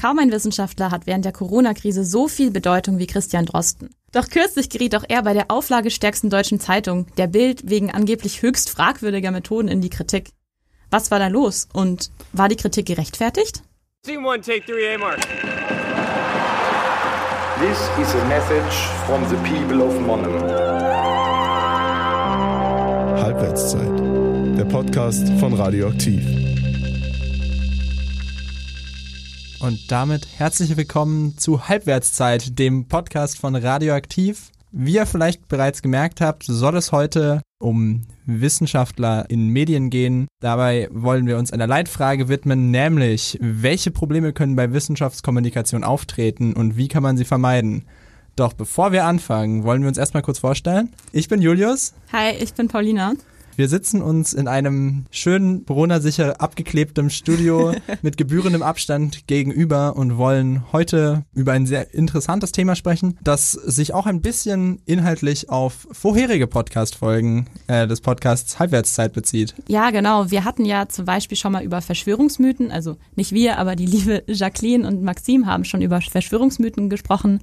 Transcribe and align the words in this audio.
Kaum 0.00 0.20
ein 0.20 0.30
Wissenschaftler 0.30 0.92
hat 0.92 1.08
während 1.08 1.24
der 1.24 1.32
Corona-Krise 1.32 2.04
so 2.04 2.28
viel 2.28 2.52
Bedeutung 2.52 3.00
wie 3.00 3.08
Christian 3.08 3.46
Drosten. 3.46 3.90
Doch 4.12 4.28
kürzlich 4.28 4.70
geriet 4.70 4.94
auch 4.94 5.02
er 5.08 5.24
bei 5.24 5.32
der 5.34 5.50
auflagestärksten 5.50 6.30
deutschen 6.30 6.60
Zeitung, 6.60 7.08
der 7.16 7.26
Bild, 7.26 7.68
wegen 7.68 7.90
angeblich 7.90 8.42
höchst 8.42 8.70
fragwürdiger 8.70 9.32
Methoden 9.32 9.66
in 9.66 9.80
die 9.80 9.90
Kritik. 9.90 10.30
Was 10.88 11.10
war 11.10 11.18
da 11.18 11.26
los 11.26 11.66
und 11.72 12.12
war 12.32 12.48
die 12.48 12.54
Kritik 12.54 12.86
gerechtfertigt? 12.86 13.64
Team 14.04 14.24
one, 14.24 14.40
take 14.40 14.64
three, 14.64 14.94
A 14.94 14.98
mark. 14.98 15.18
This 17.58 17.90
is 18.00 18.14
a 18.14 18.24
message 18.28 18.74
from 19.04 19.28
the 19.28 19.36
people 19.38 19.82
of 19.82 20.00
Monum. 20.00 20.40
Halbwertszeit. 23.20 23.98
Der 24.56 24.64
Podcast 24.64 25.28
von 25.40 25.54
Radioaktiv. 25.54 26.47
Und 29.60 29.90
damit 29.90 30.28
herzlich 30.36 30.76
willkommen 30.76 31.36
zu 31.36 31.68
Halbwertszeit, 31.68 32.60
dem 32.60 32.86
Podcast 32.86 33.40
von 33.40 33.56
Radioaktiv. 33.56 34.52
Wie 34.70 34.94
ihr 34.94 35.06
vielleicht 35.06 35.48
bereits 35.48 35.82
gemerkt 35.82 36.20
habt, 36.20 36.44
soll 36.44 36.76
es 36.76 36.92
heute 36.92 37.42
um 37.58 38.02
Wissenschaftler 38.24 39.28
in 39.28 39.48
Medien 39.48 39.90
gehen. 39.90 40.28
Dabei 40.40 40.88
wollen 40.92 41.26
wir 41.26 41.38
uns 41.38 41.52
einer 41.52 41.66
Leitfrage 41.66 42.28
widmen, 42.28 42.70
nämlich 42.70 43.36
welche 43.40 43.90
Probleme 43.90 44.32
können 44.32 44.54
bei 44.54 44.72
Wissenschaftskommunikation 44.72 45.82
auftreten 45.82 46.52
und 46.52 46.76
wie 46.76 46.86
kann 46.86 47.02
man 47.02 47.16
sie 47.16 47.24
vermeiden? 47.24 47.84
Doch 48.36 48.52
bevor 48.52 48.92
wir 48.92 49.06
anfangen, 49.06 49.64
wollen 49.64 49.82
wir 49.82 49.88
uns 49.88 49.98
erstmal 49.98 50.22
kurz 50.22 50.38
vorstellen. 50.38 50.90
Ich 51.10 51.26
bin 51.26 51.42
Julius. 51.42 51.94
Hi, 52.12 52.30
ich 52.38 52.54
bin 52.54 52.68
Paulina. 52.68 53.14
Wir 53.58 53.68
sitzen 53.68 54.02
uns 54.02 54.34
in 54.34 54.46
einem 54.46 55.06
schönen 55.10 55.66
Corona-sicher 55.66 56.40
abgeklebtem 56.40 57.10
Studio 57.10 57.74
mit 58.02 58.16
gebührendem 58.16 58.62
Abstand 58.62 59.26
gegenüber 59.26 59.96
und 59.96 60.16
wollen 60.16 60.70
heute 60.70 61.24
über 61.34 61.54
ein 61.54 61.66
sehr 61.66 61.92
interessantes 61.92 62.52
Thema 62.52 62.76
sprechen, 62.76 63.18
das 63.20 63.50
sich 63.50 63.94
auch 63.94 64.06
ein 64.06 64.20
bisschen 64.22 64.80
inhaltlich 64.86 65.50
auf 65.50 65.88
vorherige 65.90 66.46
Podcast-Folgen 66.46 67.48
äh, 67.66 67.88
des 67.88 68.00
Podcasts 68.00 68.60
Halbwertszeit 68.60 69.12
bezieht. 69.12 69.56
Ja, 69.66 69.90
genau. 69.90 70.30
Wir 70.30 70.44
hatten 70.44 70.64
ja 70.64 70.88
zum 70.88 71.06
Beispiel 71.06 71.36
schon 71.36 71.50
mal 71.50 71.64
über 71.64 71.82
Verschwörungsmythen, 71.82 72.70
also 72.70 72.96
nicht 73.16 73.32
wir, 73.32 73.58
aber 73.58 73.74
die 73.74 73.86
liebe 73.86 74.22
Jacqueline 74.28 74.86
und 74.86 75.02
Maxim 75.02 75.46
haben 75.46 75.64
schon 75.64 75.82
über 75.82 76.00
Verschwörungsmythen 76.00 76.88
gesprochen. 76.88 77.40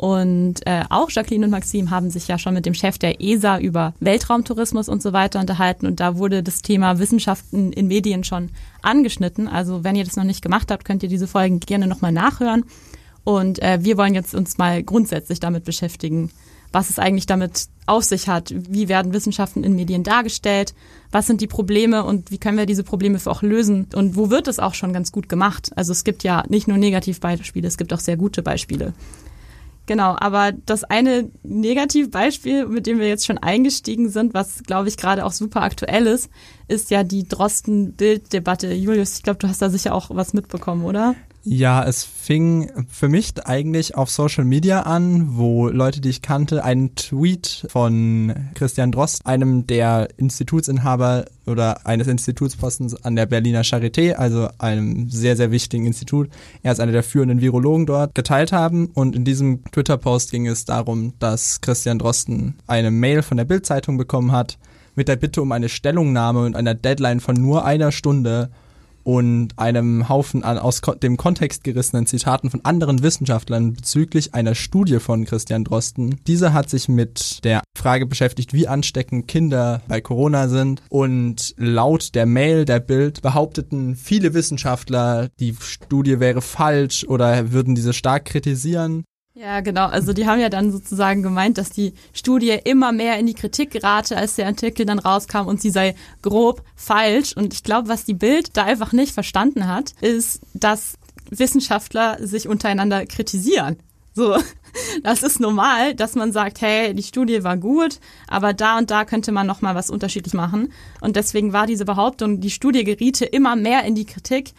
Und 0.00 0.66
äh, 0.66 0.84
auch 0.88 1.10
Jacqueline 1.10 1.44
und 1.44 1.50
Maxim 1.50 1.90
haben 1.90 2.08
sich 2.08 2.26
ja 2.26 2.38
schon 2.38 2.54
mit 2.54 2.64
dem 2.64 2.72
Chef 2.72 2.96
der 2.96 3.20
ESA 3.20 3.58
über 3.58 3.92
Weltraumtourismus 4.00 4.88
und 4.88 5.02
so 5.02 5.12
weiter 5.12 5.38
unterhalten. 5.40 5.86
Und 5.86 6.00
da 6.00 6.16
wurde 6.16 6.42
das 6.42 6.62
Thema 6.62 6.98
Wissenschaften 6.98 7.70
in 7.70 7.86
Medien 7.86 8.24
schon 8.24 8.48
angeschnitten. 8.80 9.46
Also 9.46 9.84
wenn 9.84 9.96
ihr 9.96 10.04
das 10.04 10.16
noch 10.16 10.24
nicht 10.24 10.40
gemacht 10.40 10.70
habt, 10.70 10.86
könnt 10.86 11.02
ihr 11.02 11.10
diese 11.10 11.26
Folgen 11.26 11.60
gerne 11.60 11.86
nochmal 11.86 12.12
nachhören. 12.12 12.64
Und 13.24 13.60
äh, 13.60 13.80
wir 13.82 13.98
wollen 13.98 14.14
jetzt 14.14 14.34
uns 14.34 14.56
mal 14.56 14.82
grundsätzlich 14.82 15.38
damit 15.38 15.64
beschäftigen, 15.64 16.30
was 16.72 16.88
es 16.88 16.98
eigentlich 16.98 17.26
damit 17.26 17.66
auf 17.84 18.04
sich 18.04 18.26
hat. 18.26 18.54
Wie 18.56 18.88
werden 18.88 19.12
Wissenschaften 19.12 19.64
in 19.64 19.76
Medien 19.76 20.02
dargestellt? 20.02 20.72
Was 21.12 21.26
sind 21.26 21.42
die 21.42 21.46
Probleme 21.46 22.04
und 22.04 22.30
wie 22.30 22.38
können 22.38 22.56
wir 22.56 22.64
diese 22.64 22.84
Probleme 22.84 23.18
auch 23.26 23.42
lösen? 23.42 23.86
Und 23.94 24.16
wo 24.16 24.30
wird 24.30 24.48
es 24.48 24.60
auch 24.60 24.72
schon 24.72 24.94
ganz 24.94 25.12
gut 25.12 25.28
gemacht? 25.28 25.72
Also 25.76 25.92
es 25.92 26.04
gibt 26.04 26.22
ja 26.22 26.42
nicht 26.48 26.68
nur 26.68 26.78
Negativbeispiele, 26.78 27.68
es 27.68 27.76
gibt 27.76 27.92
auch 27.92 28.00
sehr 28.00 28.16
gute 28.16 28.42
Beispiele. 28.42 28.94
Genau, 29.90 30.14
aber 30.20 30.52
das 30.52 30.84
eine 30.84 31.32
Negativbeispiel, 31.42 32.68
mit 32.68 32.86
dem 32.86 33.00
wir 33.00 33.08
jetzt 33.08 33.26
schon 33.26 33.38
eingestiegen 33.38 34.08
sind, 34.08 34.34
was 34.34 34.62
glaube 34.62 34.88
ich 34.88 34.96
gerade 34.96 35.24
auch 35.26 35.32
super 35.32 35.62
aktuell 35.62 36.06
ist, 36.06 36.30
ist 36.68 36.92
ja 36.92 37.02
die 37.02 37.26
Drosten-Bild-Debatte. 37.26 38.72
Julius, 38.72 39.16
ich 39.16 39.24
glaube, 39.24 39.40
du 39.40 39.48
hast 39.48 39.60
da 39.60 39.68
sicher 39.68 39.92
auch 39.92 40.10
was 40.10 40.32
mitbekommen, 40.32 40.84
oder? 40.84 41.16
Ja, 41.42 41.82
es 41.84 42.04
fing 42.04 42.70
für 42.88 43.08
mich 43.08 43.32
eigentlich 43.46 43.94
auf 43.94 44.10
Social 44.10 44.44
Media 44.44 44.82
an, 44.82 45.38
wo 45.38 45.68
Leute, 45.68 46.02
die 46.02 46.10
ich 46.10 46.20
kannte, 46.20 46.64
einen 46.64 46.94
Tweet 46.96 47.66
von 47.70 48.34
Christian 48.54 48.92
Drost, 48.92 49.24
einem 49.24 49.66
der 49.66 50.08
Institutsinhaber 50.18 51.24
oder 51.46 51.86
eines 51.86 52.08
Institutspostens 52.08 52.94
an 52.94 53.16
der 53.16 53.24
Berliner 53.24 53.62
Charité, 53.62 54.12
also 54.12 54.48
einem 54.58 55.08
sehr, 55.08 55.34
sehr 55.34 55.50
wichtigen 55.50 55.86
Institut. 55.86 56.28
Er 56.62 56.72
ist 56.72 56.80
einer 56.80 56.92
der 56.92 57.02
führenden 57.02 57.40
Virologen 57.40 57.86
dort, 57.86 58.14
geteilt 58.14 58.52
haben. 58.52 58.90
Und 58.92 59.16
in 59.16 59.24
diesem 59.24 59.64
Twitter-Post 59.64 60.32
ging 60.32 60.46
es 60.46 60.66
darum, 60.66 61.14
dass 61.20 61.62
Christian 61.62 61.98
Drosten 61.98 62.56
eine 62.66 62.90
Mail 62.90 63.22
von 63.22 63.38
der 63.38 63.46
Bild-Zeitung 63.46 63.96
bekommen 63.96 64.32
hat 64.32 64.58
mit 64.94 65.08
der 65.08 65.16
Bitte 65.16 65.40
um 65.40 65.52
eine 65.52 65.70
Stellungnahme 65.70 66.44
und 66.44 66.54
einer 66.54 66.74
Deadline 66.74 67.20
von 67.20 67.34
nur 67.34 67.64
einer 67.64 67.92
Stunde 67.92 68.50
und 69.02 69.58
einem 69.58 70.08
Haufen 70.08 70.44
an 70.44 70.58
aus 70.58 70.80
dem 71.02 71.16
Kontext 71.16 71.64
gerissenen 71.64 72.06
Zitaten 72.06 72.50
von 72.50 72.64
anderen 72.64 73.02
Wissenschaftlern 73.02 73.72
bezüglich 73.74 74.34
einer 74.34 74.54
Studie 74.54 74.98
von 74.98 75.24
Christian 75.24 75.64
Drosten. 75.64 76.20
Dieser 76.26 76.52
hat 76.52 76.70
sich 76.70 76.88
mit 76.88 77.44
der 77.44 77.62
Frage 77.76 78.06
beschäftigt, 78.06 78.52
wie 78.52 78.68
ansteckend 78.68 79.28
Kinder 79.28 79.82
bei 79.88 80.00
Corona 80.00 80.48
sind 80.48 80.82
und 80.88 81.54
laut 81.56 82.14
der 82.14 82.26
Mail 82.26 82.64
der 82.64 82.80
Bild 82.80 83.22
behaupteten 83.22 83.96
viele 83.96 84.34
Wissenschaftler, 84.34 85.28
die 85.38 85.54
Studie 85.60 86.20
wäre 86.20 86.42
falsch 86.42 87.04
oder 87.04 87.52
würden 87.52 87.74
diese 87.74 87.92
stark 87.92 88.26
kritisieren. 88.26 89.04
Ja, 89.40 89.60
genau. 89.60 89.86
Also 89.86 90.12
die 90.12 90.26
haben 90.26 90.38
ja 90.38 90.50
dann 90.50 90.70
sozusagen 90.70 91.22
gemeint, 91.22 91.56
dass 91.56 91.70
die 91.70 91.94
Studie 92.12 92.58
immer 92.62 92.92
mehr 92.92 93.18
in 93.18 93.24
die 93.24 93.32
Kritik 93.32 93.70
gerate, 93.70 94.18
als 94.18 94.36
der 94.36 94.46
Artikel 94.46 94.84
dann 94.84 94.98
rauskam 94.98 95.46
und 95.46 95.62
sie 95.62 95.70
sei 95.70 95.94
grob 96.20 96.62
falsch. 96.76 97.34
Und 97.34 97.54
ich 97.54 97.62
glaube, 97.62 97.88
was 97.88 98.04
die 98.04 98.12
Bild 98.12 98.54
da 98.58 98.64
einfach 98.64 98.92
nicht 98.92 99.14
verstanden 99.14 99.66
hat, 99.66 99.94
ist, 100.02 100.42
dass 100.52 100.98
Wissenschaftler 101.30 102.18
sich 102.20 102.48
untereinander 102.48 103.06
kritisieren. 103.06 103.78
So, 104.12 104.36
das 105.02 105.22
ist 105.22 105.40
normal, 105.40 105.94
dass 105.94 106.16
man 106.16 106.32
sagt, 106.32 106.60
hey, 106.60 106.92
die 106.94 107.02
Studie 107.02 107.42
war 107.42 107.56
gut, 107.56 107.98
aber 108.28 108.52
da 108.52 108.76
und 108.76 108.90
da 108.90 109.06
könnte 109.06 109.32
man 109.32 109.46
noch 109.46 109.62
mal 109.62 109.74
was 109.74 109.88
unterschiedlich 109.88 110.34
machen. 110.34 110.70
Und 111.00 111.16
deswegen 111.16 111.54
war 111.54 111.66
diese 111.66 111.86
Behauptung, 111.86 112.42
die 112.42 112.50
Studie 112.50 112.84
geriete 112.84 113.24
immer 113.24 113.56
mehr 113.56 113.84
in 113.84 113.94
die 113.94 114.04
Kritik, 114.04 114.52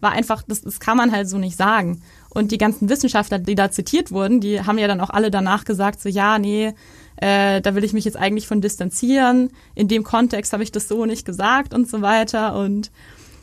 war 0.00 0.12
einfach, 0.12 0.42
das, 0.46 0.62
das 0.62 0.78
kann 0.78 0.96
man 0.96 1.10
halt 1.10 1.28
so 1.28 1.38
nicht 1.38 1.56
sagen. 1.56 2.02
Und 2.38 2.52
die 2.52 2.58
ganzen 2.58 2.88
Wissenschaftler, 2.88 3.40
die 3.40 3.56
da 3.56 3.72
zitiert 3.72 4.12
wurden, 4.12 4.40
die 4.40 4.60
haben 4.62 4.78
ja 4.78 4.86
dann 4.86 5.00
auch 5.00 5.10
alle 5.10 5.32
danach 5.32 5.64
gesagt, 5.64 6.00
so 6.00 6.08
ja, 6.08 6.38
nee, 6.38 6.72
äh, 7.16 7.60
da 7.60 7.74
will 7.74 7.82
ich 7.82 7.92
mich 7.92 8.04
jetzt 8.04 8.16
eigentlich 8.16 8.46
von 8.46 8.60
distanzieren. 8.60 9.50
In 9.74 9.88
dem 9.88 10.04
Kontext 10.04 10.52
habe 10.52 10.62
ich 10.62 10.70
das 10.70 10.86
so 10.86 11.04
nicht 11.04 11.24
gesagt 11.24 11.74
und 11.74 11.90
so 11.90 12.00
weiter. 12.00 12.54
Und 12.54 12.92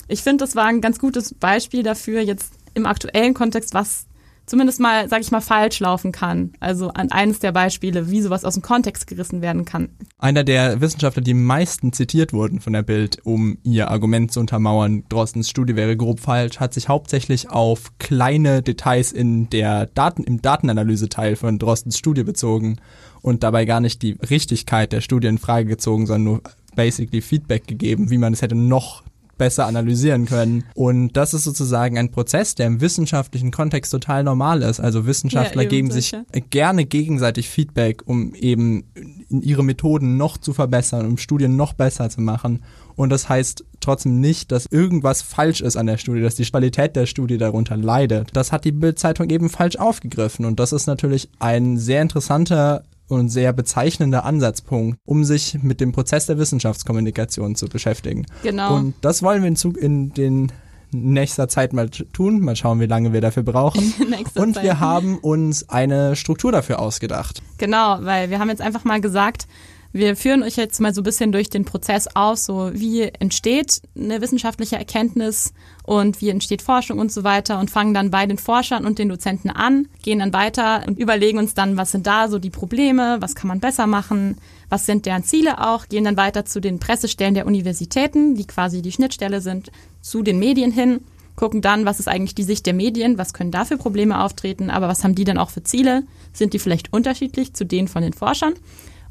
ich 0.07 0.23
finde, 0.23 0.45
das 0.45 0.56
war 0.56 0.67
ein 0.67 0.79
ganz 0.79 0.97
gutes 0.97 1.33
Beispiel 1.33 1.83
dafür, 1.83 2.22
jetzt 2.22 2.53
im 2.73 2.85
aktuellen 2.85 3.33
Kontext, 3.33 3.73
was 3.73 4.06
zumindest 4.45 4.79
mal, 4.79 5.09
sage 5.09 5.22
ich 5.22 5.31
mal, 5.31 5.41
falsch 5.41 5.79
laufen 5.79 6.11
kann. 6.11 6.53
Also 6.59 6.89
an 6.89 7.11
eines 7.11 7.39
der 7.39 7.51
Beispiele, 7.51 8.09
wie 8.09 8.22
sowas 8.22 8.45
aus 8.45 8.56
dem 8.56 8.63
Kontext 8.63 9.07
gerissen 9.07 9.41
werden 9.41 9.66
kann. 9.66 9.89
Einer 10.17 10.44
der 10.44 10.81
Wissenschaftler, 10.81 11.22
die 11.22 11.33
meisten 11.33 11.94
zitiert 11.94 12.33
wurden 12.33 12.59
von 12.59 12.73
der 12.73 12.83
Bild, 12.83 13.19
um 13.23 13.57
ihr 13.63 13.89
Argument 13.89 14.31
zu 14.31 14.39
untermauern, 14.39 15.03
Drostens 15.09 15.50
Studie 15.50 15.75
wäre 15.75 15.97
grob 15.97 16.19
falsch, 16.19 16.59
hat 16.59 16.73
sich 16.73 16.89
hauptsächlich 16.89 17.50
auf 17.50 17.97
kleine 18.00 18.61
Details 18.61 19.11
in 19.11 19.50
der 19.50 19.88
Daten, 19.88 20.23
im 20.23 20.41
Datenanalyseteil 20.41 21.35
von 21.35 21.59
Drostens 21.59 21.97
Studie 21.97 22.23
bezogen 22.23 22.77
und 23.22 23.44
dabei 23.44 23.66
gar 23.66 23.79
nicht 23.79 24.01
die 24.01 24.17
Richtigkeit 24.29 24.91
der 24.91 25.01
Studie 25.01 25.27
in 25.27 25.38
Frage 25.38 25.67
gezogen, 25.67 26.06
sondern 26.06 26.23
nur 26.23 26.41
basically 26.75 27.22
Feedback 27.22 27.67
gegeben, 27.67 28.09
wie 28.09 28.17
man 28.17 28.33
es 28.33 28.41
hätte 28.41 28.56
noch 28.56 29.03
besser 29.38 29.66
analysieren 29.66 30.25
können. 30.25 30.63
Und 30.73 31.18
das 31.18 31.34
ist 31.34 31.44
sozusagen 31.44 31.97
ein 31.97 32.12
Prozess, 32.12 32.56
der 32.56 32.68
im 32.68 32.81
wissenschaftlichen 32.81 33.51
Kontext 33.51 33.91
total 33.91 34.23
normal 34.23 34.62
ist. 34.62 34.79
Also 34.79 35.06
Wissenschaftler 35.06 35.63
ja, 35.63 35.69
geben 35.69 35.91
sich 35.91 36.16
gerne 36.50 36.85
gegenseitig 36.85 37.50
Feedback, 37.50 38.03
um 38.06 38.34
eben 38.35 38.85
ihre 39.29 39.63
Methoden 39.63 40.18
noch 40.18 40.38
zu 40.38 40.53
verbessern, 40.53 41.06
um 41.06 41.18
Studien 41.18 41.56
noch 41.56 41.74
besser 41.74 42.09
zu 42.09 42.22
machen. 42.22 42.63
Und 42.95 43.09
das 43.09 43.28
heißt 43.28 43.66
trotzdem 43.81 44.22
nicht, 44.22 44.51
dass 44.51 44.68
irgendwas 44.68 45.22
falsch 45.22 45.62
ist 45.62 45.75
an 45.75 45.85
der 45.85 45.97
Studie, 45.97 46.22
dass 46.22 46.35
die 46.35 46.45
Qualität 46.45 46.95
der 46.95 47.06
Studie 47.06 47.38
darunter 47.38 47.75
leidet. 47.78 48.29
Das 48.34 48.51
hat 48.51 48.63
die 48.66 48.72
Bild-Zeitung 48.72 49.29
eben 49.29 49.50
falsch 49.50 49.75
aufgegriffen. 49.75 50.45
Und 50.45 50.59
das 50.59 50.71
ist 50.71 50.88
natürlich 50.88 51.30
ein 51.39 51.77
sehr 51.77 52.01
interessanter 52.01 52.83
und 53.07 53.30
sehr 53.30 53.54
bezeichnender 53.54 54.25
Ansatzpunkt, 54.25 54.98
um 55.06 55.24
sich 55.24 55.60
mit 55.62 55.81
dem 55.81 55.92
Prozess 55.92 56.25
der 56.25 56.38
Wissenschaftskommunikation 56.38 57.56
zu 57.56 57.68
beschäftigen. 57.68 58.25
Genau. 58.44 58.75
Und 58.75 58.96
das 59.02 59.22
wollen 59.22 59.42
wir 59.42 59.48
in, 59.48 59.56
Zug 59.56 59.78
in 59.78 60.13
den 60.13 60.52
nächster 60.92 61.48
Zeit 61.48 61.74
mal 61.74 61.90
tun. 61.90 62.40
Mal 62.42 62.56
schauen, 62.56 62.80
wie 62.80 62.86
lange 62.86 63.13
wir 63.13 63.22
dafür 63.22 63.44
brauchen. 63.44 63.94
und 64.36 64.56
Zeit. 64.56 64.63
wir 64.63 64.80
haben 64.80 65.18
uns 65.18 65.69
eine 65.69 66.16
Struktur 66.16 66.52
dafür 66.52 66.80
ausgedacht. 66.80 67.42
Genau, 67.57 67.98
weil 68.02 68.30
wir 68.30 68.40
haben 68.40 68.50
jetzt 68.50 68.62
einfach 68.62 68.84
mal 68.84 69.02
gesagt, 69.02 69.48
wir 69.95 70.18
führen 70.18 70.44
euch 70.44 70.57
jetzt 70.57 70.81
mal 70.81 70.94
so 70.94 71.00
ein 71.00 71.06
bisschen 71.06 71.31
durch 71.31 71.50
den 71.50 71.63
Prozess 71.63 72.09
aus, 72.15 72.44
so 72.44 72.69
wie 72.74 73.03
entsteht 73.03 73.81
eine 73.97 74.19
wissenschaftliche 74.19 74.75
Erkenntnis 74.75 75.53
und 75.83 76.19
wie 76.19 76.27
entsteht 76.27 76.62
Forschung 76.62 77.00
und 77.00 77.13
so 77.13 77.24
weiter 77.24 77.59
und 77.59 77.71
fangen 77.71 77.94
dann 77.94 78.12
bei 78.12 78.25
den 78.25 78.38
Forschern 78.38 78.86
und 78.86 79.00
den 79.00 79.07
Dozenten 79.07 79.50
an, 79.50 79.88
gehen 80.03 80.19
dann 80.19 80.33
weiter 80.33 80.83
und 80.86 81.00
überlegen 81.00 81.38
uns 81.38 81.53
dann, 81.53 81.77
was 81.77 81.92
sind 81.92 82.07
da 82.07 82.27
so 82.27 82.39
die 82.39 82.50
Probleme, 82.50 83.21
was 83.21 83.36
kann 83.36 83.47
man 83.47 83.62
besser 83.62 83.88
machen, 83.88 84.36
was 84.68 84.86
sind 84.86 85.06
deren 85.06 85.24
Ziele 85.24 85.65
auch, 85.65 85.88
gehen 85.88 86.03
dann 86.03 86.18
weiter 86.18 86.44
zu 86.44 86.59
den 86.59 86.80
Pressestellen 86.80 87.33
der 87.33 87.47
Universitäten, 87.47 88.36
die 88.36 88.47
quasi 88.47 88.81
die 88.81 88.92
Schnittstelle 88.92 89.39
sind 89.39 89.71
zu 90.01 90.24
den 90.24 90.39
Medien 90.39 90.74
hin 90.74 91.00
gucken 91.38 91.62
dann, 91.62 91.86
was 91.86 92.00
ist 92.00 92.07
eigentlich 92.07 92.36
die 92.36 92.44
Sicht 92.44 92.65
der 92.65 92.74
Medien, 92.74 93.18
was 93.18 93.33
können 93.33 93.51
da 93.51 93.65
für 93.65 93.77
Probleme 93.77 94.21
auftreten, 94.24 94.69
aber 94.69 94.88
was 94.88 95.03
haben 95.03 95.15
die 95.15 95.25
dann 95.25 95.38
auch 95.38 95.50
für 95.50 95.63
Ziele? 95.63 96.03
Sind 96.31 96.53
die 96.53 96.59
vielleicht 96.59 96.94
unterschiedlich 96.94 97.53
zu 97.53 97.65
denen 97.65 97.89
von 97.89 98.01
den 98.01 98.13
Forschern? 98.13 98.53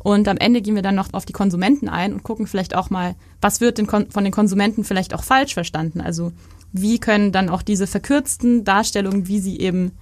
Und 0.05 0.29
am 0.29 0.37
Ende 0.37 0.61
gehen 0.61 0.75
wir 0.75 0.83
dann 0.83 0.95
noch 0.95 1.09
auf 1.13 1.25
die 1.25 1.33
Konsumenten 1.33 1.89
ein 1.89 2.13
und 2.13 2.23
gucken 2.23 2.47
vielleicht 2.47 2.77
auch 2.77 2.91
mal, 2.91 3.17
was 3.41 3.63
wird 3.63 3.81
von 3.89 4.25
den 4.25 4.33
Konsumenten 4.33 4.85
vielleicht 4.85 5.15
auch 5.15 5.25
falsch 5.25 5.55
verstanden? 5.55 6.03
Also 6.03 6.31
wie 6.73 6.99
können 6.99 7.33
dann 7.33 7.49
auch 7.49 7.63
diese 7.63 7.87
verkürzten 7.87 8.65
Darstellungen, 8.65 9.29
wie 9.29 9.41
sie 9.41 9.59
eben 9.59 9.93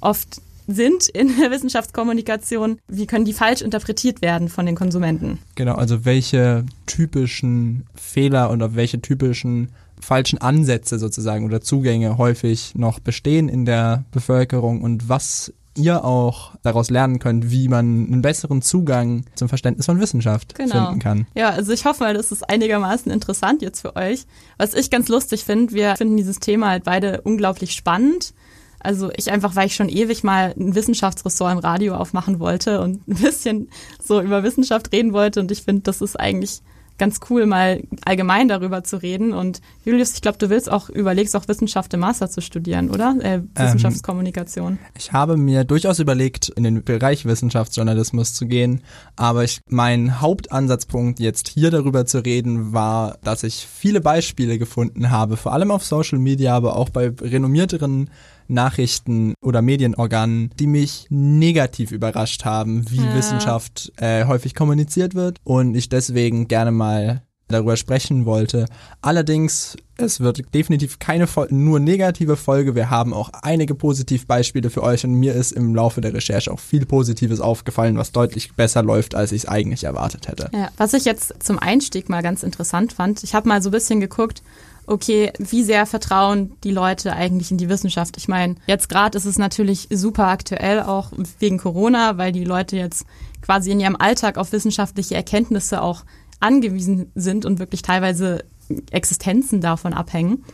oft 0.00 0.40
sind 0.68 1.08
in 1.08 1.36
der 1.40 1.50
Wissenschaftskommunikation, 1.50 2.78
wie 2.86 3.06
können 3.08 3.24
die 3.24 3.32
falsch 3.32 3.62
interpretiert 3.62 4.22
werden 4.22 4.48
von 4.48 4.64
den 4.64 4.76
Konsumenten? 4.76 5.40
Genau, 5.56 5.74
also 5.74 6.04
welche 6.04 6.64
typischen 6.86 7.84
Fehler 7.96 8.52
oder 8.52 8.76
welche 8.76 9.02
typischen 9.02 9.70
falschen 10.00 10.40
Ansätze 10.40 11.00
sozusagen 11.00 11.46
oder 11.46 11.60
Zugänge 11.60 12.16
häufig 12.16 12.76
noch 12.76 13.00
bestehen 13.00 13.48
in 13.48 13.64
der 13.64 14.04
Bevölkerung 14.12 14.82
und 14.82 15.08
was 15.08 15.52
ihr 15.78 16.04
auch 16.04 16.52
daraus 16.62 16.90
lernen 16.90 17.18
könnt, 17.18 17.50
wie 17.50 17.68
man 17.68 18.06
einen 18.06 18.22
besseren 18.22 18.62
Zugang 18.62 19.24
zum 19.34 19.48
Verständnis 19.48 19.86
von 19.86 20.00
Wissenschaft 20.00 20.54
genau. 20.54 20.86
finden 20.86 20.98
kann. 21.00 21.26
Ja, 21.34 21.50
also 21.50 21.72
ich 21.72 21.84
hoffe 21.84 22.02
mal, 22.02 22.14
das 22.14 22.32
ist 22.32 22.48
einigermaßen 22.48 23.10
interessant 23.10 23.62
jetzt 23.62 23.80
für 23.80 23.96
euch. 23.96 24.26
Was 24.56 24.74
ich 24.74 24.90
ganz 24.90 25.08
lustig 25.08 25.44
finde, 25.44 25.72
wir 25.72 25.96
finden 25.96 26.16
dieses 26.16 26.40
Thema 26.40 26.68
halt 26.68 26.84
beide 26.84 27.22
unglaublich 27.22 27.72
spannend. 27.72 28.34
Also 28.80 29.10
ich 29.16 29.30
einfach, 29.30 29.56
weil 29.56 29.66
ich 29.66 29.74
schon 29.74 29.88
ewig 29.88 30.22
mal 30.22 30.54
ein 30.56 30.74
Wissenschaftsressort 30.74 31.52
im 31.52 31.58
Radio 31.58 31.94
aufmachen 31.94 32.38
wollte 32.38 32.80
und 32.80 33.06
ein 33.08 33.14
bisschen 33.16 33.70
so 34.02 34.20
über 34.20 34.42
Wissenschaft 34.42 34.92
reden 34.92 35.12
wollte 35.12 35.40
und 35.40 35.50
ich 35.50 35.62
finde, 35.62 35.82
das 35.82 36.00
ist 36.00 36.18
eigentlich 36.18 36.62
ganz 36.98 37.20
cool, 37.30 37.46
mal 37.46 37.82
allgemein 38.04 38.48
darüber 38.48 38.84
zu 38.84 39.00
reden. 39.00 39.32
Und 39.32 39.60
Julius, 39.84 40.14
ich 40.14 40.20
glaube, 40.20 40.38
du 40.38 40.50
willst 40.50 40.70
auch, 40.70 40.90
überlegst 40.90 41.34
auch 41.36 41.48
Wissenschaft 41.48 41.94
im 41.94 42.00
Master 42.00 42.28
zu 42.28 42.40
studieren, 42.40 42.90
oder? 42.90 43.16
Äh, 43.20 43.42
Wissenschaftskommunikation. 43.54 44.72
Ähm, 44.72 44.78
ich 44.98 45.12
habe 45.12 45.36
mir 45.36 45.64
durchaus 45.64 45.98
überlegt, 45.98 46.48
in 46.50 46.64
den 46.64 46.82
Bereich 46.82 47.24
Wissenschaftsjournalismus 47.24 48.34
zu 48.34 48.46
gehen. 48.46 48.82
Aber 49.16 49.44
ich, 49.44 49.60
mein 49.68 50.20
Hauptansatzpunkt, 50.20 51.20
jetzt 51.20 51.48
hier 51.48 51.70
darüber 51.70 52.04
zu 52.04 52.24
reden, 52.24 52.72
war, 52.72 53.18
dass 53.22 53.44
ich 53.44 53.66
viele 53.66 54.00
Beispiele 54.00 54.58
gefunden 54.58 55.10
habe, 55.10 55.36
vor 55.36 55.52
allem 55.52 55.70
auf 55.70 55.84
Social 55.84 56.18
Media, 56.18 56.54
aber 56.54 56.76
auch 56.76 56.90
bei 56.90 57.12
renommierteren 57.20 58.10
Nachrichten 58.48 59.34
oder 59.42 59.62
Medienorganen, 59.62 60.50
die 60.58 60.66
mich 60.66 61.06
negativ 61.10 61.92
überrascht 61.92 62.44
haben, 62.44 62.90
wie 62.90 62.96
ja. 62.96 63.14
Wissenschaft 63.14 63.92
äh, 63.96 64.24
häufig 64.26 64.54
kommuniziert 64.54 65.14
wird 65.14 65.38
und 65.44 65.74
ich 65.74 65.88
deswegen 65.88 66.48
gerne 66.48 66.72
mal 66.72 67.22
darüber 67.48 67.76
sprechen 67.76 68.26
wollte. 68.26 68.66
Allerdings, 69.00 69.76
es 69.96 70.20
wird 70.20 70.54
definitiv 70.54 70.98
keine 70.98 71.26
nur 71.50 71.80
negative 71.80 72.36
Folge. 72.36 72.74
Wir 72.74 72.90
haben 72.90 73.12
auch 73.12 73.30
einige 73.42 73.74
Positivbeispiele 73.74 74.70
für 74.70 74.82
euch 74.82 75.04
und 75.04 75.14
mir 75.14 75.34
ist 75.34 75.52
im 75.52 75.74
Laufe 75.74 76.00
der 76.00 76.14
Recherche 76.14 76.52
auch 76.52 76.60
viel 76.60 76.86
Positives 76.86 77.40
aufgefallen, 77.40 77.96
was 77.96 78.12
deutlich 78.12 78.54
besser 78.54 78.82
läuft, 78.82 79.14
als 79.14 79.32
ich 79.32 79.44
es 79.44 79.48
eigentlich 79.48 79.84
erwartet 79.84 80.28
hätte. 80.28 80.50
Ja, 80.52 80.68
was 80.76 80.92
ich 80.92 81.04
jetzt 81.04 81.34
zum 81.42 81.58
Einstieg 81.58 82.08
mal 82.08 82.22
ganz 82.22 82.42
interessant 82.42 82.92
fand, 82.92 83.24
ich 83.24 83.34
habe 83.34 83.48
mal 83.48 83.62
so 83.62 83.70
ein 83.70 83.72
bisschen 83.72 84.00
geguckt, 84.00 84.42
okay, 84.88 85.32
wie 85.38 85.62
sehr 85.62 85.86
vertrauen 85.86 86.52
die 86.64 86.70
Leute 86.70 87.12
eigentlich 87.12 87.50
in 87.50 87.58
die 87.58 87.68
Wissenschaft? 87.68 88.16
Ich 88.16 88.28
meine, 88.28 88.56
jetzt 88.66 88.88
gerade 88.88 89.16
ist 89.16 89.26
es 89.26 89.38
natürlich 89.38 89.88
super 89.90 90.28
aktuell, 90.28 90.80
auch 90.80 91.12
wegen 91.38 91.58
Corona, 91.58 92.16
weil 92.18 92.32
die 92.32 92.44
Leute 92.44 92.76
jetzt 92.76 93.06
quasi 93.42 93.70
in 93.70 93.80
ihrem 93.80 93.96
Alltag 93.96 94.38
auf 94.38 94.52
wissenschaftliche 94.52 95.14
Erkenntnisse 95.14 95.82
auch 95.82 96.04
angewiesen 96.40 97.10
sind 97.14 97.44
und 97.44 97.58
wirklich 97.58 97.82
teilweise 97.82 98.44
Existenzen 98.90 99.60
davon 99.60 99.92
abhängen. 99.92 100.44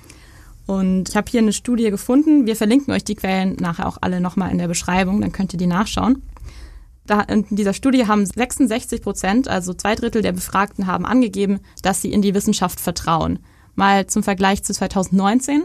Und 0.66 1.10
ich 1.10 1.16
habe 1.16 1.30
hier 1.30 1.40
eine 1.40 1.52
Studie 1.52 1.90
gefunden. 1.90 2.46
Wir 2.46 2.56
verlinken 2.56 2.92
euch 2.92 3.04
die 3.04 3.16
Quellen 3.16 3.56
nachher 3.60 3.86
auch 3.86 3.98
alle 4.00 4.20
nochmal 4.20 4.50
in 4.50 4.58
der 4.58 4.68
Beschreibung, 4.68 5.20
dann 5.20 5.32
könnt 5.32 5.52
ihr 5.52 5.58
die 5.58 5.66
nachschauen. 5.66 6.22
Da 7.06 7.20
in 7.20 7.44
dieser 7.50 7.74
Studie 7.74 8.06
haben 8.06 8.24
66 8.24 9.02
Prozent, 9.02 9.46
also 9.46 9.74
zwei 9.74 9.94
Drittel 9.94 10.22
der 10.22 10.32
Befragten, 10.32 10.86
haben 10.86 11.04
angegeben, 11.04 11.60
dass 11.82 12.00
sie 12.00 12.10
in 12.10 12.22
die 12.22 12.34
Wissenschaft 12.34 12.80
vertrauen. 12.80 13.40
Mal 13.74 14.06
zum 14.06 14.22
Vergleich 14.22 14.62
zu 14.62 14.72
2019. 14.72 15.64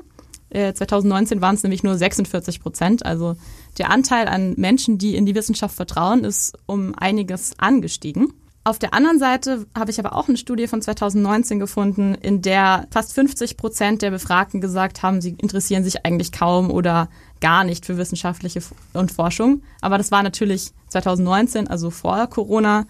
Äh, 0.49 0.73
2019 0.73 1.41
waren 1.41 1.55
es 1.55 1.63
nämlich 1.63 1.83
nur 1.83 1.97
46 1.97 2.59
Prozent. 2.59 3.05
Also 3.05 3.35
der 3.77 3.91
Anteil 3.91 4.27
an 4.27 4.53
Menschen, 4.57 4.97
die 4.97 5.15
in 5.15 5.25
die 5.25 5.35
Wissenschaft 5.35 5.75
vertrauen, 5.75 6.23
ist 6.23 6.57
um 6.65 6.93
einiges 6.95 7.53
angestiegen. 7.59 8.33
Auf 8.65 8.77
der 8.77 8.93
anderen 8.93 9.19
Seite 9.19 9.65
habe 9.75 9.89
ich 9.89 9.99
aber 9.99 10.15
auch 10.15 10.27
eine 10.27 10.37
Studie 10.37 10.67
von 10.67 10.81
2019 10.81 11.59
gefunden, 11.59 12.13
in 12.13 12.41
der 12.41 12.87
fast 12.91 13.13
50 13.13 13.57
Prozent 13.57 14.01
der 14.01 14.11
Befragten 14.11 14.59
gesagt 14.59 15.01
haben, 15.01 15.21
sie 15.21 15.35
interessieren 15.37 15.83
sich 15.83 16.05
eigentlich 16.05 16.31
kaum 16.31 16.69
oder 16.69 17.09
gar 17.39 17.63
nicht 17.63 17.85
für 17.85 17.97
wissenschaftliche 17.97 18.61
und 18.93 19.11
Forschung. 19.11 19.63
Aber 19.81 19.97
das 19.97 20.11
war 20.11 20.23
natürlich 20.23 20.71
2019, 20.89 21.67
also 21.67 21.89
vor 21.89 22.27
Corona. 22.27 22.85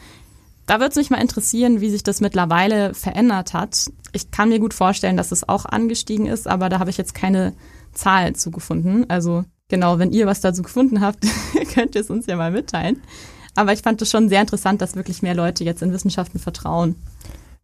Da 0.69 0.75
würde 0.75 0.92
es 0.92 0.98
mich 0.98 1.10
mal 1.10 1.19
interessieren, 1.19 1.81
wie 1.81 1.89
sich 1.89 2.04
das 2.04 2.21
mittlerweile 2.21 2.94
verändert 2.94 3.56
hat. 3.56 3.89
Ich 4.12 4.30
kann 4.30 4.50
mir 4.50 4.60
gut 4.60 4.75
vorstellen, 4.75 5.18
dass 5.18 5.31
es 5.31 5.50
auch 5.50 5.66
angestiegen 5.66 6.27
ist, 6.27 6.48
aber 6.48 6.69
da 6.69 6.77
habe 6.77 6.92
ich 6.92 6.98
jetzt 7.00 7.16
keine 7.16 7.54
Zahlen 7.92 8.36
zugefunden. 8.36 9.10
Also 9.10 9.45
genau, 9.68 9.98
wenn 9.98 10.12
ihr 10.12 10.27
was 10.27 10.42
dazu 10.42 10.62
gefunden 10.62 11.01
habt, 11.01 11.25
könnt 11.74 11.95
ihr 11.95 12.01
es 12.01 12.12
uns 12.12 12.27
ja 12.27 12.36
mal 12.36 12.51
mitteilen. 12.51 13.01
Aber 13.56 13.74
ich 13.74 13.81
fand 13.81 14.00
es 14.04 14.12
schon 14.12 14.30
sehr 14.30 14.42
interessant, 14.42 14.80
dass 14.80 14.95
wirklich 14.95 15.24
mehr 15.24 15.33
Leute 15.33 15.63
jetzt 15.63 15.81
in 15.81 15.92
Wissenschaften 15.92 16.38
vertrauen. 16.38 16.95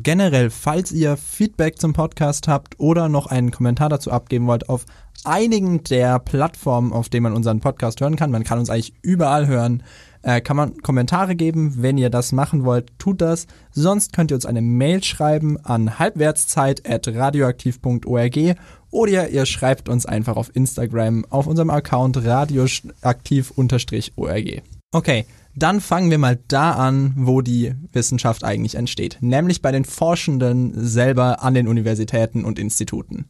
Generell, 0.06 0.50
falls 0.52 0.92
ihr 0.92 1.18
Feedback 1.18 1.80
zum 1.80 1.94
Podcast 1.94 2.48
habt 2.48 2.80
oder 2.80 3.10
noch 3.10 3.26
einen 3.26 3.50
Kommentar 3.50 3.90
dazu 3.90 4.12
abgeben 4.12 4.46
wollt, 4.46 4.70
auf 4.70 4.86
einigen 5.24 5.84
der 5.84 6.20
Plattformen, 6.20 6.94
auf 6.94 7.10
denen 7.10 7.24
man 7.24 7.34
unseren 7.34 7.60
Podcast 7.60 8.02
hören 8.02 8.16
kann, 8.16 8.30
man 8.30 8.44
kann 8.44 8.60
uns 8.60 8.70
eigentlich 8.70 8.94
überall 9.02 9.48
hören, 9.48 9.82
äh, 10.22 10.42
kann 10.42 10.58
man 10.58 10.78
Kommentare 10.84 11.36
geben. 11.36 11.82
Wenn 11.82 11.98
ihr 11.98 12.12
das 12.12 12.34
machen 12.34 12.66
wollt, 12.66 12.92
tut 13.00 13.20
das. 13.20 13.48
Sonst 13.72 14.14
könnt 14.14 14.30
ihr 14.30 14.36
uns 14.36 14.46
eine 14.46 14.62
Mail 14.62 15.04
schreiben 15.04 15.58
an 15.64 15.98
halbwertszeit.radioaktiv.org 15.98 18.38
oder 18.92 19.30
ihr 19.30 19.48
schreibt 19.48 19.90
uns 19.90 20.06
einfach 20.06 20.36
auf 20.36 20.56
Instagram 20.56 21.26
auf 21.32 21.48
unserem 21.48 21.72
Account 21.72 22.24
radioaktiv-org. 22.24 24.62
Okay, 24.92 25.26
dann 25.56 25.82
fangen 25.82 26.12
wir 26.12 26.18
mal 26.18 26.40
da 26.48 26.72
an, 26.74 27.14
wo 27.18 27.42
die 27.42 27.74
Wissenschaft 27.94 28.44
eigentlich 28.44 28.76
entsteht, 28.76 29.18
nämlich 29.22 29.62
bei 29.62 29.72
den 29.72 29.86
Forschenden 29.86 30.74
selber 30.76 31.44
an 31.44 31.54
den 31.54 31.68
Universitäten 31.68 32.44
und 32.44 32.60
Instituten. 32.60 33.26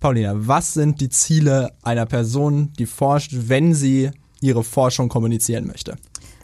Paulina, 0.00 0.32
was 0.34 0.74
sind 0.74 1.00
die 1.00 1.08
Ziele 1.08 1.72
einer 1.82 2.04
Person, 2.04 2.72
die 2.78 2.86
forscht, 2.86 3.32
wenn 3.34 3.74
sie 3.74 4.10
ihre 4.40 4.62
Forschung 4.62 5.08
kommunizieren 5.08 5.66
möchte? 5.66 5.96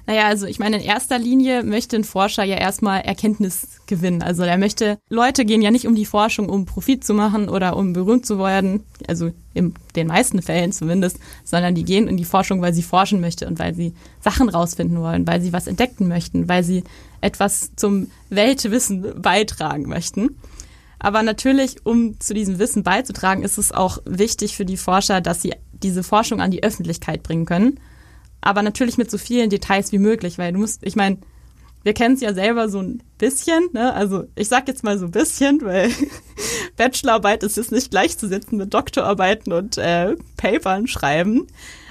Naja, 0.07 0.27
also 0.27 0.47
ich 0.47 0.59
meine, 0.59 0.79
in 0.79 0.83
erster 0.83 1.19
Linie 1.19 1.63
möchte 1.63 1.97
ein 1.97 2.05
Forscher 2.05 2.45
ja 2.45 2.57
erstmal 2.57 3.03
Erkenntnis 3.03 3.81
gewinnen. 3.87 4.23
Also 4.23 4.43
er 4.43 4.59
möchte, 4.59 4.99
Leute 5.09 5.45
gehen 5.45 5.63
ja 5.63 5.71
nicht 5.71 5.87
um 5.87 5.95
die 5.95 6.07
Forschung, 6.07 6.49
um 6.49 6.65
Profit 6.65 7.05
zu 7.05 7.15
machen 7.15 7.49
oder 7.49 7.77
um 7.77 7.93
berühmt 7.93 8.27
zu 8.27 8.39
werden, 8.39 8.85
also 9.07 9.31
in 9.55 9.75
den 9.97 10.07
meisten 10.07 10.43
Fällen 10.43 10.73
zumindest, 10.73 11.19
sondern 11.45 11.75
die 11.75 11.85
gehen 11.85 12.09
in 12.09 12.17
die 12.17 12.25
Forschung, 12.25 12.63
weil 12.63 12.75
sie 12.75 12.83
forschen 12.83 13.21
möchte 13.21 13.47
und 13.47 13.59
weil 13.59 13.75
sie 13.75 13.95
Sachen 14.21 14.49
rausfinden 14.49 15.01
wollen, 15.01 15.27
weil 15.27 15.41
sie 15.41 15.53
was 15.53 15.67
entdecken 15.67 16.09
möchten, 16.09 16.49
weil 16.49 16.65
sie 16.65 16.85
etwas 17.21 17.75
zum 17.77 18.11
Weltwissen 18.31 19.21
beitragen 19.21 19.89
möchten. 19.89 20.37
Aber 20.99 21.23
natürlich, 21.23 21.77
um 21.85 22.21
zu 22.21 22.35
diesem 22.35 22.59
Wissen 22.59 22.83
beizutragen, 22.83 23.43
ist 23.43 23.59
es 23.59 23.73
auch 23.73 23.99
wichtig 24.05 24.57
für 24.57 24.67
die 24.67 24.77
Forscher, 24.77 25.21
dass 25.21 25.41
sie 25.43 25.55
diese 25.73 26.03
Forschung 26.03 26.41
an 26.41 26.51
die 26.51 26.63
Öffentlichkeit 26.63 27.23
bringen 27.23 27.47
können 27.47 27.81
aber 28.41 28.63
natürlich 28.63 28.99
mit 28.99 29.11
so 29.11 29.19
vielen 29.19 29.51
Details 29.51 29.93
wie 29.93 29.99
möglich, 29.99 30.39
weil 30.39 30.53
du 30.53 30.59
musst, 30.59 30.83
ich 30.85 30.97
meine, 30.97 31.19
wir 31.83 31.95
kennen 31.95 32.15
es 32.15 32.21
ja 32.21 32.35
selber 32.35 32.69
so 32.69 32.81
ein 32.81 33.03
bisschen, 33.19 33.69
ne? 33.73 33.95
Also 33.95 34.25
ich 34.35 34.49
sag 34.49 34.69
jetzt 34.69 34.85
mal 34.85 34.99
so 34.99 35.07
ein 35.07 35.13
bisschen, 35.13 35.63
weil 35.63 35.91
Bachelorarbeit 36.77 37.43
ist 37.43 37.57
jetzt 37.57 37.73
nicht 37.73 37.91
gleichzusetzen 37.91 38.59
mit 38.59 38.75
Doktorarbeiten 38.75 39.53
und 39.53 39.79
äh, 39.79 40.15
Papern 40.37 40.87
schreiben. 40.87 41.47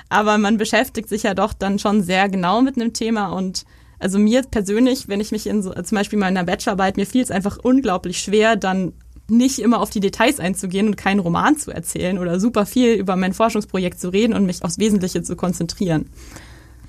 Aber 0.09 0.37
man 0.37 0.57
beschäftigt 0.57 1.09
sich 1.09 1.23
ja 1.23 1.33
doch 1.33 1.53
dann 1.53 1.79
schon 1.79 2.03
sehr 2.03 2.29
genau 2.29 2.61
mit 2.61 2.75
einem 2.75 2.93
Thema 2.93 3.29
und 3.29 3.65
also 3.99 4.17
mir 4.17 4.43
persönlich, 4.43 5.07
wenn 5.09 5.19
ich 5.19 5.31
mich 5.31 5.45
in 5.45 5.61
so, 5.61 5.73
zum 5.73 5.97
Beispiel 5.97 6.17
mal 6.17 6.29
in 6.29 6.37
einer 6.37 6.45
Bachelorarbeit, 6.45 6.95
mir 6.97 7.05
fiel 7.05 7.21
es 7.21 7.31
einfach 7.31 7.57
unglaublich 7.61 8.19
schwer, 8.19 8.55
dann 8.55 8.93
nicht 9.29 9.59
immer 9.59 9.79
auf 9.79 9.89
die 9.89 9.99
Details 9.99 10.39
einzugehen 10.39 10.87
und 10.87 10.97
keinen 10.97 11.19
Roman 11.19 11.57
zu 11.57 11.71
erzählen 11.71 12.17
oder 12.17 12.39
super 12.39 12.65
viel 12.65 12.93
über 12.93 13.15
mein 13.15 13.33
Forschungsprojekt 13.33 13.99
zu 13.99 14.09
reden 14.09 14.33
und 14.33 14.45
mich 14.45 14.63
aufs 14.63 14.79
Wesentliche 14.79 15.23
zu 15.23 15.35
konzentrieren. 15.35 16.09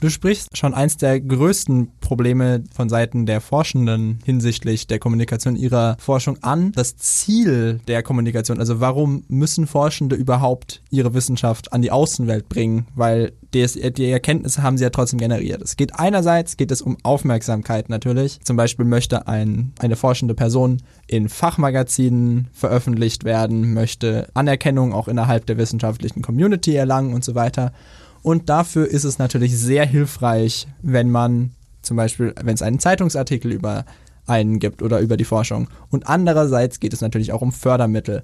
Du 0.01 0.09
sprichst 0.09 0.57
schon 0.57 0.73
eins 0.73 0.97
der 0.97 1.21
größten 1.21 1.89
Probleme 2.01 2.65
von 2.73 2.89
Seiten 2.89 3.27
der 3.27 3.43
Forschenden 3.43 4.19
hinsichtlich 4.25 4.87
der 4.87 4.99
Kommunikation 4.99 5.57
ihrer 5.57 5.99
Forschung 6.01 6.39
an. 6.43 6.73
Das 6.73 6.97
Ziel 6.97 7.81
der 7.87 8.03
Kommunikation, 8.03 8.61
also 8.61 8.81
warum 8.81 9.25
müssen 9.29 9.67
Forschende 9.67 10.17
überhaupt 10.17 10.81
ihre 10.89 11.13
Wissenschaft 11.13 11.75
an 11.75 11.83
die 11.83 11.91
Außenwelt 11.91 12.49
bringen? 12.49 12.87
Weil 12.95 13.33
die, 13.53 13.67
die 13.93 14.11
Erkenntnisse 14.11 14.63
haben 14.63 14.79
sie 14.79 14.85
ja 14.85 14.91
trotzdem 14.91 15.19
generiert. 15.19 15.61
Es 15.61 15.77
geht 15.77 15.95
einerseits 15.99 16.57
geht 16.57 16.71
es 16.71 16.81
um 16.81 16.97
Aufmerksamkeit 17.03 17.91
natürlich. 17.91 18.41
Zum 18.43 18.57
Beispiel 18.57 18.87
möchte 18.87 19.29
ein, 19.29 19.75
eine 19.81 19.97
forschende 19.97 20.33
Person 20.33 20.81
in 21.09 21.29
Fachmagazinen 21.29 22.49
veröffentlicht 22.53 23.25
werden, 23.25 23.75
möchte 23.75 24.29
Anerkennung 24.33 24.95
auch 24.95 25.09
innerhalb 25.09 25.45
der 25.45 25.59
wissenschaftlichen 25.59 26.23
Community 26.23 26.75
erlangen 26.75 27.13
und 27.13 27.23
so 27.23 27.35
weiter. 27.35 27.75
Und 28.23 28.49
dafür 28.49 28.87
ist 28.87 29.05
es 29.05 29.19
natürlich 29.19 29.57
sehr 29.57 29.87
hilfreich, 29.87 30.67
wenn 30.83 31.11
man 31.11 31.53
zum 31.83 31.97
Beispiel, 31.97 32.35
wenn 32.43 32.55
es 32.55 32.63
einen 32.63 32.79
Zeitungsartikel 32.79 33.53
über 33.53 33.85
einen 34.27 34.59
gibt 34.59 34.83
oder 34.83 35.01
über 35.01 35.17
die 35.17 35.25
Forschung. 35.25 35.69
Und 35.91 36.09
andererseits 36.09 36.81
geht 36.81 36.93
es 36.93 37.01
natürlich 37.01 37.33
auch 37.33 37.43
um 37.43 37.53
Fördermittel. 37.53 38.23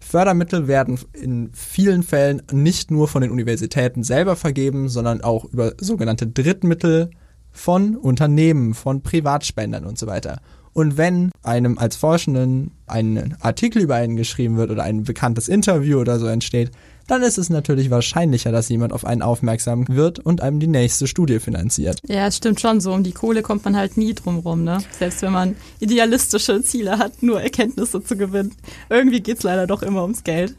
Fördermittel 0.00 0.68
werden 0.68 0.98
in 1.12 1.50
vielen 1.52 2.02
Fällen 2.02 2.42
nicht 2.52 2.90
nur 2.90 3.08
von 3.08 3.22
den 3.22 3.30
Universitäten 3.30 4.02
selber 4.02 4.36
vergeben, 4.36 4.88
sondern 4.88 5.22
auch 5.22 5.44
über 5.44 5.74
sogenannte 5.78 6.26
Drittmittel 6.26 7.10
von 7.52 7.96
Unternehmen, 7.96 8.74
von 8.74 9.02
Privatspendern 9.02 9.84
und 9.86 9.98
so 9.98 10.06
weiter. 10.06 10.40
Und 10.72 10.96
wenn 10.96 11.30
einem 11.42 11.78
als 11.78 11.94
Forschenden 11.96 12.72
ein 12.86 13.36
Artikel 13.40 13.80
über 13.80 13.94
einen 13.94 14.16
geschrieben 14.16 14.56
wird 14.56 14.72
oder 14.72 14.82
ein 14.82 15.04
bekanntes 15.04 15.48
Interview 15.48 16.00
oder 16.00 16.18
so 16.18 16.26
entsteht, 16.26 16.72
dann 17.06 17.22
ist 17.22 17.38
es 17.38 17.50
natürlich 17.50 17.90
wahrscheinlicher, 17.90 18.52
dass 18.52 18.68
jemand 18.68 18.92
auf 18.92 19.04
einen 19.04 19.22
aufmerksam 19.22 19.86
wird 19.88 20.18
und 20.18 20.40
einem 20.40 20.60
die 20.60 20.66
nächste 20.66 21.06
Studie 21.06 21.40
finanziert. 21.40 22.00
Ja, 22.06 22.26
es 22.26 22.36
stimmt 22.36 22.60
schon 22.60 22.80
so. 22.80 22.92
Um 22.92 23.02
die 23.02 23.12
Kohle 23.12 23.42
kommt 23.42 23.64
man 23.64 23.76
halt 23.76 23.96
nie 23.96 24.14
drum 24.14 24.38
rum, 24.38 24.64
ne? 24.64 24.78
Selbst 24.98 25.22
wenn 25.22 25.32
man 25.32 25.56
idealistische 25.80 26.62
Ziele 26.62 26.98
hat, 26.98 27.22
nur 27.22 27.40
Erkenntnisse 27.40 28.02
zu 28.02 28.16
gewinnen. 28.16 28.54
Irgendwie 28.88 29.20
geht 29.20 29.38
es 29.38 29.42
leider 29.42 29.66
doch 29.66 29.82
immer 29.82 30.02
ums 30.02 30.24
Geld. 30.24 30.54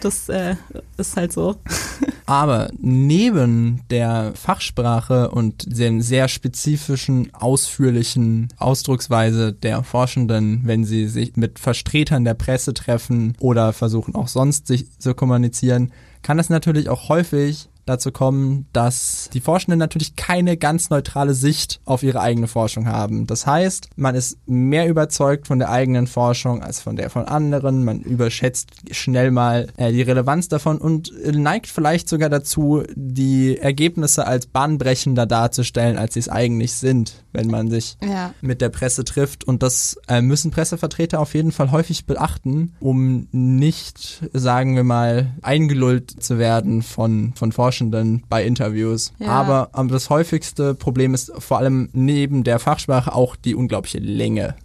Das 0.00 0.28
äh, 0.28 0.56
ist 0.96 1.16
halt 1.16 1.32
so. 1.32 1.56
Aber 2.26 2.70
neben 2.78 3.80
der 3.90 4.32
Fachsprache 4.34 5.30
und 5.30 5.78
den 5.78 6.02
sehr 6.02 6.28
spezifischen, 6.28 7.32
ausführlichen 7.32 8.48
Ausdrucksweise 8.58 9.52
der 9.52 9.82
Forschenden, 9.82 10.60
wenn 10.64 10.84
sie 10.84 11.08
sich 11.08 11.36
mit 11.36 11.58
Vertretern 11.58 12.24
der 12.24 12.34
Presse 12.34 12.74
treffen 12.74 13.34
oder 13.40 13.72
versuchen 13.72 14.14
auch 14.14 14.28
sonst 14.28 14.66
sich 14.66 14.98
zu 14.98 15.14
kommunizieren, 15.14 15.92
kann 16.22 16.38
es 16.38 16.50
natürlich 16.50 16.88
auch 16.90 17.08
häufig 17.08 17.68
dazu 17.88 18.12
kommen, 18.12 18.66
dass 18.72 19.30
die 19.32 19.40
Forschenden 19.40 19.78
natürlich 19.78 20.16
keine 20.16 20.56
ganz 20.56 20.90
neutrale 20.90 21.34
Sicht 21.34 21.80
auf 21.84 22.02
ihre 22.02 22.20
eigene 22.20 22.48
Forschung 22.48 22.86
haben. 22.86 23.26
Das 23.26 23.46
heißt, 23.46 23.90
man 23.96 24.14
ist 24.14 24.38
mehr 24.46 24.88
überzeugt 24.88 25.46
von 25.46 25.58
der 25.58 25.70
eigenen 25.70 26.06
Forschung 26.06 26.62
als 26.62 26.80
von 26.80 26.96
der 26.96 27.10
von 27.10 27.24
anderen. 27.24 27.84
Man 27.84 28.00
überschätzt 28.00 28.70
schnell 28.90 29.30
mal 29.30 29.68
äh, 29.76 29.92
die 29.92 30.02
Relevanz 30.02 30.48
davon 30.48 30.78
und 30.78 31.12
neigt 31.24 31.66
vielleicht 31.66 32.08
sogar 32.08 32.28
dazu, 32.28 32.82
die 32.94 33.56
Ergebnisse 33.58 34.26
als 34.26 34.46
bahnbrechender 34.46 35.26
darzustellen, 35.26 35.96
als 35.96 36.14
sie 36.14 36.20
es 36.20 36.28
eigentlich 36.28 36.72
sind, 36.72 37.24
wenn 37.32 37.48
man 37.48 37.70
sich 37.70 37.96
ja. 38.02 38.34
mit 38.40 38.60
der 38.60 38.68
Presse 38.68 39.04
trifft. 39.04 39.44
Und 39.44 39.62
das 39.62 39.96
äh, 40.08 40.20
müssen 40.20 40.50
Pressevertreter 40.50 41.20
auf 41.20 41.34
jeden 41.34 41.52
Fall 41.52 41.70
häufig 41.70 42.06
beachten, 42.06 42.74
um 42.80 43.28
nicht, 43.30 44.24
sagen 44.32 44.74
wir 44.74 44.84
mal, 44.84 45.34
eingelullt 45.42 46.22
zu 46.22 46.38
werden 46.38 46.82
von, 46.82 47.32
von 47.34 47.52
Forschern 47.52 47.77
Forschenden 47.78 48.24
bei 48.28 48.44
Interviews. 48.44 49.12
Ja. 49.18 49.28
Aber 49.28 49.70
das 49.88 50.10
häufigste 50.10 50.74
Problem 50.74 51.14
ist 51.14 51.32
vor 51.38 51.58
allem 51.58 51.88
neben 51.92 52.44
der 52.44 52.58
Fachsprache 52.58 53.14
auch 53.14 53.36
die 53.36 53.54
unglaubliche 53.54 53.98
Länge. 53.98 54.56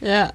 Ja. 0.00 0.32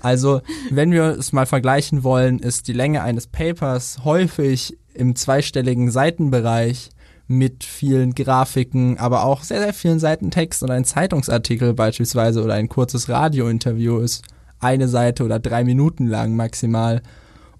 Also, 0.00 0.42
wenn 0.70 0.90
wir 0.90 1.04
es 1.04 1.32
mal 1.32 1.46
vergleichen 1.46 2.02
wollen, 2.02 2.38
ist 2.38 2.68
die 2.68 2.72
Länge 2.72 3.02
eines 3.02 3.26
Papers 3.26 4.04
häufig 4.04 4.76
im 4.92 5.16
zweistelligen 5.16 5.90
Seitenbereich 5.90 6.90
mit 7.26 7.64
vielen 7.64 8.14
Grafiken, 8.14 8.98
aber 8.98 9.24
auch 9.24 9.44
sehr, 9.44 9.60
sehr 9.60 9.72
vielen 9.72 9.98
Seiten 9.98 10.30
Text 10.30 10.62
und 10.62 10.70
ein 10.70 10.84
Zeitungsartikel 10.84 11.72
beispielsweise 11.72 12.42
oder 12.42 12.54
ein 12.54 12.68
kurzes 12.68 13.08
Radiointerview 13.08 13.98
ist 13.98 14.24
eine 14.60 14.88
Seite 14.88 15.24
oder 15.24 15.38
drei 15.38 15.64
Minuten 15.64 16.06
lang 16.06 16.36
maximal. 16.36 17.00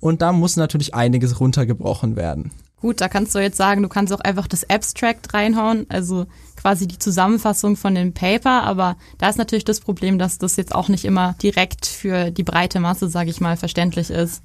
Und 0.00 0.20
da 0.20 0.32
muss 0.32 0.56
natürlich 0.56 0.94
einiges 0.94 1.40
runtergebrochen 1.40 2.14
werden. 2.14 2.50
Gut, 2.84 3.00
da 3.00 3.08
kannst 3.08 3.34
du 3.34 3.38
jetzt 3.38 3.56
sagen, 3.56 3.82
du 3.82 3.88
kannst 3.88 4.12
auch 4.12 4.20
einfach 4.20 4.46
das 4.46 4.68
Abstract 4.68 5.32
reinhauen, 5.32 5.86
also 5.88 6.26
quasi 6.54 6.86
die 6.86 6.98
Zusammenfassung 6.98 7.76
von 7.78 7.94
dem 7.94 8.12
Paper, 8.12 8.62
aber 8.62 8.98
da 9.16 9.30
ist 9.30 9.38
natürlich 9.38 9.64
das 9.64 9.80
Problem, 9.80 10.18
dass 10.18 10.36
das 10.36 10.56
jetzt 10.56 10.74
auch 10.74 10.90
nicht 10.90 11.06
immer 11.06 11.34
direkt 11.42 11.86
für 11.86 12.30
die 12.30 12.42
breite 12.42 12.80
Masse, 12.80 13.08
sage 13.08 13.30
ich 13.30 13.40
mal, 13.40 13.56
verständlich 13.56 14.10
ist. 14.10 14.42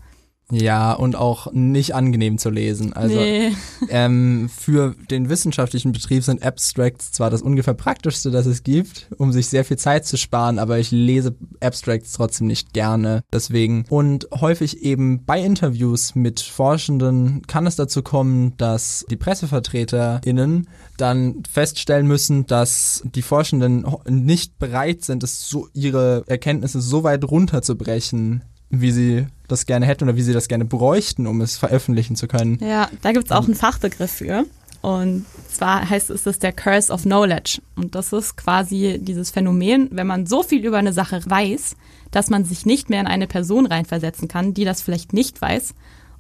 Ja, 0.52 0.94
und 0.94 1.16
auch 1.16 1.52
nicht 1.52 1.94
angenehm 1.94 2.38
zu 2.40 2.50
lesen. 2.50 2.94
Also 2.94 3.16
nee. 3.16 3.52
ähm, 3.90 4.50
für 4.50 4.96
den 5.12 5.30
wissenschaftlichen 5.30 5.92
Betrieb 5.92 6.24
sind 6.24 6.44
Abstracts 6.44 7.12
zwar 7.12 7.30
das 7.30 7.42
ungefähr 7.42 7.76
praktischste, 7.76 8.32
das 8.32 8.48
es 8.48 8.64
gibt, 8.64 9.08
um 9.18 9.32
sich 9.32 9.48
sehr 9.48 9.64
viel 9.64 9.78
Zeit 9.78 10.06
zu 10.06 10.18
sparen, 10.18 10.58
aber 10.58 10.80
ich 10.80 10.92
lese 10.92 11.36
Abstracts 11.62 12.14
trotzdem 12.14 12.48
nicht 12.48 12.74
gerne. 12.74 13.24
Deswegen. 13.32 13.86
Und 13.90 14.28
häufig 14.34 14.82
eben 14.82 15.24
bei 15.26 15.40
Interviews 15.40 16.16
mit 16.16 16.40
Forschenden 16.40 17.44
kann 17.46 17.68
es 17.68 17.76
dazu 17.76 18.02
kommen, 18.02 18.58
dass 18.58 19.06
die 19.10 19.18
PressevertreterInnen 19.18 20.68
dann 20.98 21.44
feststellen 21.50 22.08
müssen, 22.08 22.48
dass 22.48 23.04
die 23.06 23.22
Forschenden 23.22 23.86
nicht 24.08 24.58
bereit 24.58 25.04
sind, 25.04 25.24
es 25.24 25.48
so, 25.48 25.68
ihre 25.74 26.24
Erkenntnisse 26.28 26.82
so 26.82 27.04
weit 27.04 27.24
runterzubrechen, 27.24 28.44
wie 28.70 28.92
sie 28.92 29.28
das 29.48 29.66
gerne 29.66 29.86
hätten 29.86 30.06
oder 30.06 30.16
wie 30.16 30.22
sie 30.22 30.34
das 30.34 30.48
gerne 30.48 30.66
bräuchten, 30.66 31.28
um 31.28 31.42
es 31.42 31.58
veröffentlichen 31.58 32.16
zu 32.16 32.28
können. 32.28 32.60
Ja, 32.62 32.90
da 33.02 33.12
gibt 33.12 33.26
es 33.26 33.32
auch 33.32 33.46
einen 33.46 33.56
Fachbegriff 33.56 34.12
für. 34.12 34.46
Und 34.82 35.26
zwar 35.52 35.90
heißt 35.90 36.10
es 36.10 36.24
das 36.24 36.40
der 36.40 36.54
Curse 36.54 36.92
of 36.94 37.04
Knowledge. 37.04 37.62
Und 37.76 37.96
das 37.96 38.14
ist 38.14 38.38
quasi 38.38 38.98
dieses 39.02 39.32
Phänomen, 39.32 39.90
wenn 39.92 40.08
man 40.08 40.26
so 40.26 40.44
viel 40.44 40.66
über 40.66 40.78
eine 40.78 40.94
Sache 40.94 41.22
weiß, 41.26 41.76
dass 42.12 42.30
man 42.30 42.46
sich 42.46 42.66
nicht 42.66 42.90
mehr 42.90 43.02
in 43.02 43.08
eine 43.08 43.28
Person 43.28 43.66
reinversetzen 43.66 44.28
kann, 44.28 44.54
die 44.54 44.66
das 44.66 44.82
vielleicht 44.82 45.12
nicht 45.14 45.42
weiß 45.42 45.74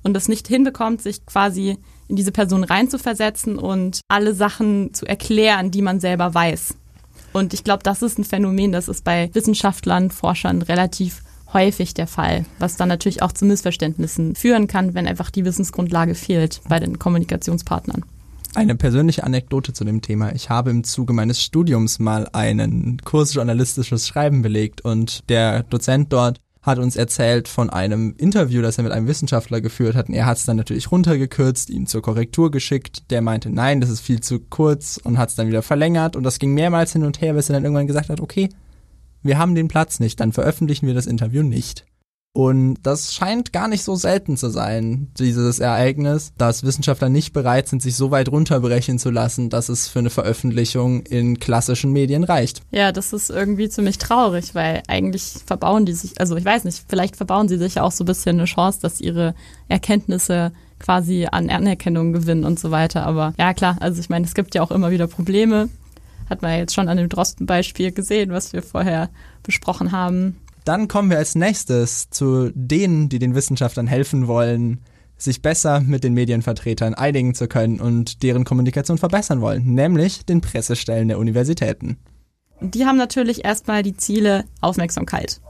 und 0.03 0.18
es 0.18 0.27
nicht 0.27 0.48
hinbekommt, 0.48 1.01
sich 1.01 1.25
quasi 1.25 1.77
in 2.08 2.15
diese 2.15 2.32
Person 2.32 2.63
reinzuversetzen 2.63 3.58
und 3.58 4.01
alle 4.08 4.34
Sachen 4.34 4.94
zu 4.94 5.06
erklären, 5.06 5.72
die 5.72 5.82
man 5.82 6.00
selber 6.00 6.34
weiß. 6.34 6.75
Und 7.32 7.53
ich 7.53 7.63
glaube, 7.63 7.84
das 7.84 8.01
ist 8.01 8.18
ein 8.18 8.24
Phänomen, 8.24 8.72
das 8.72 8.88
ist 8.88 9.03
bei 9.03 9.29
Wissenschaftlern, 9.34 10.10
Forschern 10.10 10.63
relativ 10.63 11.22
häufig 11.53 11.94
der 11.94 12.08
Fall, 12.08 12.46
was 12.60 12.75
dann 12.75 12.89
natürlich 12.89 13.22
auch 13.22 13.32
zu 13.32 13.46
Missverständnissen 13.46 14.36
führen 14.36 14.68
kann, 14.68 14.94
wenn 14.94 15.08
einfach 15.08 15.29
die 15.29 15.46
Wissensgrundlage 15.46 16.15
fehlt 16.15 16.62
bei 16.68 16.79
den 16.79 17.00
Kommunikationspartnern. 17.00 18.03
Eine 18.56 18.75
persönliche 18.75 19.24
Anekdote 19.24 19.74
zu 19.74 19.84
dem 19.84 20.01
Thema. 20.01 20.34
Ich 20.34 20.50
habe 20.50 20.72
im 20.72 20.84
Zuge 20.84 21.13
meines 21.13 21.41
Studiums 21.41 22.00
mal 22.00 22.27
einen 22.34 22.98
Kurs 23.03 23.34
journalistisches 23.34 24.08
Schreiben 24.08 24.41
belegt 24.41 24.82
und 24.82 25.29
der 25.29 25.63
Dozent 25.63 26.12
dort 26.12 26.39
hat 26.62 26.77
uns 26.77 26.96
erzählt 26.96 27.48
von 27.48 27.70
einem 27.70 28.15
Interview, 28.18 28.62
das 28.62 28.77
er 28.77 28.84
mit 28.84 28.91
einem 28.91 29.08
Wissenschaftler 29.08 29.62
geführt 29.62 29.96
hat. 29.96 30.10
Und 30.10 30.15
er 30.15 30.25
hat 30.25 30.38
es 30.38 30.46
dann 30.46 30.58
natürlich 30.58 30.91
runtergekürzt, 30.91 31.70
ihm 31.70 31.86
zur 31.88 32.01
Korrektur 32.01 32.51
geschickt. 32.51 33.10
Der 33.12 33.22
meinte, 33.22 33.50
nein, 33.50 33.79
das 33.82 33.89
ist 33.89 34.01
viel 34.01 34.20
zu 34.20 34.39
kurz 34.39 35.00
und 35.01 35.18
hat 35.18 35.29
es 35.29 35.36
dann 35.36 35.48
wieder 35.48 35.62
verlängert. 35.62 36.15
Und 36.15 36.24
das 36.24 36.38
ging 36.38 36.53
mehrmals 36.53 36.91
hin 36.91 37.06
und 37.06 37.22
her, 37.22 37.34
bis 37.34 37.50
er 37.50 37.53
dann 37.53 37.63
irgendwann 37.63 37.88
gesagt 37.88 38.10
hat, 38.10 38.20
okay, 38.20 38.50
wir 39.23 39.38
haben 39.38 39.55
den 39.55 39.67
Platz 39.67 39.99
nicht, 39.99 40.19
dann 40.19 40.33
veröffentlichen 40.33 40.88
wir 40.88 40.93
das 40.93 41.05
Interview 41.05 41.43
nicht. 41.43 41.85
Und 42.31 42.77
das 42.83 43.13
scheint 43.13 43.53
gar 43.53 43.67
nicht 43.67 43.83
so 43.83 43.95
selten 43.95 44.38
zu 44.38 44.49
sein, 44.49 45.07
dieses 45.17 45.59
Ereignis, 45.59 46.31
dass 46.38 46.63
Wissenschaftler 46.63 47.09
nicht 47.09 47.33
bereit 47.33 47.67
sind, 47.67 47.81
sich 47.81 47.95
so 47.95 48.11
weit 48.11 48.29
runterbrechen 48.29 48.99
zu 48.99 49.09
lassen, 49.09 49.49
dass 49.49 49.67
es 49.67 49.88
für 49.88 49.99
eine 49.99 50.11
Veröffentlichung 50.11 51.01
in 51.01 51.39
klassischen 51.39 51.91
Medien 51.91 52.23
reicht. 52.23 52.61
Ja, 52.69 52.91
das 52.91 53.13
ist 53.13 53.31
irgendwie 53.31 53.67
ziemlich 53.67 53.97
traurig, 53.97 54.53
weil 54.53 54.83
eigentlich 54.88 55.33
verbauen 55.43 55.88
die 55.88 55.93
sich, 55.93 56.21
also 56.21 56.35
ich 56.35 56.45
weiß 56.45 56.65
nicht, 56.65 56.85
vielleicht 56.88 57.15
verbauen 57.15 57.49
sie 57.49 57.57
sich 57.57 57.75
ja 57.75 57.83
auch 57.83 57.91
so 57.91 58.03
ein 58.03 58.07
bisschen 58.07 58.38
eine 58.38 58.45
Chance, 58.45 58.79
dass 58.79 59.01
ihre 59.01 59.33
Erkenntnisse 59.67 60.51
quasi 60.77 61.27
an 61.29 61.49
Anerkennung 61.49 62.13
gewinnen 62.13 62.45
und 62.45 62.59
so 62.59 62.69
weiter. 62.69 63.05
Aber 63.05 63.33
ja, 63.39 63.53
klar, 63.55 63.77
also 63.79 63.99
ich 63.99 64.09
meine, 64.09 64.25
es 64.25 64.35
gibt 64.35 64.53
ja 64.53 64.61
auch 64.61 64.71
immer 64.71 64.91
wieder 64.91 65.07
Probleme 65.07 65.67
hat 66.29 66.41
man 66.41 66.57
jetzt 66.57 66.74
schon 66.74 66.89
an 66.89 66.98
dem 66.98 67.09
Drosten-Beispiel 67.09 67.91
gesehen, 67.91 68.31
was 68.31 68.53
wir 68.53 68.62
vorher 68.62 69.09
besprochen 69.43 69.91
haben. 69.91 70.38
Dann 70.65 70.88
kommen 70.88 71.09
wir 71.09 71.17
als 71.17 71.36
nächstes 71.36 72.09
zu 72.09 72.51
denen, 72.53 73.09
die 73.09 73.19
den 73.19 73.33
Wissenschaftlern 73.36 73.88
helfen 73.88 74.27
wollen, 74.27 74.81
sich 75.17 75.41
besser 75.41 75.81
mit 75.81 76.03
den 76.03 76.13
Medienvertretern 76.13 76.93
einigen 76.93 77.33
zu 77.33 77.48
können 77.48 77.79
und 77.79 78.24
deren 78.24 78.45
Kommunikation 78.45 78.98
verbessern 78.98 79.41
wollen, 79.41 79.74
nämlich 79.74 80.25
den 80.25 80.41
Pressestellen 80.41 81.09
der 81.09 81.19
Universitäten. 81.19 81.98
Die 82.62 82.86
haben 82.86 82.98
natürlich 82.98 83.45
erstmal 83.45 83.83
die 83.83 83.95
Ziele 83.95 84.45
Aufmerksamkeit. 84.62 85.41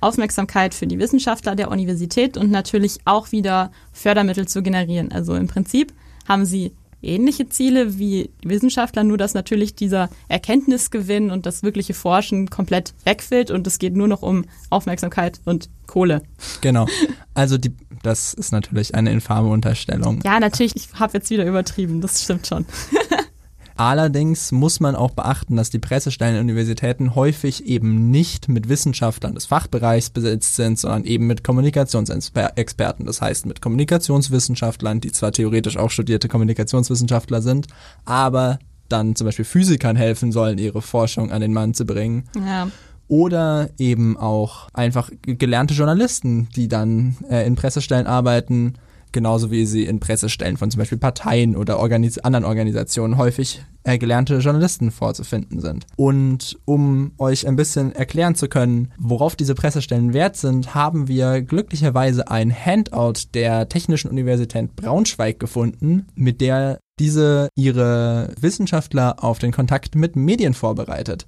Aufmerksamkeit 0.00 0.74
für 0.74 0.86
die 0.86 0.98
Wissenschaftler 0.98 1.56
der 1.56 1.70
Universität 1.70 2.36
und 2.36 2.50
natürlich 2.50 2.98
auch 3.04 3.32
wieder 3.32 3.72
Fördermittel 3.92 4.46
zu 4.46 4.62
generieren. 4.62 5.10
Also 5.12 5.34
im 5.34 5.46
Prinzip 5.46 5.92
haben 6.28 6.44
sie 6.44 6.72
ähnliche 7.04 7.48
Ziele 7.48 7.98
wie 7.98 8.30
Wissenschaftler, 8.42 9.04
nur 9.04 9.18
dass 9.18 9.34
natürlich 9.34 9.74
dieser 9.74 10.10
Erkenntnisgewinn 10.28 11.30
und 11.30 11.46
das 11.46 11.62
wirkliche 11.62 11.94
Forschen 11.94 12.50
komplett 12.50 12.94
wegfällt 13.04 13.50
und 13.50 13.66
es 13.66 13.78
geht 13.78 13.96
nur 13.96 14.08
noch 14.08 14.22
um 14.22 14.44
Aufmerksamkeit 14.70 15.40
und 15.44 15.68
Kohle. 15.86 16.22
Genau. 16.60 16.86
Also 17.36 17.58
die, 17.58 17.72
das 18.04 18.32
ist 18.32 18.52
natürlich 18.52 18.94
eine 18.94 19.10
infame 19.10 19.48
Unterstellung. 19.48 20.20
Ja, 20.24 20.38
natürlich, 20.38 20.76
ich 20.76 20.88
habe 20.94 21.14
jetzt 21.14 21.30
wieder 21.30 21.44
übertrieben, 21.44 22.00
das 22.00 22.22
stimmt 22.22 22.46
schon. 22.46 22.64
Allerdings 23.76 24.52
muss 24.52 24.78
man 24.78 24.94
auch 24.94 25.10
beachten, 25.10 25.56
dass 25.56 25.70
die 25.70 25.80
Pressestellen 25.80 26.36
an 26.36 26.42
Universitäten 26.42 27.14
häufig 27.14 27.66
eben 27.66 28.10
nicht 28.10 28.48
mit 28.48 28.68
Wissenschaftlern 28.68 29.34
des 29.34 29.46
Fachbereichs 29.46 30.10
besetzt 30.10 30.54
sind, 30.54 30.78
sondern 30.78 31.04
eben 31.04 31.26
mit 31.26 31.42
Kommunikationsexperten. 31.42 33.04
Das 33.04 33.20
heißt 33.20 33.46
mit 33.46 33.60
Kommunikationswissenschaftlern, 33.60 35.00
die 35.00 35.10
zwar 35.10 35.32
theoretisch 35.32 35.76
auch 35.76 35.90
studierte 35.90 36.28
Kommunikationswissenschaftler 36.28 37.42
sind, 37.42 37.66
aber 38.04 38.58
dann 38.88 39.16
zum 39.16 39.26
Beispiel 39.26 39.44
Physikern 39.44 39.96
helfen 39.96 40.30
sollen, 40.30 40.58
ihre 40.58 40.82
Forschung 40.82 41.32
an 41.32 41.40
den 41.40 41.52
Mann 41.52 41.74
zu 41.74 41.84
bringen. 41.84 42.24
Ja. 42.46 42.68
Oder 43.08 43.70
eben 43.78 44.16
auch 44.16 44.68
einfach 44.72 45.10
gelernte 45.22 45.74
Journalisten, 45.74 46.48
die 46.54 46.68
dann 46.68 47.16
äh, 47.28 47.46
in 47.46 47.54
Pressestellen 47.54 48.06
arbeiten, 48.06 48.74
genauso 49.14 49.50
wie 49.50 49.64
sie 49.64 49.86
in 49.86 50.00
Pressestellen 50.00 50.58
von 50.58 50.70
zum 50.70 50.80
Beispiel 50.80 50.98
Parteien 50.98 51.56
oder 51.56 51.78
Organis 51.78 52.18
anderen 52.18 52.44
Organisationen 52.44 53.16
häufig 53.16 53.64
äh, 53.84 53.96
gelernte 53.96 54.38
Journalisten 54.38 54.90
vorzufinden 54.90 55.60
sind. 55.60 55.86
Und 55.96 56.58
um 56.66 57.12
euch 57.16 57.46
ein 57.46 57.56
bisschen 57.56 57.94
erklären 57.94 58.34
zu 58.34 58.48
können, 58.48 58.92
worauf 58.98 59.36
diese 59.36 59.54
Pressestellen 59.54 60.12
wert 60.12 60.36
sind, 60.36 60.74
haben 60.74 61.08
wir 61.08 61.40
glücklicherweise 61.40 62.28
ein 62.28 62.54
Handout 62.54 63.28
der 63.32 63.68
Technischen 63.68 64.10
Universität 64.10 64.76
Braunschweig 64.76 65.38
gefunden, 65.38 66.06
mit 66.14 66.42
der 66.42 66.80
diese 66.98 67.48
ihre 67.56 68.30
Wissenschaftler 68.40 69.22
auf 69.22 69.38
den 69.38 69.52
Kontakt 69.52 69.96
mit 69.96 70.16
Medien 70.16 70.54
vorbereitet. 70.54 71.26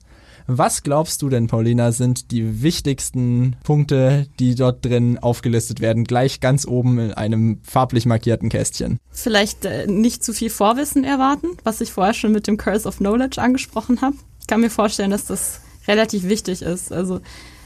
Was 0.48 0.84
glaubst 0.84 1.22
du 1.22 1.28
denn, 1.28 1.48
Paulina, 1.48 1.90
sind 1.90 2.30
die 2.30 2.62
wichtigsten 2.62 3.56
Punkte, 3.64 4.28
die 4.38 4.54
dort 4.54 4.84
drin 4.84 5.18
aufgelistet 5.18 5.80
werden, 5.80 6.04
gleich 6.04 6.40
ganz 6.40 6.66
oben 6.66 6.98
in 6.98 7.12
einem 7.12 7.60
farblich 7.64 8.06
markierten 8.06 8.48
Kästchen? 8.48 9.00
Vielleicht 9.10 9.64
äh, 9.64 9.86
nicht 9.88 10.22
zu 10.22 10.32
viel 10.32 10.50
Vorwissen 10.50 11.02
erwarten, 11.02 11.48
was 11.64 11.80
ich 11.80 11.90
vorher 11.90 12.14
schon 12.14 12.30
mit 12.30 12.46
dem 12.46 12.58
Curse 12.58 12.86
of 12.86 12.98
Knowledge 12.98 13.40
angesprochen 13.40 14.00
habe. 14.00 14.16
Ich 14.40 14.46
kann 14.46 14.60
mir 14.60 14.70
vorstellen, 14.70 15.10
dass 15.10 15.26
das 15.26 15.60
relativ 15.88 16.24
wichtig 16.24 16.62
ist. 16.62 16.92
Also 16.92 17.20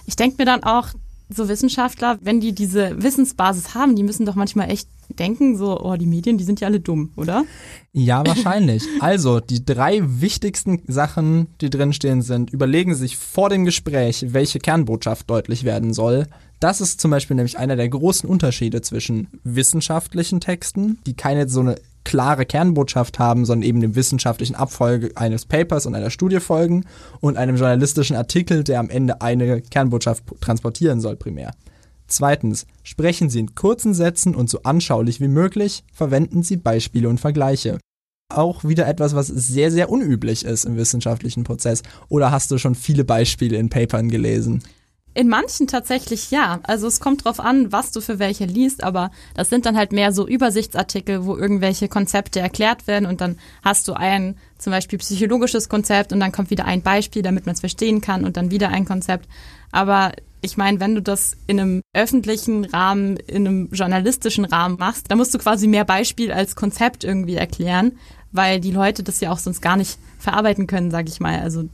ich 0.06 0.16
denke 0.16 0.36
mir 0.38 0.46
dann 0.46 0.64
auch, 0.64 0.88
so 1.34 1.48
Wissenschaftler, 1.48 2.18
wenn 2.22 2.40
die 2.40 2.52
diese 2.52 3.02
Wissensbasis 3.02 3.74
haben, 3.74 3.96
die 3.96 4.02
müssen 4.02 4.26
doch 4.26 4.34
manchmal 4.34 4.70
echt 4.70 4.88
denken, 5.18 5.56
so, 5.56 5.80
oh, 5.80 5.96
die 5.96 6.06
Medien, 6.06 6.38
die 6.38 6.44
sind 6.44 6.60
ja 6.60 6.68
alle 6.68 6.80
dumm, 6.80 7.12
oder? 7.16 7.44
Ja, 7.92 8.24
wahrscheinlich. 8.26 8.84
also, 9.00 9.40
die 9.40 9.64
drei 9.64 10.00
wichtigsten 10.02 10.82
Sachen, 10.86 11.48
die 11.60 11.70
drinstehen, 11.70 12.22
sind, 12.22 12.50
überlegen 12.50 12.94
sich 12.94 13.16
vor 13.16 13.48
dem 13.48 13.64
Gespräch, 13.64 14.26
welche 14.28 14.58
Kernbotschaft 14.58 15.28
deutlich 15.28 15.64
werden 15.64 15.92
soll. 15.92 16.26
Das 16.60 16.80
ist 16.80 17.00
zum 17.00 17.10
Beispiel 17.10 17.36
nämlich 17.36 17.58
einer 17.58 17.76
der 17.76 17.88
großen 17.88 18.28
Unterschiede 18.28 18.82
zwischen 18.82 19.28
wissenschaftlichen 19.44 20.40
Texten, 20.40 20.98
die 21.06 21.14
keine 21.14 21.48
so 21.48 21.60
eine 21.60 21.76
klare 22.04 22.46
Kernbotschaft 22.46 23.18
haben, 23.18 23.44
sondern 23.44 23.68
eben 23.68 23.80
dem 23.80 23.94
wissenschaftlichen 23.94 24.54
Abfolge 24.54 25.10
eines 25.14 25.44
Papers 25.44 25.86
und 25.86 25.94
einer 25.94 26.10
Studie 26.10 26.40
folgen 26.40 26.84
und 27.20 27.36
einem 27.36 27.56
journalistischen 27.56 28.16
Artikel, 28.16 28.64
der 28.64 28.80
am 28.80 28.90
Ende 28.90 29.20
eine 29.20 29.60
Kernbotschaft 29.60 30.24
transportieren 30.40 31.00
soll 31.00 31.16
primär. 31.16 31.52
Zweitens, 32.06 32.66
sprechen 32.82 33.30
Sie 33.30 33.38
in 33.38 33.54
kurzen 33.54 33.94
Sätzen 33.94 34.34
und 34.34 34.50
so 34.50 34.62
anschaulich 34.64 35.20
wie 35.20 35.28
möglich, 35.28 35.84
verwenden 35.92 36.42
Sie 36.42 36.56
Beispiele 36.56 37.08
und 37.08 37.20
Vergleiche. 37.20 37.78
Auch 38.32 38.64
wieder 38.64 38.86
etwas, 38.88 39.14
was 39.14 39.28
sehr, 39.28 39.70
sehr 39.70 39.90
unüblich 39.90 40.44
ist 40.44 40.64
im 40.64 40.76
wissenschaftlichen 40.76 41.44
Prozess. 41.44 41.82
Oder 42.08 42.30
hast 42.30 42.50
du 42.50 42.58
schon 42.58 42.74
viele 42.74 43.04
Beispiele 43.04 43.56
in 43.56 43.70
Papern 43.70 44.08
gelesen? 44.08 44.62
In 45.12 45.28
manchen 45.28 45.66
tatsächlich 45.66 46.30
ja. 46.30 46.60
Also 46.62 46.86
es 46.86 47.00
kommt 47.00 47.24
drauf 47.24 47.40
an, 47.40 47.72
was 47.72 47.90
du 47.90 48.00
für 48.00 48.20
welche 48.20 48.44
liest, 48.44 48.84
aber 48.84 49.10
das 49.34 49.48
sind 49.48 49.66
dann 49.66 49.76
halt 49.76 49.90
mehr 49.90 50.12
so 50.12 50.26
Übersichtsartikel, 50.26 51.24
wo 51.26 51.36
irgendwelche 51.36 51.88
Konzepte 51.88 52.38
erklärt 52.38 52.86
werden 52.86 53.06
und 53.06 53.20
dann 53.20 53.36
hast 53.64 53.88
du 53.88 53.94
ein 53.94 54.36
zum 54.58 54.72
Beispiel 54.72 55.00
psychologisches 55.00 55.68
Konzept 55.68 56.12
und 56.12 56.20
dann 56.20 56.30
kommt 56.30 56.50
wieder 56.50 56.64
ein 56.64 56.82
Beispiel, 56.82 57.22
damit 57.22 57.44
man 57.44 57.54
es 57.54 57.60
verstehen 57.60 58.00
kann 58.00 58.24
und 58.24 58.36
dann 58.36 58.52
wieder 58.52 58.68
ein 58.68 58.84
Konzept. 58.84 59.28
Aber 59.72 60.12
ich 60.42 60.56
meine, 60.56 60.78
wenn 60.78 60.94
du 60.94 61.02
das 61.02 61.36
in 61.48 61.58
einem 61.58 61.82
öffentlichen 61.92 62.64
Rahmen, 62.64 63.16
in 63.16 63.46
einem 63.46 63.68
journalistischen 63.72 64.44
Rahmen 64.44 64.78
machst, 64.78 65.10
dann 65.10 65.18
musst 65.18 65.34
du 65.34 65.38
quasi 65.38 65.66
mehr 65.66 65.84
Beispiel 65.84 66.32
als 66.32 66.54
Konzept 66.54 67.02
irgendwie 67.02 67.34
erklären, 67.34 67.98
weil 68.32 68.60
die 68.60 68.70
Leute 68.70 69.02
das 69.02 69.20
ja 69.20 69.32
auch 69.32 69.38
sonst 69.38 69.60
gar 69.60 69.76
nicht 69.76 69.98
verarbeiten 70.18 70.68
können, 70.68 70.90
sag 70.90 71.08
ich 71.08 71.20
mal. 71.20 71.40
Also 71.40 71.68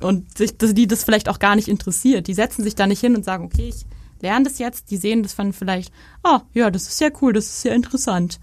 und 0.00 0.36
sich, 0.36 0.56
dass 0.56 0.74
die 0.74 0.86
das 0.86 1.04
vielleicht 1.04 1.28
auch 1.28 1.38
gar 1.38 1.56
nicht 1.56 1.68
interessiert. 1.68 2.26
Die 2.26 2.34
setzen 2.34 2.62
sich 2.62 2.74
da 2.74 2.86
nicht 2.86 3.00
hin 3.00 3.16
und 3.16 3.24
sagen, 3.24 3.44
okay, 3.44 3.68
ich 3.68 3.86
lerne 4.20 4.44
das 4.44 4.58
jetzt. 4.58 4.90
Die 4.90 4.96
sehen 4.96 5.22
das 5.22 5.32
von 5.32 5.52
vielleicht, 5.52 5.92
oh, 6.24 6.38
ja, 6.54 6.70
das 6.70 6.88
ist 6.88 7.00
ja 7.00 7.08
cool, 7.20 7.32
das 7.32 7.46
ist 7.46 7.64
ja 7.64 7.74
interessant. 7.74 8.40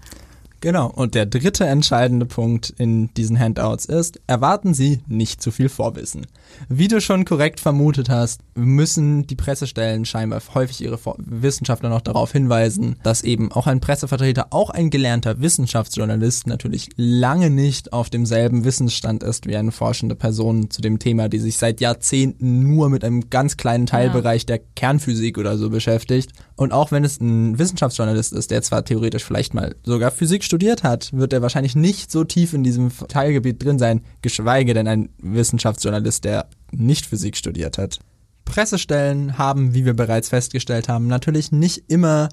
Genau, 0.66 0.88
und 0.88 1.14
der 1.14 1.26
dritte 1.26 1.64
entscheidende 1.64 2.26
Punkt 2.26 2.70
in 2.76 3.14
diesen 3.14 3.38
Handouts 3.38 3.84
ist, 3.84 4.20
erwarten 4.26 4.74
Sie 4.74 4.98
nicht 5.06 5.40
zu 5.40 5.52
viel 5.52 5.68
Vorwissen. 5.68 6.26
Wie 6.68 6.88
du 6.88 7.00
schon 7.00 7.24
korrekt 7.24 7.60
vermutet 7.60 8.08
hast, 8.08 8.40
müssen 8.56 9.28
die 9.28 9.36
Pressestellen 9.36 10.04
scheinbar 10.04 10.42
häufig 10.54 10.80
ihre 10.80 10.98
Wissenschaftler 11.18 11.88
noch 11.88 12.00
darauf 12.00 12.32
hinweisen, 12.32 12.96
dass 13.04 13.22
eben 13.22 13.52
auch 13.52 13.68
ein 13.68 13.78
Pressevertreter, 13.78 14.48
auch 14.50 14.70
ein 14.70 14.90
gelernter 14.90 15.40
Wissenschaftsjournalist 15.40 16.48
natürlich 16.48 16.88
lange 16.96 17.48
nicht 17.48 17.92
auf 17.92 18.10
demselben 18.10 18.64
Wissensstand 18.64 19.22
ist 19.22 19.46
wie 19.46 19.54
eine 19.54 19.70
forschende 19.70 20.16
Person 20.16 20.68
zu 20.68 20.82
dem 20.82 20.98
Thema, 20.98 21.28
die 21.28 21.38
sich 21.38 21.58
seit 21.58 21.80
Jahrzehnten 21.80 22.74
nur 22.74 22.88
mit 22.88 23.04
einem 23.04 23.30
ganz 23.30 23.56
kleinen 23.56 23.86
Teilbereich 23.86 24.42
ja. 24.42 24.56
der 24.56 24.60
Kernphysik 24.74 25.38
oder 25.38 25.58
so 25.58 25.70
beschäftigt. 25.70 26.32
Und 26.56 26.72
auch 26.72 26.90
wenn 26.90 27.04
es 27.04 27.20
ein 27.20 27.58
Wissenschaftsjournalist 27.58 28.32
ist, 28.32 28.50
der 28.50 28.62
zwar 28.62 28.84
theoretisch 28.84 29.24
vielleicht 29.24 29.52
mal 29.52 29.76
sogar 29.84 30.10
Physik 30.10 30.42
studiert 30.42 30.82
hat, 30.82 31.12
wird 31.12 31.34
er 31.34 31.42
wahrscheinlich 31.42 31.76
nicht 31.76 32.10
so 32.10 32.24
tief 32.24 32.54
in 32.54 32.64
diesem 32.64 32.90
Teilgebiet 33.08 33.62
drin 33.62 33.78
sein, 33.78 34.00
geschweige 34.22 34.72
denn 34.72 34.88
ein 34.88 35.10
Wissenschaftsjournalist, 35.18 36.24
der 36.24 36.48
nicht 36.72 37.04
Physik 37.04 37.36
studiert 37.36 37.76
hat. 37.76 37.98
Pressestellen 38.46 39.36
haben, 39.36 39.74
wie 39.74 39.84
wir 39.84 39.94
bereits 39.94 40.30
festgestellt 40.30 40.88
haben, 40.88 41.08
natürlich 41.08 41.52
nicht 41.52 41.84
immer 41.88 42.30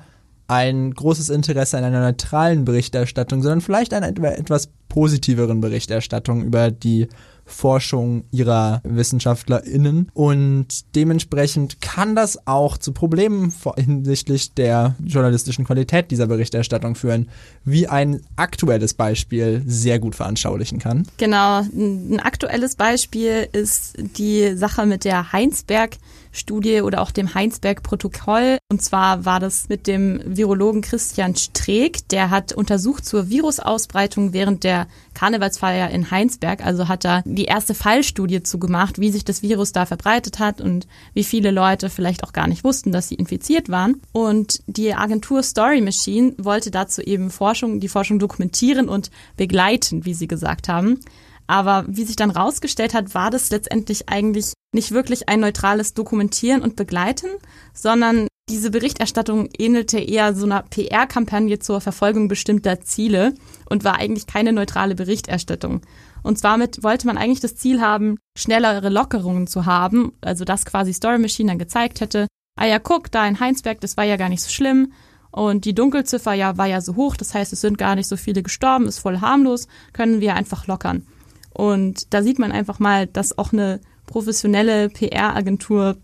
ein 0.48 0.94
großes 0.94 1.30
Interesse 1.30 1.78
an 1.78 1.84
einer 1.84 2.02
neutralen 2.02 2.64
Berichterstattung, 2.64 3.42
sondern 3.42 3.62
vielleicht 3.62 3.94
an 3.94 4.04
etwas 4.04 4.70
positiveren 4.88 5.60
Berichterstattung 5.60 6.44
über 6.44 6.72
die 6.72 7.08
Forschung 7.46 8.24
ihrer 8.32 8.82
WissenschaftlerInnen 8.84 10.10
und 10.14 10.96
dementsprechend 10.96 11.82
kann 11.82 12.16
das 12.16 12.48
auch 12.48 12.78
zu 12.78 12.94
Problemen 12.94 13.54
hinsichtlich 13.76 14.54
der 14.54 14.96
journalistischen 15.04 15.66
Qualität 15.66 16.12
dieser 16.12 16.28
Berichterstattung 16.28 16.96
führen, 16.96 17.30
wie 17.66 17.88
ein 17.88 18.22
aktuelles 18.36 18.94
Beispiel 18.94 19.62
sehr 19.66 20.00
gut 20.00 20.16
veranschaulichen 20.16 20.80
kann. 20.80 21.08
Genau, 21.18 21.60
ein 21.60 22.20
aktuelles 22.22 22.76
Beispiel 22.76 23.48
ist 23.52 23.96
die 24.18 24.56
Sache 24.56 24.86
mit 24.86 25.04
der 25.04 25.32
Heinsberg 25.32 25.98
Studie 26.34 26.82
oder 26.82 27.02
auch 27.02 27.12
dem 27.12 27.34
Heinsberg-Protokoll. 27.34 28.58
Und 28.70 28.82
zwar 28.82 29.24
war 29.24 29.40
das 29.40 29.70
mit 29.70 29.88
dem 29.88 30.20
Virologen 30.26 30.82
Christian 30.82 31.36
Streeck. 31.36 32.10
Der 32.10 32.30
hat 32.30 32.52
untersucht 32.52 33.06
zur 33.06 33.30
Virusausbreitung 33.30 34.34
während 34.34 34.64
der 34.64 34.88
Karnevalsfeier 35.14 35.90
in 35.92 36.12
Heinsberg. 36.12 36.66
Also 36.66 36.88
hat 36.88 37.06
er 37.06 37.22
die 37.26 37.46
erste 37.46 37.76
Fallstudie 37.76 38.44
zugemacht, 38.44 39.00
wie 39.00 39.12
sich 39.12 39.24
das 39.24 39.44
Virus 39.44 39.72
da 39.72 39.86
verbreitet 39.86 40.40
hat 40.40 40.60
und 40.60 40.88
wie 41.14 41.24
viele 41.24 41.52
Leute 41.52 41.90
vielleicht 41.90 42.24
auch 42.24 42.34
gar 42.34 42.48
nicht 42.48 42.64
wussten, 42.64 42.92
dass 42.92 43.08
sie 43.08 43.16
infiziert 43.16 43.70
waren. 43.70 44.02
Und 44.12 44.62
die 44.68 44.94
Agentur 44.94 45.44
Story 45.44 45.82
Machine 45.82 46.34
wollte 46.38 46.72
dazu 46.72 47.02
eben 47.02 47.30
Forschung, 47.30 47.80
die 47.80 47.88
Forschung 47.88 48.18
dokumentieren 48.18 48.90
und 48.90 49.12
begleiten, 49.38 50.06
wie 50.06 50.16
sie 50.16 50.28
gesagt 50.28 50.68
haben. 50.68 51.00
Aber 51.48 51.86
wie 51.88 52.06
sich 52.06 52.16
dann 52.16 52.32
rausgestellt 52.32 52.94
hat, 52.94 53.16
war 53.16 53.30
das 53.30 53.50
letztendlich 53.50 54.10
eigentlich 54.10 54.54
nicht 54.74 54.92
wirklich 54.92 55.30
ein 55.30 55.40
neutrales 55.40 55.94
Dokumentieren 55.94 56.62
und 56.62 56.76
Begleiten, 56.76 57.30
sondern 57.74 58.28
diese 58.50 58.72
Berichterstattung 58.72 59.50
ähnelte 59.58 60.00
eher 60.00 60.34
so 60.34 60.46
einer 60.46 60.64
PR-Kampagne 60.64 61.60
zur 61.60 61.80
Verfolgung 61.80 62.28
bestimmter 62.28 62.82
Ziele 62.82 63.34
und 63.70 63.86
war 63.86 63.96
eigentlich 63.96 64.28
keine 64.28 64.52
neutrale 64.52 64.96
Berichterstattung. 64.96 65.82
Und 66.24 66.40
zwar 66.40 66.58
mit 66.58 66.84
wollte 66.84 67.08
man 67.08 67.18
eigentlich 67.18 67.40
das 67.40 67.56
Ziel 67.56 67.80
haben, 67.80 68.18
schnellere 68.38 68.90
Lockerungen 68.90 69.48
zu 69.48 69.66
haben, 69.66 70.14
also 70.22 70.44
das 70.44 70.66
quasi 70.66 70.94
Story 70.94 71.20
Machine 71.20 71.52
dann 71.52 71.60
gezeigt 71.60 72.02
hätte. 72.02 72.28
Ah 72.58 72.66
ja, 72.66 72.80
guck, 72.80 73.12
da 73.12 73.26
in 73.26 73.40
Heinsberg, 73.40 73.80
das 73.82 73.96
war 73.96 74.04
ja 74.04 74.18
gar 74.18 74.30
nicht 74.30 74.42
so 74.42 74.50
schlimm. 74.50 74.92
Und 75.32 75.66
die 75.66 75.74
Dunkelziffer 75.74 76.34
ja 76.34 76.58
war 76.58 76.68
ja 76.68 76.82
so 76.82 76.96
hoch, 76.96 77.16
das 77.16 77.34
heißt, 77.34 77.54
es 77.54 77.62
sind 77.62 77.78
gar 77.78 77.96
nicht 77.96 78.08
so 78.08 78.18
viele 78.18 78.44
gestorben, 78.44 78.88
ist 78.88 79.00
voll 79.00 79.20
harmlos, 79.20 79.68
können 79.92 80.22
wir 80.22 80.36
einfach 80.36 80.68
lockern. 80.68 81.08
Und 81.54 82.14
da 82.14 82.24
sieht 82.24 82.40
man 82.40 82.52
einfach 82.52 82.80
mal, 82.80 83.08
dass 83.08 83.38
auch 83.38 83.54
eine 83.54 83.80
professionelle 84.06 84.90
PR-Agentur 84.90 85.98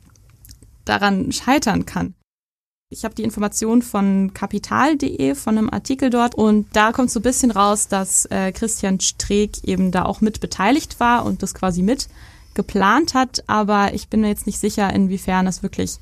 daran 0.85 1.31
scheitern 1.31 1.85
kann. 1.85 2.13
Ich 2.91 3.05
habe 3.05 3.13
die 3.13 3.23
Information 3.23 3.83
von 3.83 4.33
kapital.de, 4.33 5.35
von 5.35 5.57
einem 5.57 5.69
Artikel 5.69 6.09
dort 6.09 6.33
und 6.33 6.65
da 6.73 6.91
kommt 6.91 7.11
so 7.11 7.19
ein 7.19 7.23
bisschen 7.23 7.51
raus, 7.51 7.87
dass 7.87 8.25
äh, 8.25 8.51
Christian 8.51 8.99
Streeck 8.99 9.63
eben 9.63 9.91
da 9.91 10.05
auch 10.05 10.21
mit 10.21 10.39
beteiligt 10.39 10.99
war 10.99 11.23
und 11.23 11.43
das 11.43 11.53
quasi 11.53 11.83
mit 11.83 12.07
geplant 12.55 13.13
hat, 13.13 13.43
aber 13.45 13.93
ich 13.93 14.09
bin 14.09 14.21
mir 14.21 14.29
jetzt 14.29 14.47
nicht 14.47 14.59
sicher, 14.59 14.91
inwiefern 14.91 15.45
das 15.45 15.61
wirklich 15.61 15.97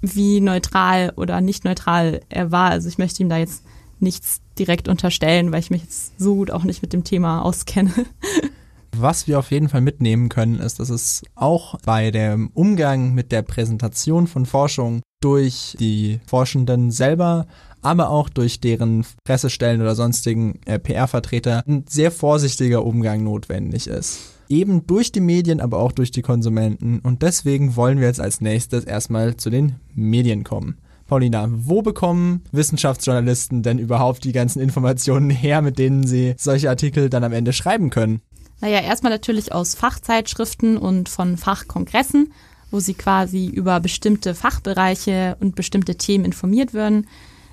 wie 0.00 0.40
neutral 0.40 1.12
oder 1.16 1.40
nicht 1.40 1.64
neutral 1.64 2.20
er 2.28 2.52
war. 2.52 2.70
Also 2.70 2.88
ich 2.88 2.98
möchte 2.98 3.22
ihm 3.22 3.28
da 3.28 3.36
jetzt 3.36 3.64
nichts 3.98 4.40
direkt 4.58 4.88
unterstellen, 4.88 5.50
weil 5.52 5.60
ich 5.60 5.70
mich 5.70 5.82
jetzt 5.82 6.18
so 6.18 6.36
gut 6.36 6.52
auch 6.52 6.62
nicht 6.64 6.80
mit 6.80 6.92
dem 6.92 7.02
Thema 7.04 7.42
auskenne. 7.42 7.92
Was 8.96 9.26
wir 9.26 9.38
auf 9.38 9.50
jeden 9.50 9.68
Fall 9.68 9.80
mitnehmen 9.80 10.28
können, 10.28 10.58
ist, 10.58 10.80
dass 10.80 10.90
es 10.90 11.22
auch 11.34 11.78
bei 11.84 12.10
dem 12.10 12.50
Umgang 12.54 13.14
mit 13.14 13.32
der 13.32 13.42
Präsentation 13.42 14.26
von 14.26 14.46
Forschung 14.46 15.00
durch 15.20 15.76
die 15.78 16.20
Forschenden 16.26 16.90
selber, 16.90 17.46
aber 17.82 18.10
auch 18.10 18.28
durch 18.28 18.60
deren 18.60 19.04
Pressestellen 19.24 19.80
oder 19.80 19.94
sonstigen 19.94 20.60
äh, 20.66 20.78
PR-Vertreter 20.78 21.62
ein 21.66 21.84
sehr 21.88 22.10
vorsichtiger 22.10 22.84
Umgang 22.84 23.22
notwendig 23.22 23.86
ist. 23.86 24.20
Eben 24.48 24.86
durch 24.86 25.12
die 25.12 25.20
Medien, 25.20 25.60
aber 25.60 25.78
auch 25.78 25.92
durch 25.92 26.10
die 26.10 26.22
Konsumenten. 26.22 26.98
Und 26.98 27.22
deswegen 27.22 27.76
wollen 27.76 28.00
wir 28.00 28.08
jetzt 28.08 28.20
als 28.20 28.40
nächstes 28.40 28.84
erstmal 28.84 29.36
zu 29.36 29.48
den 29.48 29.76
Medien 29.94 30.42
kommen. 30.42 30.78
Paulina, 31.10 31.48
wo 31.50 31.82
bekommen 31.82 32.44
Wissenschaftsjournalisten 32.52 33.64
denn 33.64 33.80
überhaupt 33.80 34.22
die 34.22 34.30
ganzen 34.30 34.60
Informationen 34.60 35.28
her, 35.28 35.60
mit 35.60 35.76
denen 35.76 36.06
sie 36.06 36.34
solche 36.36 36.68
Artikel 36.68 37.10
dann 37.10 37.24
am 37.24 37.32
Ende 37.32 37.52
schreiben 37.52 37.90
können? 37.90 38.20
Naja, 38.60 38.80
erstmal 38.80 39.12
natürlich 39.12 39.52
aus 39.52 39.74
Fachzeitschriften 39.74 40.76
und 40.76 41.08
von 41.08 41.36
Fachkongressen, 41.36 42.32
wo 42.70 42.78
sie 42.78 42.94
quasi 42.94 43.46
über 43.46 43.80
bestimmte 43.80 44.34
Fachbereiche 44.34 45.36
und 45.40 45.56
bestimmte 45.56 45.96
Themen 45.96 46.26
informiert 46.26 46.74
werden. 46.74 47.06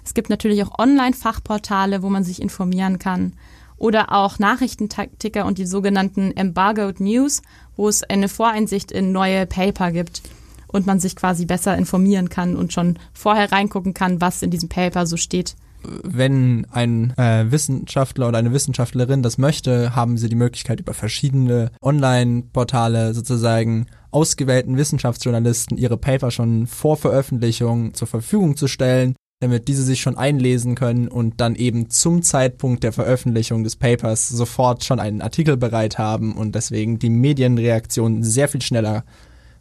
Es 0.04 0.14
gibt 0.14 0.30
natürlich 0.30 0.64
auch 0.64 0.78
Online-Fachportale, 0.78 2.02
wo 2.02 2.10
man 2.10 2.24
sich 2.24 2.42
informieren 2.42 3.00
kann. 3.00 3.34
Oder 3.78 4.12
auch 4.12 4.40
Nachrichtenticker 4.40 5.46
und 5.46 5.58
die 5.60 5.66
sogenannten 5.66 6.36
Embargoed 6.36 7.00
News, 7.00 7.42
wo 7.76 7.88
es 7.88 8.04
eine 8.04 8.28
Voreinsicht 8.28 8.92
in 8.92 9.12
neue 9.12 9.46
Paper 9.46 9.92
gibt 9.92 10.24
und 10.68 10.88
man 10.88 11.00
sich 11.00 11.16
quasi 11.16 11.46
besser 11.46 11.78
informieren 11.78 12.30
kann 12.30 12.56
und 12.56 12.74
schon 12.74 12.98
vorher 13.14 13.52
reingucken 13.52 13.94
kann, 13.94 14.20
was 14.20 14.42
in 14.42 14.52
diesem 14.52 14.68
Paper 14.68 15.06
so 15.06 15.16
steht 15.16 15.56
wenn 15.84 16.66
ein 16.72 17.14
äh, 17.18 17.46
Wissenschaftler 17.50 18.28
oder 18.28 18.38
eine 18.38 18.54
Wissenschaftlerin 18.54 19.24
das 19.24 19.38
möchte, 19.38 19.96
haben 19.96 20.18
sie 20.18 20.30
die 20.30 20.36
Möglichkeit, 20.36 20.80
über 20.80 20.94
verschiedene 20.94 21.72
Online-Portale 21.82 23.14
sozusagen 23.14 23.88
ausgewählten 24.12 24.78
Wissenschaftsjournalisten 24.78 25.78
ihre 25.78 25.98
Paper 25.98 26.32
schon 26.32 26.68
vor 26.68 26.98
Veröffentlichung 26.98 27.94
zur 27.94 28.08
Verfügung 28.08 28.58
zu 28.58 28.68
stellen, 28.68 29.16
damit 29.40 29.68
diese 29.68 29.84
sich 29.84 30.02
schon 30.02 30.18
einlesen 30.18 30.76
können 30.76 31.08
und 31.08 31.40
dann 31.40 31.56
eben 31.56 31.90
zum 31.90 32.24
Zeitpunkt 32.24 32.84
der 32.84 32.92
Veröffentlichung 32.92 33.64
des 33.64 33.76
Papers 33.76 34.30
sofort 34.30 34.84
schon 34.84 35.00
einen 35.00 35.22
Artikel 35.22 35.58
bereit 35.58 36.00
haben 36.00 36.36
und 36.36 36.56
deswegen 36.56 36.98
die 36.98 37.12
Medienreaktion 37.12 38.24
sehr 38.24 38.48
viel 38.48 38.62
schneller 38.62 39.04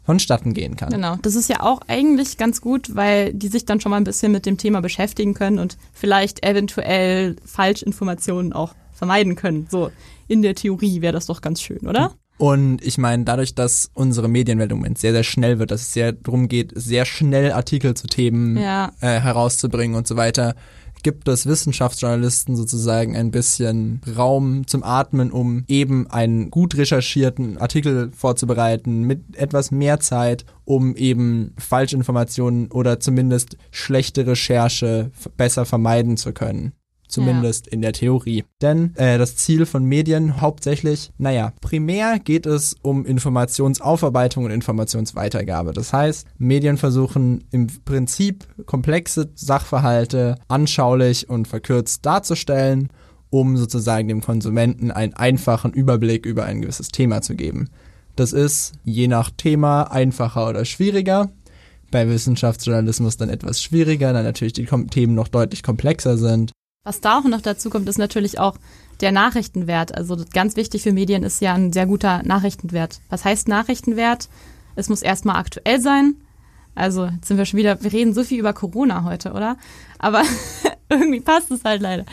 vonstatten 0.07 0.53
gehen 0.53 0.77
kann. 0.77 0.89
Genau, 0.89 1.17
das 1.21 1.35
ist 1.35 1.49
ja 1.49 1.59
auch 1.59 1.81
eigentlich 1.87 2.37
ganz 2.37 2.61
gut, 2.61 2.95
weil 2.95 3.33
die 3.33 3.49
sich 3.49 3.65
dann 3.65 3.81
schon 3.81 3.89
mal 3.89 3.97
ein 3.97 4.05
bisschen 4.05 4.31
mit 4.31 4.45
dem 4.45 4.57
Thema 4.57 4.81
beschäftigen 4.81 5.33
können 5.33 5.59
und 5.59 5.77
vielleicht 5.91 6.45
eventuell 6.45 7.35
Falschinformationen 7.43 8.53
auch 8.53 8.73
vermeiden 8.93 9.35
können. 9.35 9.67
So 9.69 9.91
in 10.29 10.41
der 10.41 10.55
Theorie 10.55 11.01
wäre 11.01 11.11
das 11.11 11.25
doch 11.25 11.41
ganz 11.41 11.61
schön, 11.61 11.85
oder? 11.85 12.13
Und 12.37 12.81
ich 12.85 12.97
meine, 12.97 13.25
dadurch, 13.25 13.53
dass 13.53 13.91
unsere 13.95 14.29
Medienwelt 14.29 14.71
im 14.71 14.77
Moment 14.77 14.97
sehr, 14.97 15.11
sehr 15.11 15.23
schnell 15.23 15.59
wird, 15.59 15.71
dass 15.71 15.81
es 15.81 15.93
sehr 15.93 16.13
darum 16.13 16.47
geht, 16.47 16.71
sehr 16.73 17.03
schnell 17.03 17.51
Artikel 17.51 17.93
zu 17.95 18.07
Themen 18.07 18.55
ja. 18.55 18.93
äh, 19.01 19.19
herauszubringen 19.19 19.97
und 19.97 20.07
so 20.07 20.15
weiter, 20.15 20.55
gibt 21.03 21.27
es 21.27 21.45
Wissenschaftsjournalisten 21.45 22.55
sozusagen 22.55 23.15
ein 23.15 23.31
bisschen 23.31 24.01
Raum 24.17 24.67
zum 24.67 24.83
Atmen, 24.83 25.31
um 25.31 25.63
eben 25.67 26.09
einen 26.09 26.51
gut 26.51 26.75
recherchierten 26.75 27.57
Artikel 27.57 28.11
vorzubereiten 28.11 29.03
mit 29.03 29.37
etwas 29.37 29.71
mehr 29.71 29.99
Zeit, 29.99 30.45
um 30.65 30.95
eben 30.95 31.53
Falschinformationen 31.57 32.71
oder 32.71 32.99
zumindest 32.99 33.57
schlechte 33.71 34.27
Recherche 34.27 35.11
besser 35.37 35.65
vermeiden 35.65 36.17
zu 36.17 36.33
können. 36.33 36.73
Zumindest 37.07 37.67
ja. 37.67 37.73
in 37.73 37.81
der 37.81 37.93
Theorie. 37.93 38.43
Denn 38.61 38.93
äh, 38.95 39.17
das 39.17 39.37
Ziel 39.37 39.65
von 39.65 39.85
Medien 39.85 40.41
hauptsächlich, 40.41 41.11
naja, 41.17 41.53
primär 41.61 42.19
geht 42.19 42.45
es 42.45 42.75
um 42.81 43.05
Informationsaufarbeitung 43.05 44.43
und 44.45 44.51
Informationsweitergabe. 44.51 45.71
Das 45.71 45.93
heißt, 45.93 46.27
Medien 46.37 46.77
versuchen 46.77 47.45
im 47.51 47.67
Prinzip 47.85 48.45
komplexe 48.65 49.29
Sachverhalte 49.35 50.35
anschaulich 50.49 51.29
und 51.29 51.47
verkürzt 51.47 52.05
darzustellen, 52.05 52.89
um 53.29 53.57
sozusagen 53.57 54.07
dem 54.07 54.21
Konsumenten 54.21 54.91
einen 54.91 55.13
einfachen 55.13 55.73
Überblick 55.73 56.25
über 56.25 56.45
ein 56.45 56.61
gewisses 56.61 56.89
Thema 56.89 57.21
zu 57.21 57.35
geben. 57.35 57.69
Das 58.17 58.33
ist 58.33 58.73
je 58.83 59.07
nach 59.07 59.29
Thema 59.29 59.83
einfacher 59.83 60.49
oder 60.49 60.65
schwieriger. 60.65 61.29
Bei 61.91 62.09
Wissenschaftsjournalismus 62.09 63.15
dann 63.15 63.29
etwas 63.29 63.61
schwieriger, 63.61 64.11
da 64.11 64.23
natürlich 64.23 64.53
die 64.53 64.65
Themen 64.65 65.15
noch 65.15 65.27
deutlich 65.29 65.63
komplexer 65.63 66.17
sind. 66.17 66.51
Was 66.87 67.01
da 67.01 67.19
auch 67.19 67.25
noch 67.25 67.41
dazu 67.41 67.69
kommt, 67.69 67.89
ist 67.89 67.97
natürlich 67.97 68.39
auch 68.39 68.55
der 69.01 69.11
Nachrichtenwert. 69.11 69.93
Also 69.93 70.15
ganz 70.33 70.55
wichtig 70.55 70.83
für 70.83 70.93
Medien 70.93 71.23
ist 71.23 71.41
ja 71.41 71.53
ein 71.53 71.73
sehr 71.73 71.85
guter 71.85 72.23
Nachrichtenwert. 72.23 73.01
Was 73.09 73.25
heißt 73.25 73.49
Nachrichtenwert? 73.49 74.29
Es 74.77 74.87
muss 74.87 75.01
erstmal 75.01 75.35
aktuell 75.35 75.81
sein. 75.81 76.15
Also 76.75 77.07
jetzt 77.07 77.27
sind 77.27 77.37
wir 77.37 77.43
schon 77.43 77.59
wieder, 77.59 77.83
wir 77.83 77.91
reden 77.91 78.13
so 78.13 78.23
viel 78.23 78.39
über 78.39 78.53
Corona 78.53 79.03
heute, 79.03 79.33
oder? 79.33 79.57
Aber 79.99 80.23
irgendwie 80.89 81.19
passt 81.19 81.51
es 81.51 81.65
halt 81.65 81.81
leider. 81.81 82.05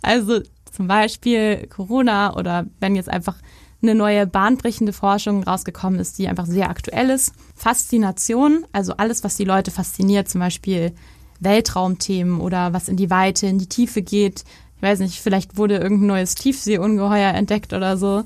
Also 0.00 0.40
zum 0.70 0.86
Beispiel 0.86 1.66
Corona 1.66 2.34
oder 2.34 2.64
wenn 2.80 2.96
jetzt 2.96 3.10
einfach 3.10 3.36
eine 3.82 3.94
neue 3.94 4.26
bahnbrechende 4.26 4.94
Forschung 4.94 5.42
rausgekommen 5.42 6.00
ist, 6.00 6.18
die 6.18 6.26
einfach 6.26 6.46
sehr 6.46 6.70
aktuell 6.70 7.10
ist. 7.10 7.34
Faszination, 7.54 8.64
also 8.72 8.94
alles, 8.96 9.24
was 9.24 9.36
die 9.36 9.44
Leute 9.44 9.70
fasziniert, 9.70 10.30
zum 10.30 10.40
Beispiel 10.40 10.94
Weltraumthemen 11.44 12.40
oder 12.40 12.72
was 12.72 12.88
in 12.88 12.96
die 12.96 13.10
Weite, 13.10 13.46
in 13.46 13.58
die 13.58 13.68
Tiefe 13.68 14.02
geht. 14.02 14.44
Ich 14.76 14.82
weiß 14.82 14.98
nicht, 15.00 15.20
vielleicht 15.20 15.56
wurde 15.56 15.76
irgendein 15.76 16.08
neues 16.08 16.34
Tiefseeungeheuer 16.34 17.34
entdeckt 17.34 17.72
oder 17.72 17.96
so. 17.96 18.24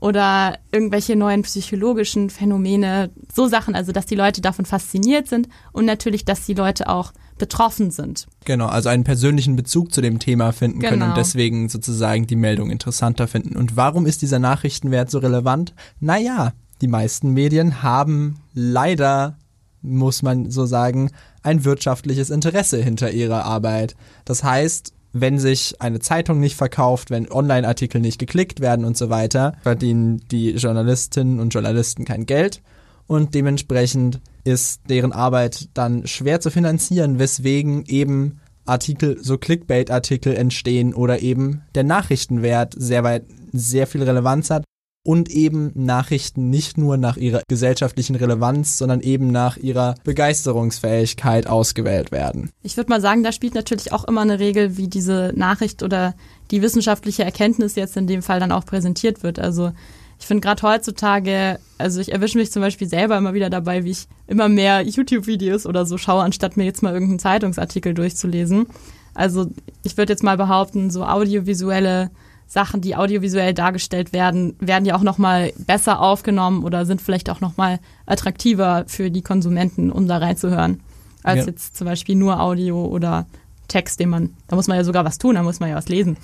Oder 0.00 0.58
irgendwelche 0.70 1.16
neuen 1.16 1.42
psychologischen 1.42 2.30
Phänomene. 2.30 3.10
So 3.34 3.48
Sachen, 3.48 3.74
also 3.74 3.90
dass 3.90 4.06
die 4.06 4.14
Leute 4.14 4.40
davon 4.40 4.64
fasziniert 4.64 5.26
sind 5.26 5.48
und 5.72 5.86
natürlich, 5.86 6.24
dass 6.24 6.46
die 6.46 6.54
Leute 6.54 6.88
auch 6.88 7.12
betroffen 7.38 7.90
sind. 7.90 8.26
Genau, 8.44 8.66
also 8.66 8.88
einen 8.90 9.04
persönlichen 9.04 9.56
Bezug 9.56 9.92
zu 9.92 10.00
dem 10.00 10.18
Thema 10.18 10.52
finden 10.52 10.80
genau. 10.80 10.90
können 10.90 11.02
und 11.02 11.08
genau. 11.08 11.20
deswegen 11.20 11.68
sozusagen 11.68 12.26
die 12.26 12.36
Meldung 12.36 12.70
interessanter 12.70 13.26
finden. 13.26 13.56
Und 13.56 13.76
warum 13.76 14.06
ist 14.06 14.22
dieser 14.22 14.38
Nachrichtenwert 14.38 15.10
so 15.10 15.18
relevant? 15.18 15.74
Naja, 16.00 16.52
die 16.80 16.88
meisten 16.88 17.32
Medien 17.32 17.82
haben 17.82 18.36
leider 18.54 19.36
muss 19.82 20.22
man 20.22 20.50
so 20.50 20.66
sagen, 20.66 21.10
ein 21.42 21.64
wirtschaftliches 21.64 22.30
Interesse 22.30 22.78
hinter 22.82 23.10
ihrer 23.10 23.44
Arbeit. 23.44 23.94
Das 24.24 24.44
heißt, 24.44 24.92
wenn 25.12 25.38
sich 25.38 25.80
eine 25.80 26.00
Zeitung 26.00 26.40
nicht 26.40 26.56
verkauft, 26.56 27.10
wenn 27.10 27.30
Online-Artikel 27.30 28.00
nicht 28.00 28.18
geklickt 28.18 28.60
werden 28.60 28.84
und 28.84 28.96
so 28.96 29.10
weiter, 29.10 29.54
verdienen 29.62 30.22
die 30.30 30.50
Journalistinnen 30.50 31.40
und 31.40 31.54
Journalisten 31.54 32.04
kein 32.04 32.26
Geld 32.26 32.62
und 33.06 33.34
dementsprechend 33.34 34.20
ist 34.44 34.82
deren 34.88 35.12
Arbeit 35.12 35.68
dann 35.74 36.06
schwer 36.06 36.40
zu 36.40 36.50
finanzieren, 36.50 37.18
weswegen 37.18 37.84
eben 37.86 38.40
Artikel, 38.66 39.18
so 39.22 39.38
Clickbait-Artikel 39.38 40.34
entstehen 40.34 40.92
oder 40.94 41.20
eben 41.20 41.62
der 41.74 41.84
Nachrichtenwert 41.84 42.74
sehr 42.76 43.02
weit, 43.02 43.24
sehr 43.52 43.86
viel 43.86 44.02
Relevanz 44.02 44.50
hat 44.50 44.64
und 45.04 45.30
eben 45.30 45.72
Nachrichten 45.74 46.50
nicht 46.50 46.76
nur 46.76 46.96
nach 46.96 47.16
ihrer 47.16 47.42
gesellschaftlichen 47.48 48.16
Relevanz, 48.16 48.78
sondern 48.78 49.00
eben 49.00 49.30
nach 49.32 49.56
ihrer 49.56 49.94
Begeisterungsfähigkeit 50.04 51.46
ausgewählt 51.46 52.12
werden. 52.12 52.50
Ich 52.62 52.76
würde 52.76 52.90
mal 52.90 53.00
sagen, 53.00 53.22
da 53.22 53.32
spielt 53.32 53.54
natürlich 53.54 53.92
auch 53.92 54.04
immer 54.04 54.20
eine 54.20 54.38
Regel, 54.38 54.76
wie 54.76 54.88
diese 54.88 55.32
Nachricht 55.34 55.82
oder 55.82 56.14
die 56.50 56.62
wissenschaftliche 56.62 57.24
Erkenntnis 57.24 57.74
jetzt 57.74 57.96
in 57.96 58.06
dem 58.06 58.22
Fall 58.22 58.40
dann 58.40 58.52
auch 58.52 58.66
präsentiert 58.66 59.22
wird. 59.22 59.38
Also 59.38 59.72
ich 60.20 60.26
finde 60.26 60.40
gerade 60.42 60.62
heutzutage, 60.62 61.58
also 61.78 62.00
ich 62.00 62.12
erwische 62.12 62.38
mich 62.38 62.50
zum 62.50 62.60
Beispiel 62.60 62.88
selber 62.88 63.16
immer 63.16 63.34
wieder 63.34 63.50
dabei, 63.50 63.84
wie 63.84 63.92
ich 63.92 64.08
immer 64.26 64.48
mehr 64.48 64.82
YouTube-Videos 64.82 65.64
oder 65.64 65.86
so 65.86 65.96
schaue, 65.96 66.22
anstatt 66.22 66.56
mir 66.56 66.64
jetzt 66.64 66.82
mal 66.82 66.92
irgendeinen 66.92 67.20
Zeitungsartikel 67.20 67.94
durchzulesen. 67.94 68.66
Also 69.14 69.46
ich 69.84 69.96
würde 69.96 70.12
jetzt 70.12 70.22
mal 70.22 70.36
behaupten, 70.36 70.90
so 70.90 71.04
audiovisuelle 71.04 72.10
Sachen, 72.48 72.80
die 72.80 72.96
audiovisuell 72.96 73.52
dargestellt 73.52 74.14
werden, 74.14 74.56
werden 74.58 74.86
ja 74.86 74.96
auch 74.96 75.02
nochmal 75.02 75.52
besser 75.58 76.00
aufgenommen 76.00 76.64
oder 76.64 76.86
sind 76.86 77.02
vielleicht 77.02 77.28
auch 77.28 77.42
nochmal 77.42 77.78
attraktiver 78.06 78.84
für 78.86 79.10
die 79.10 79.20
Konsumenten, 79.22 79.92
um 79.92 80.08
da 80.08 80.16
reinzuhören, 80.16 80.80
als 81.22 81.40
ja. 81.40 81.46
jetzt 81.46 81.76
zum 81.76 81.86
Beispiel 81.86 82.14
nur 82.16 82.40
Audio 82.40 82.86
oder 82.86 83.26
Text, 83.68 84.00
den 84.00 84.08
man, 84.08 84.30
da 84.48 84.56
muss 84.56 84.66
man 84.66 84.76
ja 84.76 84.84
sogar 84.84 85.04
was 85.04 85.18
tun, 85.18 85.34
da 85.34 85.42
muss 85.42 85.60
man 85.60 85.68
ja 85.68 85.76
was 85.76 85.88
lesen. 85.88 86.16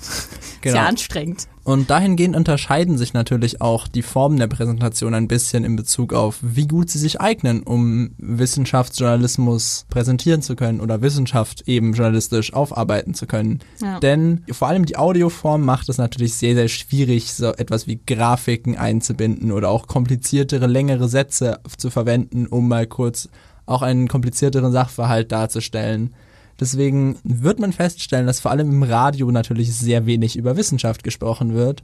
Genau. 0.61 0.75
Ist 0.75 0.75
ja 0.75 0.85
anstrengend. 0.87 1.47
Und 1.63 1.89
dahingehend 1.89 2.35
unterscheiden 2.35 2.97
sich 2.97 3.13
natürlich 3.13 3.61
auch 3.61 3.87
die 3.87 4.03
Formen 4.03 4.37
der 4.37 4.47
Präsentation 4.47 5.15
ein 5.15 5.27
bisschen 5.27 5.63
in 5.63 5.75
Bezug 5.75 6.13
auf, 6.13 6.37
wie 6.41 6.67
gut 6.67 6.89
sie 6.91 6.99
sich 6.99 7.21
eignen, 7.21 7.63
um 7.63 8.11
Wissenschaftsjournalismus 8.17 9.85
präsentieren 9.89 10.43
zu 10.43 10.55
können 10.55 10.79
oder 10.79 11.01
Wissenschaft 11.01 11.67
eben 11.67 11.93
journalistisch 11.93 12.53
aufarbeiten 12.53 13.15
zu 13.15 13.25
können. 13.25 13.59
Ja. 13.81 13.99
Denn 13.99 14.43
vor 14.51 14.67
allem 14.67 14.85
die 14.85 14.97
Audioform 14.97 15.63
macht 15.63 15.89
es 15.89 15.97
natürlich 15.97 16.35
sehr, 16.35 16.53
sehr 16.53 16.67
schwierig, 16.67 17.33
so 17.33 17.47
etwas 17.53 17.87
wie 17.87 17.99
Grafiken 18.05 18.77
einzubinden 18.77 19.51
oder 19.51 19.69
auch 19.69 19.87
kompliziertere, 19.87 20.67
längere 20.67 21.07
Sätze 21.07 21.59
zu 21.77 21.89
verwenden, 21.89 22.45
um 22.45 22.67
mal 22.67 22.85
kurz 22.85 23.29
auch 23.65 23.81
einen 23.81 24.07
komplizierteren 24.07 24.71
Sachverhalt 24.71 25.31
darzustellen. 25.31 26.13
Deswegen 26.59 27.17
wird 27.23 27.59
man 27.59 27.73
feststellen, 27.73 28.27
dass 28.27 28.39
vor 28.39 28.51
allem 28.51 28.69
im 28.71 28.83
Radio 28.83 29.29
natürlich 29.31 29.75
sehr 29.75 30.05
wenig 30.05 30.37
über 30.37 30.55
Wissenschaft 30.55 31.03
gesprochen 31.03 31.53
wird, 31.53 31.83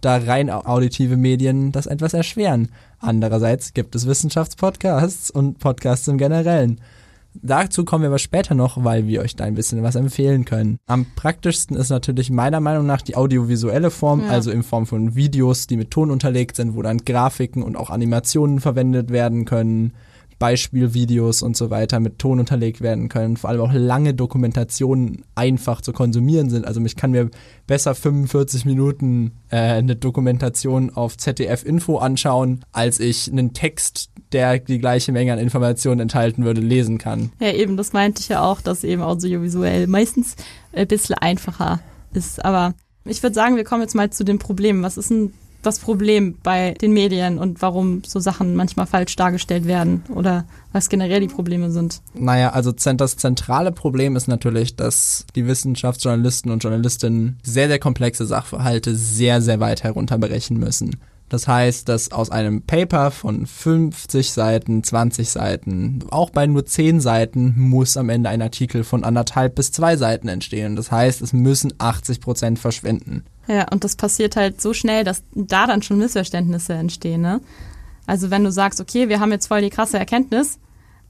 da 0.00 0.16
rein 0.16 0.50
auditive 0.50 1.16
Medien 1.16 1.72
das 1.72 1.86
etwas 1.86 2.14
erschweren. 2.14 2.68
Andererseits 2.98 3.74
gibt 3.74 3.94
es 3.94 4.06
Wissenschaftspodcasts 4.06 5.30
und 5.30 5.58
Podcasts 5.58 6.08
im 6.08 6.18
Generellen. 6.18 6.80
Dazu 7.34 7.84
kommen 7.84 8.02
wir 8.02 8.08
aber 8.08 8.18
später 8.18 8.54
noch, 8.54 8.82
weil 8.82 9.06
wir 9.06 9.20
euch 9.20 9.36
da 9.36 9.44
ein 9.44 9.54
bisschen 9.54 9.82
was 9.84 9.94
empfehlen 9.94 10.44
können. 10.44 10.78
Am 10.86 11.06
praktischsten 11.14 11.76
ist 11.76 11.90
natürlich 11.90 12.28
meiner 12.30 12.60
Meinung 12.60 12.86
nach 12.86 13.02
die 13.02 13.16
audiovisuelle 13.16 13.90
Form, 13.90 14.22
Ja. 14.24 14.30
also 14.30 14.50
in 14.50 14.64
Form 14.64 14.84
von 14.84 15.14
Videos, 15.14 15.66
die 15.68 15.76
mit 15.76 15.90
Ton 15.92 16.10
unterlegt 16.10 16.56
sind, 16.56 16.74
wo 16.74 16.82
dann 16.82 16.98
Grafiken 16.98 17.62
und 17.62 17.76
auch 17.76 17.90
Animationen 17.90 18.58
verwendet 18.60 19.10
werden 19.10 19.44
können. 19.44 19.92
Beispielvideos 20.40 21.42
und 21.42 21.54
so 21.54 21.68
weiter 21.68 22.00
mit 22.00 22.18
Ton 22.18 22.40
unterlegt 22.40 22.80
werden 22.80 23.10
können, 23.10 23.36
vor 23.36 23.50
allem 23.50 23.60
auch 23.60 23.72
lange 23.72 24.14
Dokumentationen 24.14 25.22
einfach 25.34 25.82
zu 25.82 25.92
konsumieren 25.92 26.48
sind. 26.48 26.66
Also 26.66 26.80
ich 26.80 26.96
kann 26.96 27.10
mir 27.10 27.30
besser 27.66 27.94
45 27.94 28.64
Minuten 28.64 29.32
äh, 29.50 29.58
eine 29.58 29.96
Dokumentation 29.96 30.90
auf 30.90 31.18
ZDF 31.18 31.62
Info 31.64 31.98
anschauen, 31.98 32.64
als 32.72 33.00
ich 33.00 33.30
einen 33.30 33.52
Text, 33.52 34.10
der 34.32 34.58
die 34.58 34.78
gleiche 34.78 35.12
Menge 35.12 35.34
an 35.34 35.38
Informationen 35.38 36.00
enthalten 36.00 36.42
würde, 36.42 36.62
lesen 36.62 36.96
kann. 36.96 37.32
Ja, 37.38 37.52
eben, 37.52 37.76
das 37.76 37.92
meinte 37.92 38.22
ich 38.22 38.28
ja 38.28 38.42
auch, 38.42 38.62
dass 38.62 38.82
eben 38.82 39.02
audiovisuell 39.02 39.86
meistens 39.88 40.36
ein 40.72 40.88
bisschen 40.88 41.16
einfacher 41.16 41.80
ist. 42.14 42.42
Aber 42.42 42.72
ich 43.04 43.22
würde 43.22 43.34
sagen, 43.34 43.56
wir 43.56 43.64
kommen 43.64 43.82
jetzt 43.82 43.94
mal 43.94 44.08
zu 44.08 44.24
den 44.24 44.38
Problemen. 44.38 44.82
Was 44.82 44.96
ist 44.96 45.10
denn 45.10 45.34
das 45.62 45.78
Problem 45.78 46.36
bei 46.42 46.74
den 46.80 46.92
Medien 46.92 47.38
und 47.38 47.62
warum 47.62 48.02
so 48.04 48.20
Sachen 48.20 48.56
manchmal 48.56 48.86
falsch 48.86 49.16
dargestellt 49.16 49.66
werden 49.66 50.04
oder 50.14 50.44
was 50.72 50.88
generell 50.88 51.20
die 51.20 51.28
Probleme 51.28 51.70
sind? 51.70 52.00
Naja, 52.14 52.50
also 52.50 52.72
das 52.72 53.16
zentrale 53.16 53.72
Problem 53.72 54.16
ist 54.16 54.28
natürlich, 54.28 54.76
dass 54.76 55.26
die 55.34 55.46
Wissenschaftsjournalisten 55.46 56.50
und 56.50 56.62
Journalistinnen 56.62 57.38
sehr, 57.42 57.68
sehr 57.68 57.78
komplexe 57.78 58.26
Sachverhalte 58.26 58.94
sehr, 58.94 59.42
sehr 59.42 59.60
weit 59.60 59.82
herunterbrechen 59.82 60.58
müssen. 60.58 60.96
Das 61.30 61.46
heißt, 61.46 61.88
dass 61.88 62.10
aus 62.10 62.30
einem 62.30 62.62
Paper 62.62 63.12
von 63.12 63.46
50 63.46 64.32
Seiten, 64.32 64.82
20 64.82 65.30
Seiten, 65.30 66.00
auch 66.10 66.30
bei 66.30 66.46
nur 66.46 66.66
10 66.66 67.00
Seiten 67.00 67.54
muss 67.56 67.96
am 67.96 68.08
Ende 68.08 68.28
ein 68.28 68.42
Artikel 68.42 68.82
von 68.82 69.04
anderthalb 69.04 69.54
bis 69.54 69.70
zwei 69.70 69.96
Seiten 69.96 70.26
entstehen. 70.26 70.74
Das 70.74 70.90
heißt, 70.90 71.22
es 71.22 71.32
müssen 71.32 71.72
80 71.78 72.20
Prozent 72.20 72.58
verschwinden. 72.58 73.24
Ja, 73.50 73.66
und 73.72 73.82
das 73.82 73.96
passiert 73.96 74.36
halt 74.36 74.60
so 74.60 74.72
schnell, 74.72 75.02
dass 75.02 75.24
da 75.34 75.66
dann 75.66 75.82
schon 75.82 75.98
Missverständnisse 75.98 76.74
entstehen, 76.74 77.20
ne? 77.20 77.40
Also 78.06 78.30
wenn 78.30 78.44
du 78.44 78.52
sagst, 78.52 78.80
okay, 78.80 79.08
wir 79.08 79.18
haben 79.18 79.32
jetzt 79.32 79.48
voll 79.48 79.60
die 79.60 79.70
krasse 79.70 79.98
Erkenntnis 79.98 80.60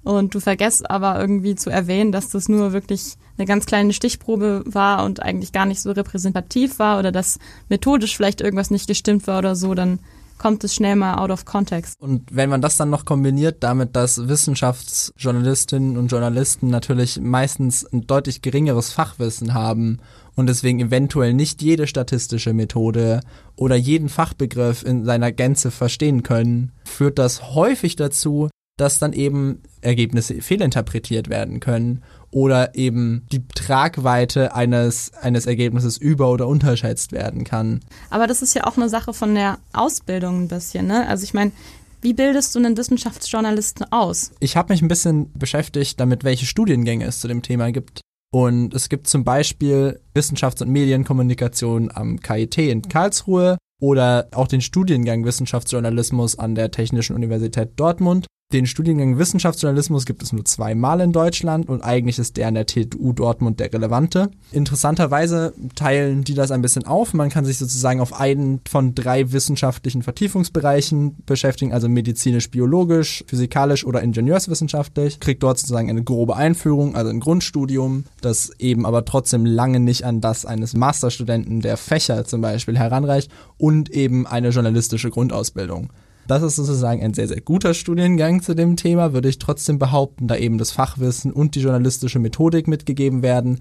und 0.05 0.35
du 0.35 0.41
vergisst 0.41 0.91
aber 0.91 1.21
irgendwie 1.21 1.55
zu 1.55 1.69
erwähnen, 1.69 2.13
dass 2.13 2.31
das 2.31 2.49
nur 2.49 2.73
wirklich 2.73 3.17
eine 3.37 3.47
ganz 3.47 3.67
kleine 3.67 3.93
Stichprobe 3.93 4.63
war 4.65 5.05
und 5.05 5.23
eigentlich 5.23 5.53
gar 5.53 5.67
nicht 5.67 5.83
so 5.83 5.91
repräsentativ 5.91 6.79
war 6.79 6.99
oder 6.99 7.13
dass 7.13 7.39
methodisch 7.69 8.17
vielleicht 8.17 8.41
irgendwas 8.41 8.71
nicht 8.71 8.87
gestimmt 8.87 9.27
war 9.27 9.39
oder 9.39 9.55
so, 9.55 9.75
dann 9.75 9.99
kommt 10.39 10.65
es 10.65 10.75
schnell 10.75 10.97
mal 10.97 11.17
out 11.17 11.31
of 11.31 11.45
context. 11.45 12.01
Und 12.01 12.35
wenn 12.35 12.49
man 12.49 12.63
das 12.63 12.79
dann 12.79 12.89
noch 12.89 13.05
kombiniert 13.05 13.63
damit, 13.63 13.95
dass 13.97 14.29
Wissenschaftsjournalistinnen 14.29 15.99
und 15.99 16.09
Journalisten 16.09 16.69
natürlich 16.69 17.21
meistens 17.21 17.85
ein 17.85 18.07
deutlich 18.07 18.41
geringeres 18.41 18.91
Fachwissen 18.91 19.53
haben 19.53 20.01
und 20.41 20.47
deswegen 20.47 20.81
eventuell 20.81 21.35
nicht 21.35 21.61
jede 21.61 21.87
statistische 21.87 22.55
Methode 22.55 23.21
oder 23.57 23.77
jeden 23.77 24.09
Fachbegriff 24.09 24.83
in 24.83 25.05
seiner 25.05 25.33
Gänze 25.33 25.71
verstehen 25.71 26.23
können, 26.23 26.73
führt 26.83 27.19
das 27.19 27.55
häufig 27.55 27.95
dazu, 27.95 28.49
dass 28.79 28.99
dann 28.99 29.13
eben 29.13 29.61
Ergebnisse 29.83 30.41
fehlinterpretiert 30.41 31.29
werden 31.29 31.61
können 31.61 32.03
oder 32.31 32.75
eben 32.75 33.27
die 33.31 33.47
Tragweite 33.55 34.55
eines, 34.55 35.13
eines 35.21 35.45
Ergebnisses 35.45 35.99
über- 35.99 36.31
oder 36.31 36.49
unterschätzt 36.49 37.13
werden 37.13 37.45
kann. 37.45 37.81
Aber 38.09 38.27
das 38.27 38.41
ist 38.41 38.55
ja 38.55 38.67
auch 38.67 38.79
eine 38.79 38.89
Sache 38.89 39.13
von 39.13 39.35
der 39.35 39.59
Ausbildung 39.75 40.45
ein 40.45 40.49
bisschen, 40.49 40.87
ne? 40.87 41.07
Also 41.07 41.25
ich 41.25 41.35
meine, 41.35 41.53
wie 42.01 42.15
bildest 42.15 42.55
du 42.55 42.61
einen 42.61 42.79
Wissenschaftsjournalisten 42.79 43.93
aus? 43.93 44.33
Ich 44.41 44.57
habe 44.57 44.73
mich 44.73 44.81
ein 44.81 44.89
bisschen 44.89 45.31
beschäftigt 45.35 46.01
damit, 46.01 46.25
welche 46.25 46.47
Studiengänge 46.47 47.05
es 47.05 47.21
zu 47.21 47.29
dem 47.29 47.43
Thema 47.43 47.73
gibt. 47.73 48.01
Und 48.33 48.75
es 48.75 48.89
gibt 48.89 49.09
zum 49.09 49.25
Beispiel 49.25 50.01
Wissenschafts- 50.15 50.63
und 50.63 50.71
Medienkommunikation 50.71 51.91
am 51.93 52.21
KIT 52.21 52.59
in 52.59 52.83
Karlsruhe 52.83 53.59
oder 53.81 54.29
auch 54.33 54.47
den 54.47 54.61
Studiengang 54.61 55.25
Wissenschaftsjournalismus 55.25 56.39
an 56.39 56.55
der 56.55 56.71
Technischen 56.71 57.17
Universität 57.17 57.73
Dortmund. 57.77 58.27
Den 58.53 58.67
Studiengang 58.67 59.17
Wissenschaftsjournalismus 59.17 60.07
gibt 60.07 60.25
es 60.25 60.33
nur 60.33 60.45
zweimal 60.45 61.01
in 61.03 61.13
Deutschland 61.13 61.69
und 61.69 61.83
eigentlich 61.83 62.19
ist 62.19 62.37
der 62.37 62.49
an 62.49 62.55
der 62.55 62.67
TU 62.67 63.13
Dortmund 63.13 63.61
der 63.61 63.73
relevante. 63.73 64.33
Interessanterweise 64.51 65.55
teilen 65.77 66.25
die 66.25 66.35
das 66.35 66.51
ein 66.51 66.61
bisschen 66.61 66.85
auf. 66.85 67.15
Man 67.15 67.29
kann 67.29 67.45
sich 67.45 67.59
sozusagen 67.59 68.01
auf 68.01 68.13
einen 68.13 68.61
von 68.69 68.97
drei 68.97 69.31
wissenschaftlichen 69.31 70.03
Vertiefungsbereichen 70.03 71.19
beschäftigen, 71.27 71.73
also 71.73 71.89
medizinisch-biologisch, 71.89 73.23
physikalisch 73.29 73.87
oder 73.87 74.03
ingenieurswissenschaftlich. 74.03 75.21
Kriegt 75.21 75.45
dort 75.45 75.61
sozusagen 75.61 75.89
eine 75.89 76.03
grobe 76.03 76.35
Einführung, 76.35 76.97
also 76.97 77.09
ein 77.09 77.21
Grundstudium, 77.21 78.03
das 78.21 78.51
eben 78.59 78.85
aber 78.85 79.05
trotzdem 79.05 79.47
lange 79.47 79.79
nicht 79.79 80.05
an 80.05 80.21
das 80.21 80.45
eines 80.45 80.75
Masterstudenten 80.75 81.61
der 81.61 81.77
Fächer 81.77 82.25
zum 82.25 82.41
Beispiel 82.41 82.77
heranreicht 82.77 83.31
und 83.59 83.91
eben 83.91 84.27
eine 84.27 84.49
journalistische 84.49 85.11
Grundausbildung. 85.11 85.93
Das 86.27 86.43
ist 86.43 86.57
sozusagen 86.57 87.03
ein 87.03 87.15
sehr, 87.15 87.29
sehr 87.29 87.41
guter 87.41 87.75
Studiengang 87.75 88.43
zu 88.43 88.55
dem 88.55 88.77
Thema, 88.77 89.13
würde 89.13 89.29
ich 89.29 89.39
trotzdem 89.39 89.79
behaupten, 89.79 90.29
da 90.29 90.37
eben 90.37 90.59
das 90.59 90.71
Fachwissen 90.71 91.33
und 91.33 91.55
die 91.55 91.61
journalistische 91.61 92.19
Methodik 92.19 92.69
mitgegeben 92.69 93.23
werden. 93.23 93.61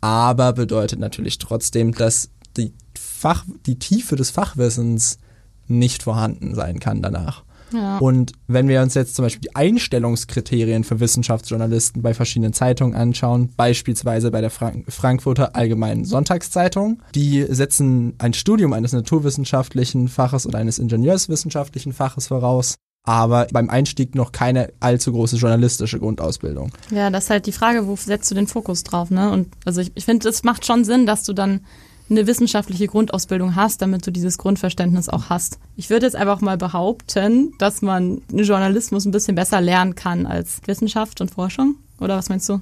Aber 0.00 0.52
bedeutet 0.52 0.98
natürlich 0.98 1.38
trotzdem, 1.38 1.92
dass 1.92 2.30
die, 2.56 2.72
Fach, 2.98 3.44
die 3.66 3.78
Tiefe 3.78 4.16
des 4.16 4.30
Fachwissens 4.30 5.18
nicht 5.66 6.02
vorhanden 6.02 6.54
sein 6.54 6.80
kann 6.80 7.02
danach. 7.02 7.44
Ja. 7.72 7.98
Und 7.98 8.32
wenn 8.46 8.68
wir 8.68 8.82
uns 8.82 8.94
jetzt 8.94 9.14
zum 9.14 9.24
Beispiel 9.24 9.42
die 9.42 9.56
Einstellungskriterien 9.56 10.84
für 10.84 11.00
Wissenschaftsjournalisten 11.00 12.02
bei 12.02 12.14
verschiedenen 12.14 12.52
Zeitungen 12.52 12.94
anschauen, 12.94 13.50
beispielsweise 13.56 14.30
bei 14.30 14.40
der 14.40 14.50
Frank 14.50 14.84
Frankfurter 14.88 15.56
Allgemeinen 15.56 16.04
Sonntagszeitung, 16.04 17.02
die 17.14 17.44
setzen 17.48 18.14
ein 18.18 18.32
Studium 18.32 18.72
eines 18.72 18.92
naturwissenschaftlichen 18.92 20.08
Faches 20.08 20.46
oder 20.46 20.58
eines 20.58 20.78
ingenieurswissenschaftlichen 20.78 21.92
Faches 21.92 22.28
voraus, 22.28 22.76
aber 23.02 23.46
beim 23.52 23.70
Einstieg 23.70 24.14
noch 24.14 24.32
keine 24.32 24.72
allzu 24.80 25.12
große 25.12 25.36
journalistische 25.36 25.98
Grundausbildung. 25.98 26.72
Ja, 26.90 27.10
das 27.10 27.24
ist 27.24 27.30
halt 27.30 27.46
die 27.46 27.52
Frage, 27.52 27.86
wo 27.86 27.96
setzt 27.96 28.30
du 28.30 28.34
den 28.34 28.46
Fokus 28.46 28.82
drauf, 28.84 29.10
ne? 29.10 29.30
Und 29.30 29.48
also 29.64 29.80
ich, 29.80 29.92
ich 29.94 30.04
finde, 30.04 30.28
es 30.28 30.42
macht 30.42 30.66
schon 30.66 30.84
Sinn, 30.84 31.06
dass 31.06 31.24
du 31.24 31.32
dann 31.32 31.60
eine 32.10 32.26
wissenschaftliche 32.26 32.86
Grundausbildung 32.86 33.54
hast, 33.54 33.82
damit 33.82 34.06
du 34.06 34.10
dieses 34.10 34.38
Grundverständnis 34.38 35.08
auch 35.08 35.30
hast. 35.30 35.58
Ich 35.76 35.90
würde 35.90 36.06
jetzt 36.06 36.16
einfach 36.16 36.40
mal 36.40 36.56
behaupten, 36.56 37.54
dass 37.58 37.82
man 37.82 38.22
Journalismus 38.32 39.04
ein 39.04 39.12
bisschen 39.12 39.34
besser 39.34 39.60
lernen 39.60 39.94
kann 39.94 40.26
als 40.26 40.60
Wissenschaft 40.66 41.20
und 41.20 41.30
Forschung. 41.30 41.76
Oder 42.00 42.16
was 42.16 42.28
meinst 42.28 42.48
du? 42.48 42.60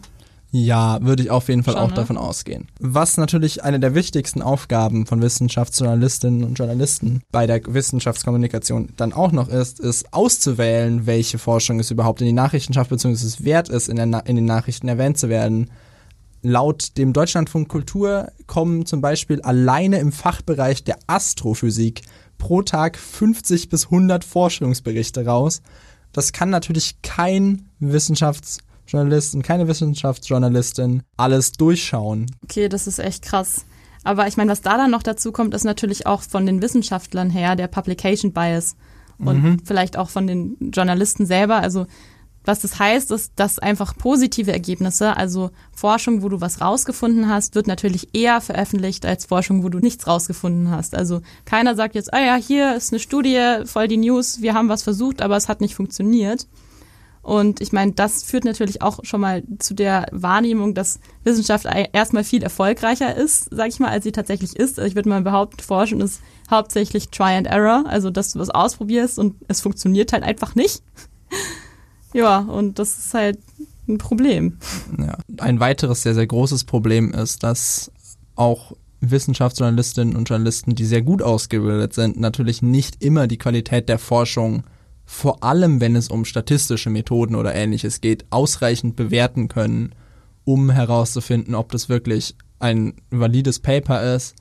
Ja, 0.51 0.99
würde 1.03 1.23
ich 1.23 1.31
auf 1.31 1.49
jeden 1.49 1.63
Fall 1.63 1.75
Schon, 1.75 1.83
auch 1.83 1.91
ne? 1.91 1.95
davon 1.95 2.17
ausgehen. 2.17 2.69
Was 2.81 3.19
natürlich 3.19 3.65
eine 3.65 3.79
der 3.81 3.95
wichtigsten 3.95 4.41
Aufgaben 4.41 5.05
von 5.05 5.21
Wissenschaftsjournalistinnen 5.21 6.43
und 6.43 6.55
Journalisten 6.55 7.21
bei 7.31 7.47
der 7.47 7.61
Wissenschaftskommunikation 7.67 8.89
dann 8.97 9.13
auch 9.13 9.33
noch 9.33 9.49
ist, 9.49 9.79
ist 9.79 10.13
auszuwählen, 10.15 11.07
welche 11.07 11.39
Forschung 11.39 11.81
es 11.81 11.91
überhaupt 11.91 12.23
in 12.23 12.27
die 12.27 12.33
Nachrichten 12.33 12.73
schafft, 12.73 12.91
beziehungsweise 12.91 13.27
es 13.27 13.45
wert 13.45 13.69
ist, 13.69 13.89
in, 13.89 13.99
in 13.99 14.37
den 14.37 14.45
Nachrichten 14.47 14.89
erwähnt 14.89 15.19
zu 15.19 15.29
werden. 15.29 15.69
Laut 16.43 16.97
dem 16.97 17.13
Deutschlandfunk 17.13 17.69
Kultur 17.69 18.31
kommen 18.47 18.87
zum 18.87 19.01
Beispiel 19.01 19.43
alleine 19.43 19.99
im 19.99 20.13
Fachbereich 20.13 20.85
der 20.85 20.99
Astrophysik 21.09 22.03
pro 22.39 22.63
Tag 22.63 22.97
50 22.97 23.69
bis 23.69 23.87
100 23.87 24.25
Forschungsberichte 24.25 25.27
raus. 25.27 25.63
Das 26.13 26.33
kann 26.33 26.51
natürlich 26.51 27.03
kein 27.03 27.69
Wissenschaftsjournalist 27.81 29.35
und 29.35 29.43
keine 29.43 29.67
Wissenschaftsjournalistin 29.67 31.03
alles 31.17 31.53
durchschauen. 31.53 32.27
Okay, 32.45 32.69
das 32.69 32.87
ist 32.87 33.01
echt 33.01 33.25
krass. 33.25 33.65
Aber 34.05 34.29
ich 34.29 34.37
meine, 34.37 34.53
was 34.53 34.63
da 34.63 34.77
dann 34.77 34.93
noch 34.93 35.03
dazu 35.03 35.33
kommt, 35.33 35.55
ist 35.55 35.65
natürlich 35.65 36.07
auch 36.07 36.23
von 36.23 36.47
den 36.47 36.63
Wissenschaftlern 36.63 37.31
her 37.31 37.57
der 37.57 37.67
Publication 37.67 38.33
Bias 38.33 38.77
und 39.19 39.63
vielleicht 39.65 39.97
auch 39.97 40.09
von 40.09 40.29
den 40.29 40.57
Journalisten 40.73 41.27
selber. 41.27 41.57
Also 41.57 41.87
Was 42.49 42.61
das 42.61 42.79
heißt, 42.79 43.11
ist, 43.11 43.33
dass 43.37 43.59
einfach 43.59 43.95
positive 43.95 44.51
Ergebnisse, 44.51 45.19
also 45.19 45.51
Forschung, 45.71 46.23
wo 46.23 46.31
du 46.31 46.41
was 46.41 46.63
rausgefunden 46.63 47.29
hast, 47.29 47.55
wird 47.55 47.67
natürlich 47.67 48.09
eher 48.15 48.41
veröffentlicht 48.41 49.05
als 49.05 49.27
Forschung, 49.27 49.65
wo 49.65 49.69
du 49.69 49.81
nichts 49.81 50.07
rausgefunden 50.07 50.71
hast. 50.71 50.95
Also 50.95 51.21
keiner 51.45 51.75
sagt 51.75 51.95
jetzt, 51.95 52.11
ah 52.15 52.25
ja, 52.25 52.37
hier 52.37 52.75
ist 52.75 52.91
eine 52.91 53.01
Studie, 53.01 53.67
voll 53.67 53.87
die 53.87 53.99
News, 53.99 54.41
wir 54.41 54.55
haben 54.55 54.71
was 54.71 54.83
versucht, 54.83 55.21
aber 55.21 55.37
es 55.37 55.51
hat 55.51 55.61
nicht 55.61 55.75
funktioniert. 55.75 56.47
Und 57.21 57.61
ich 57.61 57.73
meine, 57.73 57.93
das 57.93 58.23
führt 58.23 58.47
natürlich 58.47 58.81
auch 58.81 59.01
schon 59.03 59.21
mal 59.21 59.43
zu 59.59 59.75
der 59.75 60.07
Wahrnehmung, 60.11 60.73
dass 60.73 61.01
Wissenschaft 61.25 61.67
erstmal 61.93 62.25
viel 62.25 62.43
erfolgreicher 62.43 63.15
ist, 63.15 63.49
sag 63.51 63.69
ich 63.69 63.79
mal, 63.79 63.91
als 63.91 64.05
sie 64.05 64.13
tatsächlich 64.13 64.57
ist. 64.57 64.79
Also 64.79 64.89
ich 64.89 64.95
würde 64.95 65.11
mal 65.11 65.21
behaupten, 65.21 65.61
Forschen 65.61 66.01
ist 66.01 66.23
hauptsächlich 66.51 67.11
Try 67.11 67.37
and 67.37 67.47
Error, 67.47 67.85
also 67.87 68.09
dass 68.09 68.33
du 68.33 68.39
was 68.39 68.49
ausprobierst 68.49 69.19
und 69.19 69.35
es 69.49 69.61
funktioniert 69.61 70.15
halt 70.15 70.23
einfach 70.23 70.55
nicht. 70.55 70.83
Ja, 72.13 72.39
und 72.39 72.79
das 72.79 72.99
ist 72.99 73.15
halt 73.15 73.39
ein 73.89 73.99
Problem. 73.99 74.59
Ja. 74.99 75.17
Ein 75.39 75.61
weiteres 75.61 76.03
sehr, 76.03 76.15
sehr 76.15 76.27
großes 76.27 76.65
Problem 76.65 77.13
ist, 77.13 77.43
dass 77.43 77.91
auch 78.37 78.73
Wissenschaftsjournalistinnen 79.01 80.17
und 80.17 80.29
Journalisten, 80.29 80.75
die 80.75 80.85
sehr 80.85 81.03
gut 81.03 81.23
ausgebildet 81.23 81.95
sind, 81.95 82.19
natürlich 82.19 82.63
nicht 82.63 83.03
immer 83.03 83.27
die 83.27 83.39
Qualität 83.39 83.89
der 83.89 83.99
Forschung 83.99 84.65
vor 85.11 85.43
allem 85.43 85.81
wenn 85.81 85.97
es 85.97 86.09
um 86.09 86.27
statistische 86.27 86.91
Methoden 86.91 87.35
oder 87.35 87.55
ähnliches 87.55 88.03
geht, 88.03 88.27
ausreichend 88.29 88.95
bewerten 88.95 89.49
können, 89.49 89.95
um 90.45 90.69
herauszufinden, 90.69 91.55
ob 91.55 91.73
das 91.73 91.89
wirklich 91.89 92.37
ein 92.59 92.93
valides 93.11 93.59
Paper 93.59 94.15
ist 94.15 94.35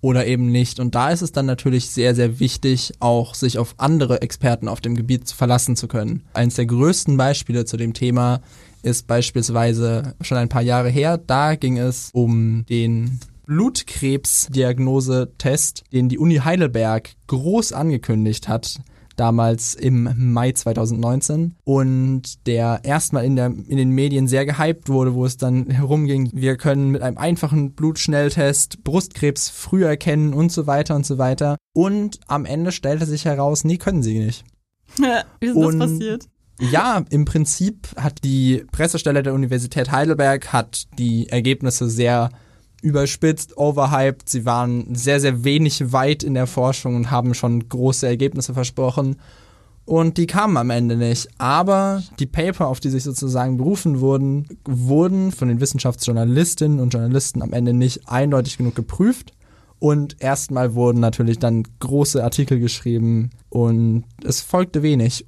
oder 0.00 0.26
eben 0.26 0.50
nicht. 0.50 0.80
Und 0.80 0.94
da 0.94 1.10
ist 1.10 1.20
es 1.22 1.32
dann 1.32 1.46
natürlich 1.46 1.90
sehr, 1.90 2.14
sehr 2.14 2.38
wichtig, 2.40 2.92
auch 3.00 3.34
sich 3.34 3.58
auf 3.58 3.74
andere 3.78 4.22
Experten 4.22 4.68
auf 4.68 4.80
dem 4.80 4.94
Gebiet 4.94 5.30
verlassen 5.30 5.76
zu 5.76 5.88
können. 5.88 6.22
Eines 6.34 6.54
der 6.54 6.66
größten 6.66 7.16
Beispiele 7.16 7.64
zu 7.64 7.76
dem 7.76 7.94
Thema 7.94 8.40
ist 8.82 9.06
beispielsweise 9.06 10.14
schon 10.20 10.38
ein 10.38 10.48
paar 10.48 10.62
Jahre 10.62 10.88
her. 10.88 11.18
Da 11.18 11.56
ging 11.56 11.76
es 11.78 12.10
um 12.12 12.64
den 12.68 13.20
Blutkrebsdiagnosetest, 13.46 15.84
den 15.92 16.08
die 16.08 16.18
Uni 16.18 16.36
Heidelberg 16.36 17.10
groß 17.26 17.72
angekündigt 17.72 18.48
hat 18.48 18.80
damals 19.18 19.74
im 19.74 20.32
Mai 20.32 20.52
2019 20.52 21.56
und 21.64 22.46
der 22.46 22.80
erstmal 22.84 23.24
in, 23.24 23.36
der, 23.36 23.46
in 23.46 23.76
den 23.76 23.90
Medien 23.90 24.28
sehr 24.28 24.46
gehypt 24.46 24.88
wurde, 24.88 25.14
wo 25.14 25.24
es 25.24 25.36
dann 25.36 25.70
herumging, 25.70 26.30
wir 26.32 26.56
können 26.56 26.90
mit 26.90 27.02
einem 27.02 27.18
einfachen 27.18 27.72
Blutschnelltest 27.72 28.84
Brustkrebs 28.84 29.50
früh 29.50 29.84
erkennen 29.84 30.32
und 30.32 30.52
so 30.52 30.66
weiter 30.66 30.94
und 30.94 31.06
so 31.06 31.18
weiter. 31.18 31.56
Und 31.74 32.20
am 32.26 32.44
Ende 32.44 32.72
stellte 32.72 33.06
sich 33.06 33.24
heraus, 33.24 33.64
nee, 33.64 33.76
können 33.76 34.02
sie 34.02 34.18
nicht. 34.18 34.44
Wie 35.40 35.46
ist 35.46 35.54
und 35.56 35.78
das 35.78 35.90
passiert? 35.90 36.24
Ja, 36.60 37.04
im 37.10 37.24
Prinzip 37.24 37.88
hat 37.96 38.24
die 38.24 38.64
Pressestelle 38.72 39.22
der 39.22 39.34
Universität 39.34 39.92
Heidelberg 39.92 40.52
hat 40.52 40.86
die 40.98 41.28
Ergebnisse 41.28 41.88
sehr 41.88 42.30
überspitzt, 42.82 43.56
overhyped. 43.56 44.28
Sie 44.28 44.44
waren 44.44 44.94
sehr, 44.94 45.20
sehr 45.20 45.44
wenig 45.44 45.92
weit 45.92 46.22
in 46.22 46.34
der 46.34 46.46
Forschung 46.46 46.96
und 46.96 47.10
haben 47.10 47.34
schon 47.34 47.68
große 47.68 48.06
Ergebnisse 48.06 48.54
versprochen. 48.54 49.16
Und 49.84 50.18
die 50.18 50.26
kamen 50.26 50.58
am 50.58 50.68
Ende 50.68 50.96
nicht. 50.96 51.28
Aber 51.38 52.02
die 52.18 52.26
Paper, 52.26 52.66
auf 52.68 52.78
die 52.78 52.90
sich 52.90 53.04
sozusagen 53.04 53.56
berufen 53.56 54.00
wurden, 54.00 54.46
wurden 54.66 55.32
von 55.32 55.48
den 55.48 55.60
Wissenschaftsjournalistinnen 55.60 56.78
und 56.78 56.92
Journalisten 56.92 57.40
am 57.40 57.54
Ende 57.54 57.72
nicht 57.72 58.06
eindeutig 58.06 58.58
genug 58.58 58.74
geprüft. 58.74 59.32
Und 59.78 60.16
erstmal 60.20 60.74
wurden 60.74 61.00
natürlich 61.00 61.38
dann 61.38 61.62
große 61.80 62.22
Artikel 62.22 62.58
geschrieben 62.58 63.30
und 63.48 64.04
es 64.24 64.42
folgte 64.42 64.82
wenig. 64.82 65.24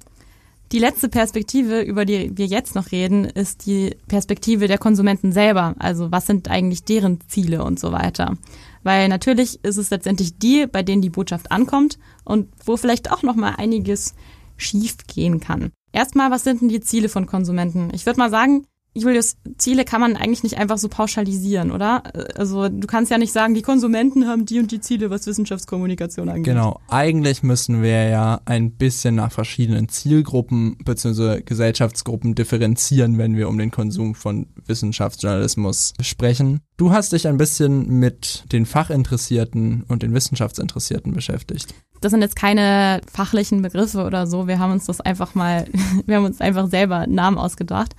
Die 0.71 0.79
letzte 0.79 1.09
Perspektive, 1.09 1.81
über 1.81 2.05
die 2.05 2.31
wir 2.37 2.45
jetzt 2.45 2.75
noch 2.75 2.93
reden, 2.93 3.25
ist 3.25 3.65
die 3.65 3.93
Perspektive 4.07 4.67
der 4.67 4.77
Konsumenten 4.77 5.33
selber. 5.33 5.75
Also 5.79 6.11
was 6.11 6.27
sind 6.27 6.49
eigentlich 6.49 6.85
deren 6.85 7.19
Ziele 7.27 7.63
und 7.65 7.77
so 7.77 7.91
weiter. 7.91 8.37
Weil 8.81 9.09
natürlich 9.09 9.61
ist 9.63 9.77
es 9.77 9.89
letztendlich 9.89 10.37
die, 10.37 10.67
bei 10.67 10.81
denen 10.81 11.01
die 11.01 11.09
Botschaft 11.09 11.51
ankommt 11.51 11.99
und 12.23 12.47
wo 12.65 12.77
vielleicht 12.77 13.11
auch 13.11 13.21
noch 13.21 13.35
mal 13.35 13.55
einiges 13.57 14.15
schief 14.55 14.95
gehen 15.07 15.41
kann. 15.41 15.71
Erstmal, 15.91 16.31
was 16.31 16.45
sind 16.45 16.61
denn 16.61 16.69
die 16.69 16.79
Ziele 16.79 17.09
von 17.09 17.25
Konsumenten? 17.25 17.89
Ich 17.93 18.05
würde 18.05 18.19
mal 18.19 18.29
sagen, 18.29 18.65
Julius, 18.93 19.37
Ziele 19.57 19.85
kann 19.85 20.01
man 20.01 20.17
eigentlich 20.17 20.43
nicht 20.43 20.57
einfach 20.57 20.77
so 20.77 20.89
pauschalisieren, 20.89 21.71
oder? 21.71 22.03
Also 22.37 22.67
du 22.67 22.87
kannst 22.87 23.09
ja 23.09 23.17
nicht 23.17 23.31
sagen, 23.31 23.53
die 23.53 23.61
Konsumenten 23.61 24.27
haben 24.27 24.45
die 24.45 24.59
und 24.59 24.69
die 24.69 24.81
Ziele, 24.81 25.09
was 25.09 25.25
Wissenschaftskommunikation 25.27 26.27
angeht. 26.27 26.43
Genau, 26.43 26.81
eigentlich 26.89 27.41
müssen 27.41 27.81
wir 27.81 28.09
ja 28.09 28.41
ein 28.43 28.71
bisschen 28.71 29.15
nach 29.15 29.31
verschiedenen 29.31 29.87
Zielgruppen 29.87 30.77
bzw. 30.83 31.41
Gesellschaftsgruppen 31.41 32.35
differenzieren, 32.35 33.17
wenn 33.17 33.37
wir 33.37 33.47
um 33.47 33.57
den 33.57 33.71
Konsum 33.71 34.13
von 34.13 34.47
Wissenschaftsjournalismus 34.65 35.93
sprechen. 36.01 36.59
Du 36.75 36.91
hast 36.91 37.13
dich 37.13 37.29
ein 37.29 37.37
bisschen 37.37 37.99
mit 37.99 38.43
den 38.51 38.65
Fachinteressierten 38.65 39.83
und 39.87 40.03
den 40.03 40.13
Wissenschaftsinteressierten 40.13 41.13
beschäftigt. 41.13 41.73
Das 42.01 42.11
sind 42.11 42.21
jetzt 42.21 42.35
keine 42.35 42.99
fachlichen 43.09 43.61
Begriffe 43.61 44.03
oder 44.03 44.27
so. 44.27 44.47
Wir 44.47 44.59
haben 44.59 44.73
uns 44.73 44.85
das 44.85 44.99
einfach 44.99 45.33
mal, 45.33 45.65
wir 46.05 46.17
haben 46.17 46.25
uns 46.25 46.41
einfach 46.41 46.67
selber 46.67 47.07
Namen 47.07 47.37
ausgedacht. 47.37 47.95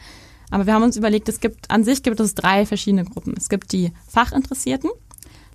Aber 0.53 0.67
wir 0.67 0.75
haben 0.75 0.83
uns 0.83 0.99
überlegt, 0.99 1.31
es 1.31 1.41
gibt, 1.41 1.71
an 1.71 1.83
sich 1.83 2.03
gibt 2.03 2.21
es 2.21 2.35
drei 2.35 2.67
verschiedene 2.67 3.07
Gruppen. 3.07 3.33
Es 3.38 3.49
gibt 3.49 3.73
die 3.73 3.91
Fachinteressierten. 4.07 4.91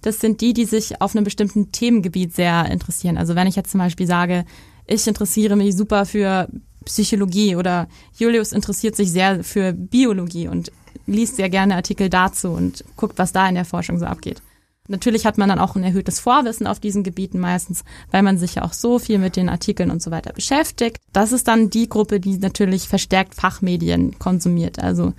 Das 0.01 0.19
sind 0.19 0.41
die, 0.41 0.53
die 0.53 0.65
sich 0.65 0.99
auf 1.01 1.15
einem 1.15 1.23
bestimmten 1.23 1.71
Themengebiet 1.71 2.33
sehr 2.33 2.65
interessieren. 2.65 3.15
Also 3.15 3.35
wenn 3.35 3.45
ich 3.45 3.55
jetzt 3.55 3.69
zum 3.69 3.79
Beispiel 3.79 4.07
sage, 4.07 4.43
ich 4.87 5.05
interessiere 5.05 5.55
mich 5.55 5.77
super 5.77 6.07
für 6.07 6.47
Psychologie 6.85 7.55
oder 7.55 7.87
Julius 8.17 8.53
interessiert 8.53 8.95
sich 8.95 9.11
sehr 9.11 9.43
für 9.43 9.71
Biologie 9.71 10.47
und 10.47 10.71
liest 11.05 11.35
sehr 11.35 11.51
gerne 11.51 11.75
Artikel 11.75 12.09
dazu 12.09 12.49
und 12.49 12.83
guckt, 12.95 13.19
was 13.19 13.31
da 13.31 13.47
in 13.47 13.53
der 13.53 13.65
Forschung 13.65 13.99
so 13.99 14.05
abgeht. 14.05 14.41
Natürlich 14.87 15.25
hat 15.25 15.37
man 15.37 15.49
dann 15.49 15.59
auch 15.59 15.75
ein 15.75 15.83
erhöhtes 15.83 16.19
Vorwissen 16.19 16.67
auf 16.67 16.79
diesen 16.79 17.03
Gebieten 17.03 17.39
meistens, 17.39 17.83
weil 18.11 18.23
man 18.23 18.37
sich 18.37 18.55
ja 18.55 18.63
auch 18.63 18.73
so 18.73 18.99
viel 18.99 19.19
mit 19.19 19.35
den 19.35 19.49
Artikeln 19.49 19.91
und 19.91 20.01
so 20.01 20.11
weiter 20.11 20.33
beschäftigt. 20.33 20.97
Das 21.13 21.31
ist 21.31 21.47
dann 21.47 21.69
die 21.69 21.89
Gruppe, 21.89 22.19
die 22.19 22.37
natürlich 22.37 22.87
verstärkt 22.87 23.35
Fachmedien 23.35 24.17
konsumiert, 24.19 24.79
also 24.79 25.13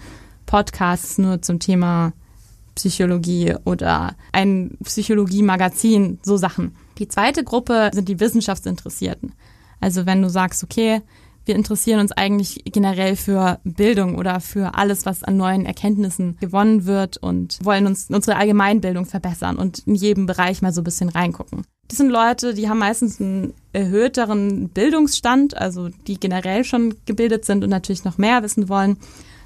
Podcasts 0.46 1.18
nur 1.18 1.42
zum 1.42 1.58
Thema 1.58 2.12
Psychologie 2.74 3.54
oder 3.64 4.14
ein 4.32 4.78
Psychologie-Magazin, 4.82 6.20
so 6.22 6.36
Sachen. 6.36 6.76
Die 6.98 7.08
zweite 7.08 7.44
Gruppe 7.44 7.90
sind 7.92 8.08
die 8.08 8.20
Wissenschaftsinteressierten. 8.20 9.32
Also 9.80 10.06
wenn 10.06 10.22
du 10.22 10.30
sagst, 10.30 10.64
okay, 10.64 11.02
wir 11.48 11.56
interessieren 11.56 12.00
uns 12.00 12.12
eigentlich 12.12 12.62
generell 12.66 13.16
für 13.16 13.58
Bildung 13.64 14.16
oder 14.16 14.38
für 14.40 14.74
alles, 14.74 15.06
was 15.06 15.24
an 15.24 15.36
neuen 15.36 15.66
Erkenntnissen 15.66 16.36
gewonnen 16.40 16.84
wird 16.84 17.16
und 17.16 17.58
wollen 17.64 17.86
uns 17.86 18.08
unsere 18.10 18.36
Allgemeinbildung 18.36 19.06
verbessern 19.06 19.56
und 19.56 19.80
in 19.80 19.94
jedem 19.94 20.26
Bereich 20.26 20.62
mal 20.62 20.72
so 20.72 20.82
ein 20.82 20.84
bisschen 20.84 21.08
reingucken. 21.08 21.64
Das 21.88 21.96
sind 21.96 22.10
Leute, 22.10 22.52
die 22.52 22.68
haben 22.68 22.78
meistens 22.78 23.18
einen 23.18 23.54
erhöhteren 23.72 24.68
Bildungsstand, 24.68 25.56
also 25.56 25.88
die 26.06 26.20
generell 26.20 26.62
schon 26.64 26.94
gebildet 27.06 27.46
sind 27.46 27.64
und 27.64 27.70
natürlich 27.70 28.04
noch 28.04 28.18
mehr 28.18 28.42
wissen 28.42 28.68
wollen. 28.68 28.98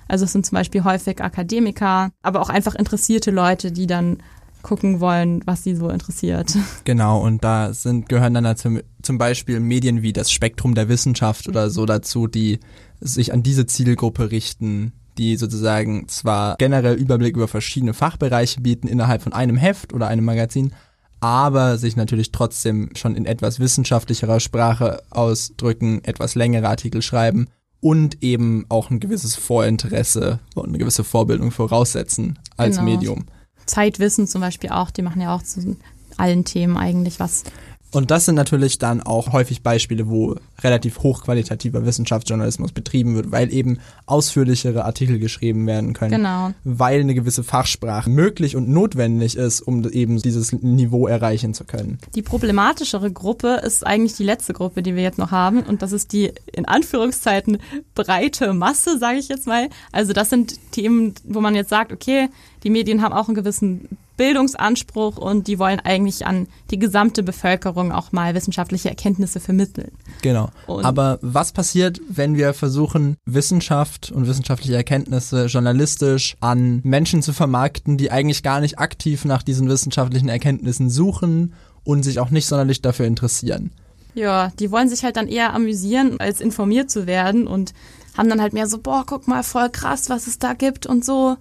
Also 0.09 0.25
es 0.25 0.33
sind 0.33 0.45
zum 0.45 0.57
Beispiel 0.57 0.83
häufig 0.83 1.23
Akademiker, 1.23 2.11
aber 2.23 2.41
auch 2.41 2.51
einfach 2.51 2.75
interessierte 2.75 3.31
Leute, 3.31 3.71
die 3.71 3.87
dann 3.87 4.19
gucken 4.63 5.01
wollen, 5.01 5.43
was 5.45 5.63
sie 5.63 5.75
so 5.75 5.89
interessiert. 5.89 6.57
Genau, 6.85 7.21
und 7.21 7.45
da 7.45 7.73
sind, 7.73 8.09
gehören 8.09 8.35
dann 8.35 8.57
zum, 8.57 8.81
zum 9.03 9.19
Beispiel 9.19 9.61
Medien 9.61 10.03
wie 10.03 10.13
das 10.13 10.33
Spektrum 10.33 10.75
der 10.75 10.89
Wissenschaft 10.89 11.49
oder 11.49 11.71
so 11.71 11.87
dazu, 11.87 12.27
die 12.27 12.59
sich 13.01 13.33
an 13.33 13.43
diese 13.43 13.67
Zielgruppe 13.67 14.31
richten, 14.31 14.93
die 15.19 15.37
sozusagen 15.37 16.09
zwar 16.09 16.57
generell 16.57 16.95
Überblick 16.95 17.37
über 17.37 17.49
verschiedene 17.49 17.95
Fachbereiche 17.95 18.61
bieten 18.61 18.89
innerhalb 18.89 19.23
von 19.23 19.33
einem 19.33 19.57
Heft 19.57 19.93
oder 19.93 20.09
einem 20.09 20.25
Magazin, 20.25 20.73
aber 21.21 21.79
sich 21.79 21.97
natürlich 21.97 22.33
trotzdem 22.33 22.91
schon 22.97 23.15
in 23.15 23.27
etwas 23.27 23.61
wissenschaftlicherer 23.61 24.41
Sprache 24.41 25.03
ausdrücken, 25.11 26.03
etwas 26.05 26.35
längere 26.35 26.69
Artikel 26.69 27.03
schreiben 27.03 27.47
und 27.81 28.23
eben 28.23 28.65
auch 28.69 28.91
ein 28.91 29.01
gewisses 29.01 29.37
Vorinteresse 29.37 30.41
und 30.55 30.69
eine 30.69 30.79
gewisse 30.79 31.05
Vorbildung 31.05 31.51
voraussetzen 31.51 32.39
als 32.57 32.79
genau. 32.79 32.91
Medium. 32.91 33.27
Zeitwissen 33.73 34.27
zum 34.27 34.43
Beispiel 34.43 34.71
auch, 34.71 34.91
die 34.91 35.01
machen 35.01 35.23
ja 35.23 35.35
auch 35.35 35.43
zu 35.43 35.77
allen 36.19 36.45
Themen 36.45 36.77
eigentlich 36.77 37.19
was. 37.21 37.45
Und 37.93 38.11
das 38.11 38.25
sind 38.25 38.35
natürlich 38.35 38.79
dann 38.79 39.03
auch 39.03 39.33
häufig 39.33 39.63
Beispiele, 39.63 40.09
wo 40.09 40.37
relativ 40.63 41.01
hochqualitativer 41.01 41.85
Wissenschaftsjournalismus 41.85 42.73
betrieben 42.73 43.15
wird, 43.15 43.31
weil 43.31 43.53
eben 43.53 43.79
ausführlichere 44.07 44.85
Artikel 44.85 45.19
geschrieben 45.19 45.67
werden 45.67 45.93
können. 45.93 46.13
Genau. 46.13 46.53
Weil 46.65 47.01
eine 47.01 47.15
gewisse 47.15 47.45
Fachsprache 47.45 48.09
möglich 48.09 48.57
und 48.57 48.69
notwendig 48.69 49.37
ist, 49.37 49.61
um 49.61 49.89
eben 49.91 50.21
dieses 50.23 50.53
Niveau 50.53 51.07
erreichen 51.07 51.53
zu 51.53 51.65
können. 51.65 51.99
Die 52.15 52.23
problematischere 52.23 53.13
Gruppe 53.13 53.61
ist 53.63 53.87
eigentlich 53.87 54.15
die 54.15 54.25
letzte 54.25 54.55
Gruppe, 54.55 54.83
die 54.83 54.97
wir 54.97 55.03
jetzt 55.03 55.19
noch 55.19 55.31
haben. 55.31 55.63
Und 55.63 55.83
das 55.83 55.93
ist 55.93 56.13
die 56.13 56.33
in 56.51 56.65
Anführungszeiten 56.65 57.59
breite 57.95 58.55
Masse, 58.55 58.99
sage 58.99 59.19
ich 59.19 59.29
jetzt 59.29 59.47
mal. 59.47 59.69
Also 59.93 60.15
das 60.15 60.31
sind 60.31 60.59
Themen, 60.73 61.15
wo 61.25 61.41
man 61.41 61.55
jetzt 61.55 61.69
sagt, 61.69 61.93
okay, 61.93 62.29
die 62.65 62.71
Medien 62.71 63.03
haben 63.03 63.13
auch 63.13 63.29
einen 63.29 63.35
gewissen 63.35 63.89
Bildungsanspruch 64.17 65.17
und 65.19 65.47
die 65.49 65.59
wollen 65.59 65.81
eigentlich 65.81 66.27
an 66.27 66.47
die 66.71 66.79
gesamte 66.79 67.23
Bevölkerung 67.23 67.93
auch 67.93 68.13
mal 68.13 68.35
wissenschaftliche 68.35 68.89
Erkenntnisse 68.89 69.41
vermitteln. 69.41 69.93
Genau. 70.23 70.51
Und- 70.67 70.85
Aber 70.85 71.19
was 71.23 71.53
passiert, 71.53 72.01
wenn 72.09 72.37
wir 72.37 72.55
versuchen, 72.55 73.17
Wissenschaft 73.25 74.11
und 74.13 74.27
wissenschaftliche 74.27 74.77
Erkenntnisse 74.77 75.47
journalistisch 75.47 76.37
an 76.41 76.81
Menschen 76.85 77.23
zu 77.23 77.33
vermarkten, 77.33 77.97
die 77.97 78.11
eigentlich 78.11 78.43
gar 78.43 78.61
nicht 78.61 78.79
aktiv 78.79 79.25
nach 79.25 79.43
diesen 79.43 79.69
wissenschaftlichen 79.69 80.29
Erkenntnissen 80.29 80.91
suchen 80.91 81.55
und 81.85 82.03
sich 82.03 82.21
auch 82.21 82.31
nicht 82.31 82.47
sonderlich 82.47 82.83
dafür 82.83 83.07
interessieren? 83.07 83.71
Ja, 84.15 84.53
die 84.59 84.71
wollen 84.71 84.89
sich 84.91 85.05
halt 85.05 85.17
dann 85.17 85.27
eher 85.27 85.55
amüsieren, 85.55 86.21
als 86.21 86.41
informiert 86.41 86.91
zu 86.91 87.07
werden 87.07 87.47
und 87.47 87.73
haben 88.17 88.29
dann 88.29 88.43
halt 88.43 88.53
mehr 88.53 88.67
so, 88.67 88.79
boah, 88.79 89.05
guck 89.07 89.27
mal, 89.27 89.43
voll 89.43 89.71
krass, 89.71 90.11
was 90.11 90.27
es 90.27 90.39
da 90.39 90.53
gibt 90.53 90.85
und 90.87 91.03
so. 91.03 91.37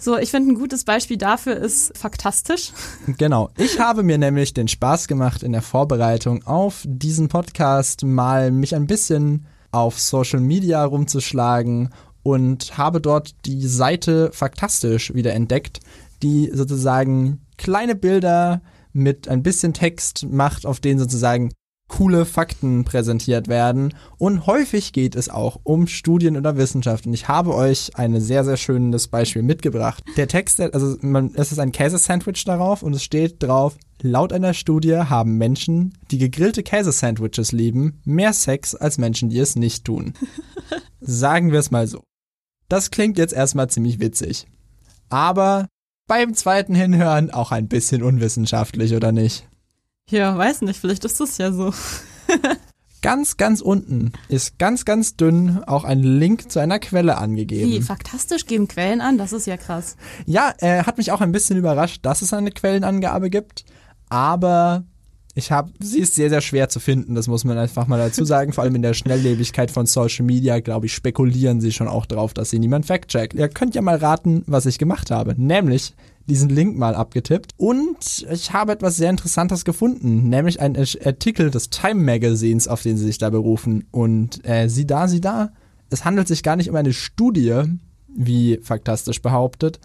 So, 0.00 0.16
ich 0.16 0.30
finde, 0.30 0.52
ein 0.52 0.54
gutes 0.54 0.84
Beispiel 0.84 1.16
dafür 1.16 1.56
ist 1.56 1.96
faktastisch. 1.98 2.72
Genau. 3.18 3.50
Ich 3.56 3.80
habe 3.80 4.02
mir 4.04 4.16
nämlich 4.16 4.54
den 4.54 4.68
Spaß 4.68 5.08
gemacht 5.08 5.42
in 5.42 5.52
der 5.52 5.62
Vorbereitung 5.62 6.46
auf 6.46 6.84
diesen 6.86 7.28
Podcast 7.28 8.04
mal 8.04 8.52
mich 8.52 8.76
ein 8.76 8.86
bisschen 8.86 9.46
auf 9.72 9.98
Social 9.98 10.40
Media 10.40 10.84
rumzuschlagen 10.84 11.90
und 12.22 12.78
habe 12.78 13.00
dort 13.00 13.34
die 13.44 13.66
Seite 13.66 14.30
Faktastisch 14.32 15.14
wieder 15.14 15.32
entdeckt, 15.32 15.80
die 16.22 16.50
sozusagen 16.52 17.40
kleine 17.56 17.94
Bilder 17.94 18.60
mit 18.92 19.28
ein 19.28 19.42
bisschen 19.42 19.74
Text 19.74 20.26
macht, 20.30 20.64
auf 20.64 20.80
denen 20.80 20.98
sozusagen 20.98 21.50
coole 21.88 22.26
Fakten 22.26 22.84
präsentiert 22.84 23.48
werden. 23.48 23.94
Und 24.18 24.46
häufig 24.46 24.92
geht 24.92 25.16
es 25.16 25.28
auch 25.28 25.58
um 25.64 25.86
Studien 25.86 26.36
oder 26.36 26.56
Wissenschaft. 26.56 27.06
Und 27.06 27.14
ich 27.14 27.28
habe 27.28 27.54
euch 27.54 27.90
ein 27.96 28.20
sehr, 28.20 28.44
sehr 28.44 28.56
schönes 28.56 29.08
Beispiel 29.08 29.42
mitgebracht. 29.42 30.04
Der 30.16 30.28
Text, 30.28 30.60
also 30.60 30.96
man, 31.00 31.32
es 31.34 31.50
ist 31.50 31.58
ein 31.58 31.72
Käsesandwich 31.72 32.44
darauf 32.44 32.82
und 32.82 32.94
es 32.94 33.02
steht 33.02 33.42
drauf, 33.42 33.76
laut 34.02 34.32
einer 34.32 34.54
Studie 34.54 34.96
haben 34.96 35.38
Menschen, 35.38 35.94
die 36.10 36.18
gegrillte 36.18 36.62
Käsesandwiches 36.62 37.52
lieben, 37.52 38.00
mehr 38.04 38.32
Sex 38.32 38.74
als 38.74 38.98
Menschen, 38.98 39.30
die 39.30 39.38
es 39.38 39.56
nicht 39.56 39.84
tun. 39.84 40.14
Sagen 41.00 41.52
wir 41.52 41.58
es 41.58 41.70
mal 41.70 41.86
so. 41.86 42.02
Das 42.68 42.90
klingt 42.90 43.16
jetzt 43.16 43.32
erstmal 43.32 43.70
ziemlich 43.70 43.98
witzig. 43.98 44.46
Aber 45.08 45.66
beim 46.06 46.34
zweiten 46.34 46.74
Hinhören 46.74 47.30
auch 47.30 47.50
ein 47.50 47.68
bisschen 47.68 48.02
unwissenschaftlich, 48.02 48.94
oder 48.94 49.10
nicht? 49.10 49.48
Ja, 50.08 50.36
weiß 50.36 50.62
nicht, 50.62 50.80
vielleicht 50.80 51.04
ist 51.04 51.20
das 51.20 51.38
ja 51.38 51.52
so. 51.52 51.72
Ganz, 53.00 53.36
ganz 53.36 53.60
unten 53.60 54.12
ist 54.28 54.58
ganz, 54.58 54.84
ganz 54.84 55.14
dünn 55.14 55.62
auch 55.64 55.84
ein 55.84 56.02
Link 56.02 56.50
zu 56.50 56.58
einer 56.58 56.80
Quelle 56.80 57.16
angegeben. 57.18 57.70
Wie, 57.70 57.80
faktastisch 57.80 58.44
geben 58.46 58.66
Quellen 58.66 59.00
an? 59.00 59.18
Das 59.18 59.32
ist 59.32 59.46
ja 59.46 59.56
krass. 59.56 59.96
Ja, 60.26 60.52
äh, 60.58 60.82
hat 60.82 60.98
mich 60.98 61.12
auch 61.12 61.20
ein 61.20 61.30
bisschen 61.30 61.56
überrascht, 61.56 62.04
dass 62.04 62.22
es 62.22 62.32
eine 62.32 62.50
Quellenangabe 62.50 63.30
gibt, 63.30 63.64
aber 64.08 64.82
ich 65.38 65.52
habe, 65.52 65.70
sie 65.78 66.00
ist 66.00 66.16
sehr, 66.16 66.30
sehr 66.30 66.40
schwer 66.40 66.68
zu 66.68 66.80
finden, 66.80 67.14
das 67.14 67.28
muss 67.28 67.44
man 67.44 67.56
einfach 67.56 67.86
mal 67.86 67.98
dazu 67.98 68.24
sagen. 68.24 68.52
Vor 68.52 68.64
allem 68.64 68.74
in 68.74 68.82
der 68.82 68.92
Schnelllebigkeit 68.92 69.70
von 69.70 69.86
Social 69.86 70.26
Media, 70.26 70.58
glaube 70.58 70.86
ich, 70.86 70.94
spekulieren 70.94 71.60
sie 71.60 71.70
schon 71.70 71.86
auch 71.86 72.06
drauf, 72.06 72.34
dass 72.34 72.50
sie 72.50 72.58
niemand 72.58 72.86
fact-checkt. 72.86 73.34
Ihr 73.34 73.48
könnt 73.48 73.76
ja 73.76 73.82
mal 73.82 73.96
raten, 73.96 74.42
was 74.46 74.66
ich 74.66 74.78
gemacht 74.78 75.12
habe. 75.12 75.34
Nämlich 75.40 75.94
diesen 76.26 76.48
Link 76.48 76.76
mal 76.76 76.96
abgetippt 76.96 77.52
und 77.56 78.26
ich 78.30 78.52
habe 78.52 78.72
etwas 78.72 78.96
sehr 78.96 79.10
Interessantes 79.10 79.64
gefunden, 79.64 80.28
nämlich 80.28 80.60
einen 80.60 80.76
Artikel 80.76 81.50
des 81.50 81.70
Time 81.70 82.02
Magazines, 82.02 82.66
auf 82.66 82.82
den 82.82 82.98
sie 82.98 83.06
sich 83.06 83.18
da 83.18 83.30
berufen. 83.30 83.86
Und 83.92 84.44
äh, 84.44 84.68
sieh 84.68 84.86
da, 84.86 85.06
sieh 85.06 85.20
da, 85.20 85.52
es 85.88 86.04
handelt 86.04 86.26
sich 86.26 86.42
gar 86.42 86.56
nicht 86.56 86.68
um 86.68 86.76
eine 86.76 86.92
Studie, 86.92 87.62
wie 88.08 88.58
faktastisch 88.60 89.22
behauptet, 89.22 89.78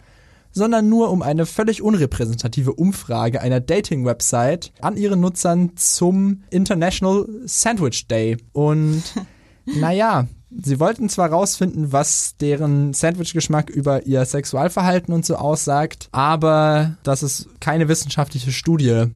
sondern 0.54 0.88
nur 0.88 1.12
um 1.12 1.22
eine 1.22 1.46
völlig 1.46 1.82
unrepräsentative 1.82 2.74
Umfrage 2.74 3.42
einer 3.42 3.60
Dating-Website 3.60 4.72
an 4.80 4.96
ihren 4.96 5.20
Nutzern 5.20 5.76
zum 5.76 6.44
International 6.50 7.28
Sandwich 7.46 8.08
Day. 8.08 8.38
Und 8.54 9.04
naja, 9.66 10.28
sie 10.52 10.80
wollten 10.80 11.10
zwar 11.10 11.30
rausfinden, 11.30 11.92
was 11.92 12.38
deren 12.38 12.94
Sandwich-Geschmack 12.94 13.70
über 13.70 14.06
ihr 14.06 14.24
Sexualverhalten 14.26 15.14
und 15.14 15.26
so 15.26 15.36
aussagt, 15.36 16.08
aber 16.12 16.98
das 17.04 17.24
ist 17.24 17.50
keine 17.60 17.88
wissenschaftliche 17.88 18.52
Studie. 18.52 19.08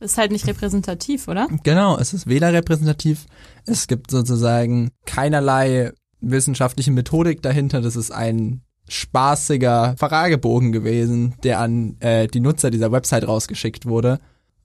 Ist 0.00 0.18
halt 0.18 0.32
nicht 0.32 0.46
repräsentativ, 0.46 1.28
oder? 1.28 1.48
Genau, 1.62 1.96
es 1.98 2.12
ist 2.12 2.26
weder 2.26 2.52
repräsentativ, 2.52 3.26
es 3.64 3.86
gibt 3.86 4.10
sozusagen 4.10 4.90
keinerlei 5.06 5.92
wissenschaftliche 6.20 6.90
Methodik 6.90 7.42
dahinter, 7.42 7.80
das 7.80 7.96
ist 7.96 8.10
ein 8.10 8.62
spaßiger 8.88 9.94
Fragebogen 9.98 10.72
gewesen, 10.72 11.34
der 11.42 11.60
an 11.60 11.96
äh, 12.00 12.26
die 12.26 12.40
Nutzer 12.40 12.70
dieser 12.70 12.92
Website 12.92 13.26
rausgeschickt 13.26 13.86
wurde. 13.86 14.20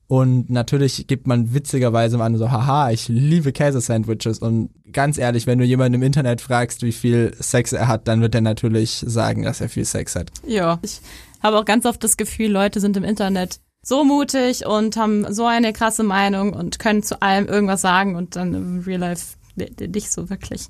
Und 0.07 0.49
natürlich 0.49 1.05
gibt 1.05 1.27
man 1.27 1.53
witzigerweise 1.53 2.17
mal 2.17 2.35
so, 2.35 2.51
haha, 2.51 2.89
ich 2.89 3.07
liebe 3.07 3.51
Käsesandwiches. 3.51 4.39
Und 4.39 4.71
ganz 4.91 5.19
ehrlich, 5.19 5.45
wenn 5.45 5.59
du 5.59 5.65
jemanden 5.65 5.95
im 5.95 6.03
Internet 6.03 6.41
fragst, 6.41 6.81
wie 6.81 6.91
viel 6.91 7.35
Sex 7.39 7.73
er 7.73 7.87
hat, 7.87 8.07
dann 8.07 8.19
wird 8.21 8.33
er 8.33 8.41
natürlich 8.41 9.03
sagen, 9.05 9.43
dass 9.43 9.61
er 9.61 9.69
viel 9.69 9.85
Sex 9.85 10.15
hat. 10.15 10.31
Ja. 10.47 10.79
Ich 10.81 10.99
habe 11.43 11.59
auch 11.59 11.65
ganz 11.65 11.85
oft 11.85 12.03
das 12.03 12.17
Gefühl, 12.17 12.51
Leute 12.51 12.79
sind 12.79 12.97
im 12.97 13.03
Internet 13.03 13.59
so 13.83 14.03
mutig 14.03 14.65
und 14.65 14.97
haben 14.97 15.31
so 15.31 15.45
eine 15.45 15.73
krasse 15.73 16.03
Meinung 16.03 16.53
und 16.53 16.79
können 16.79 17.03
zu 17.03 17.21
allem 17.21 17.47
irgendwas 17.47 17.81
sagen 17.81 18.15
und 18.15 18.35
dann 18.35 18.53
im 18.53 18.79
Real 18.79 18.99
Life 18.99 19.35
nicht 19.55 20.11
so 20.11 20.29
wirklich. 20.29 20.69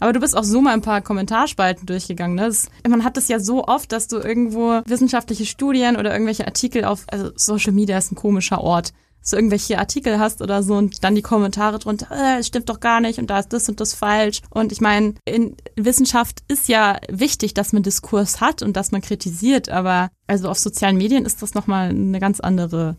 Aber 0.00 0.12
du 0.12 0.20
bist 0.20 0.36
auch 0.36 0.44
so 0.44 0.60
mal 0.60 0.74
ein 0.74 0.82
paar 0.82 1.00
Kommentarspalten 1.00 1.86
durchgegangen. 1.86 2.36
Ne? 2.36 2.42
Das, 2.46 2.68
man 2.88 3.04
hat 3.04 3.16
das 3.16 3.28
ja 3.28 3.40
so 3.40 3.64
oft, 3.64 3.92
dass 3.92 4.08
du 4.08 4.18
irgendwo 4.18 4.80
wissenschaftliche 4.86 5.46
Studien 5.46 5.96
oder 5.96 6.12
irgendwelche 6.12 6.46
Artikel 6.46 6.84
auf, 6.84 7.04
also 7.08 7.30
Social 7.36 7.72
Media 7.72 7.98
ist 7.98 8.12
ein 8.12 8.16
komischer 8.16 8.60
Ort, 8.60 8.92
so 9.20 9.36
irgendwelche 9.36 9.78
Artikel 9.78 10.18
hast 10.18 10.40
oder 10.40 10.62
so 10.62 10.74
und 10.74 11.04
dann 11.04 11.14
die 11.14 11.22
Kommentare 11.22 11.78
drunter, 11.78 12.08
äh, 12.10 12.38
es 12.38 12.46
stimmt 12.46 12.68
doch 12.68 12.80
gar 12.80 13.00
nicht 13.00 13.18
und 13.18 13.28
da 13.28 13.40
ist 13.40 13.52
das 13.52 13.68
und 13.68 13.80
das 13.80 13.94
falsch. 13.94 14.40
Und 14.50 14.72
ich 14.72 14.80
meine, 14.80 15.14
in 15.24 15.56
Wissenschaft 15.76 16.42
ist 16.48 16.68
ja 16.68 16.98
wichtig, 17.08 17.54
dass 17.54 17.72
man 17.72 17.82
Diskurs 17.82 18.40
hat 18.40 18.62
und 18.62 18.76
dass 18.76 18.92
man 18.92 19.02
kritisiert, 19.02 19.68
aber 19.68 20.10
also 20.26 20.48
auf 20.48 20.58
sozialen 20.58 20.96
Medien 20.96 21.26
ist 21.26 21.42
das 21.42 21.54
nochmal 21.54 21.90
eine 21.90 22.20
ganz 22.20 22.40
andere 22.40 22.96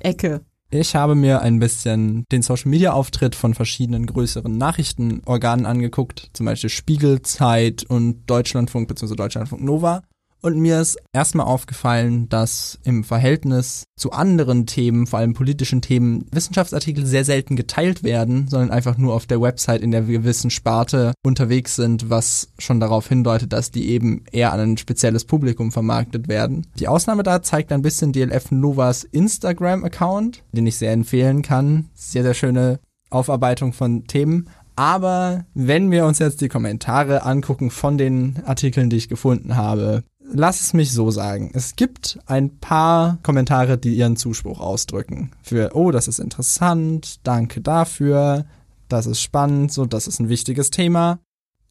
Ecke. 0.00 0.40
Ich 0.74 0.96
habe 0.96 1.14
mir 1.14 1.42
ein 1.42 1.58
bisschen 1.58 2.24
den 2.32 2.40
Social 2.40 2.70
Media 2.70 2.94
Auftritt 2.94 3.34
von 3.34 3.52
verschiedenen 3.52 4.06
größeren 4.06 4.56
Nachrichtenorganen 4.56 5.66
angeguckt, 5.66 6.30
zum 6.32 6.46
Beispiel 6.46 6.70
Spiegel, 6.70 7.20
Zeit 7.20 7.84
und 7.84 8.24
Deutschlandfunk 8.24 8.88
bzw. 8.88 9.14
Deutschlandfunk 9.14 9.62
Nova. 9.62 10.02
Und 10.44 10.58
mir 10.58 10.80
ist 10.80 10.98
erstmal 11.12 11.46
aufgefallen, 11.46 12.28
dass 12.28 12.80
im 12.82 13.04
Verhältnis 13.04 13.84
zu 13.96 14.10
anderen 14.10 14.66
Themen, 14.66 15.06
vor 15.06 15.20
allem 15.20 15.34
politischen 15.34 15.82
Themen, 15.82 16.26
Wissenschaftsartikel 16.32 17.06
sehr 17.06 17.24
selten 17.24 17.54
geteilt 17.54 18.02
werden, 18.02 18.48
sondern 18.48 18.72
einfach 18.72 18.98
nur 18.98 19.14
auf 19.14 19.26
der 19.26 19.40
Website 19.40 19.82
in 19.82 19.92
der 19.92 20.02
gewissen 20.02 20.50
Sparte 20.50 21.12
unterwegs 21.24 21.76
sind, 21.76 22.10
was 22.10 22.48
schon 22.58 22.80
darauf 22.80 23.08
hindeutet, 23.08 23.52
dass 23.52 23.70
die 23.70 23.90
eben 23.90 24.24
eher 24.32 24.52
an 24.52 24.58
ein 24.58 24.76
spezielles 24.78 25.24
Publikum 25.26 25.70
vermarktet 25.70 26.26
werden. 26.26 26.66
Die 26.76 26.88
Ausnahme 26.88 27.22
da 27.22 27.40
zeigt 27.40 27.70
ein 27.70 27.82
bisschen 27.82 28.12
DLF 28.12 28.50
Novas 28.50 29.04
Instagram-Account, 29.04 30.42
den 30.50 30.66
ich 30.66 30.76
sehr 30.76 30.90
empfehlen 30.90 31.42
kann. 31.42 31.88
Sehr, 31.94 32.24
sehr 32.24 32.34
schöne 32.34 32.80
Aufarbeitung 33.10 33.72
von 33.72 34.08
Themen. 34.08 34.48
Aber 34.74 35.44
wenn 35.54 35.90
wir 35.90 36.06
uns 36.06 36.18
jetzt 36.18 36.40
die 36.40 36.48
Kommentare 36.48 37.24
angucken 37.24 37.70
von 37.70 37.98
den 37.98 38.42
Artikeln, 38.46 38.88
die 38.88 38.96
ich 38.96 39.08
gefunden 39.08 39.56
habe, 39.56 40.02
lass 40.32 40.60
es 40.60 40.74
mich 40.74 40.92
so 40.92 41.10
sagen. 41.10 41.50
Es 41.54 41.76
gibt 41.76 42.18
ein 42.26 42.58
paar 42.58 43.18
Kommentare, 43.22 43.78
die 43.78 43.94
ihren 43.94 44.16
Zuspruch 44.16 44.60
ausdrücken. 44.60 45.30
Für, 45.42 45.70
oh, 45.74 45.90
das 45.90 46.08
ist 46.08 46.18
interessant, 46.18 47.20
danke 47.24 47.60
dafür, 47.60 48.46
das 48.88 49.06
ist 49.06 49.20
spannend, 49.20 49.72
so, 49.72 49.86
das 49.86 50.06
ist 50.06 50.20
ein 50.20 50.28
wichtiges 50.28 50.70
Thema. 50.70 51.18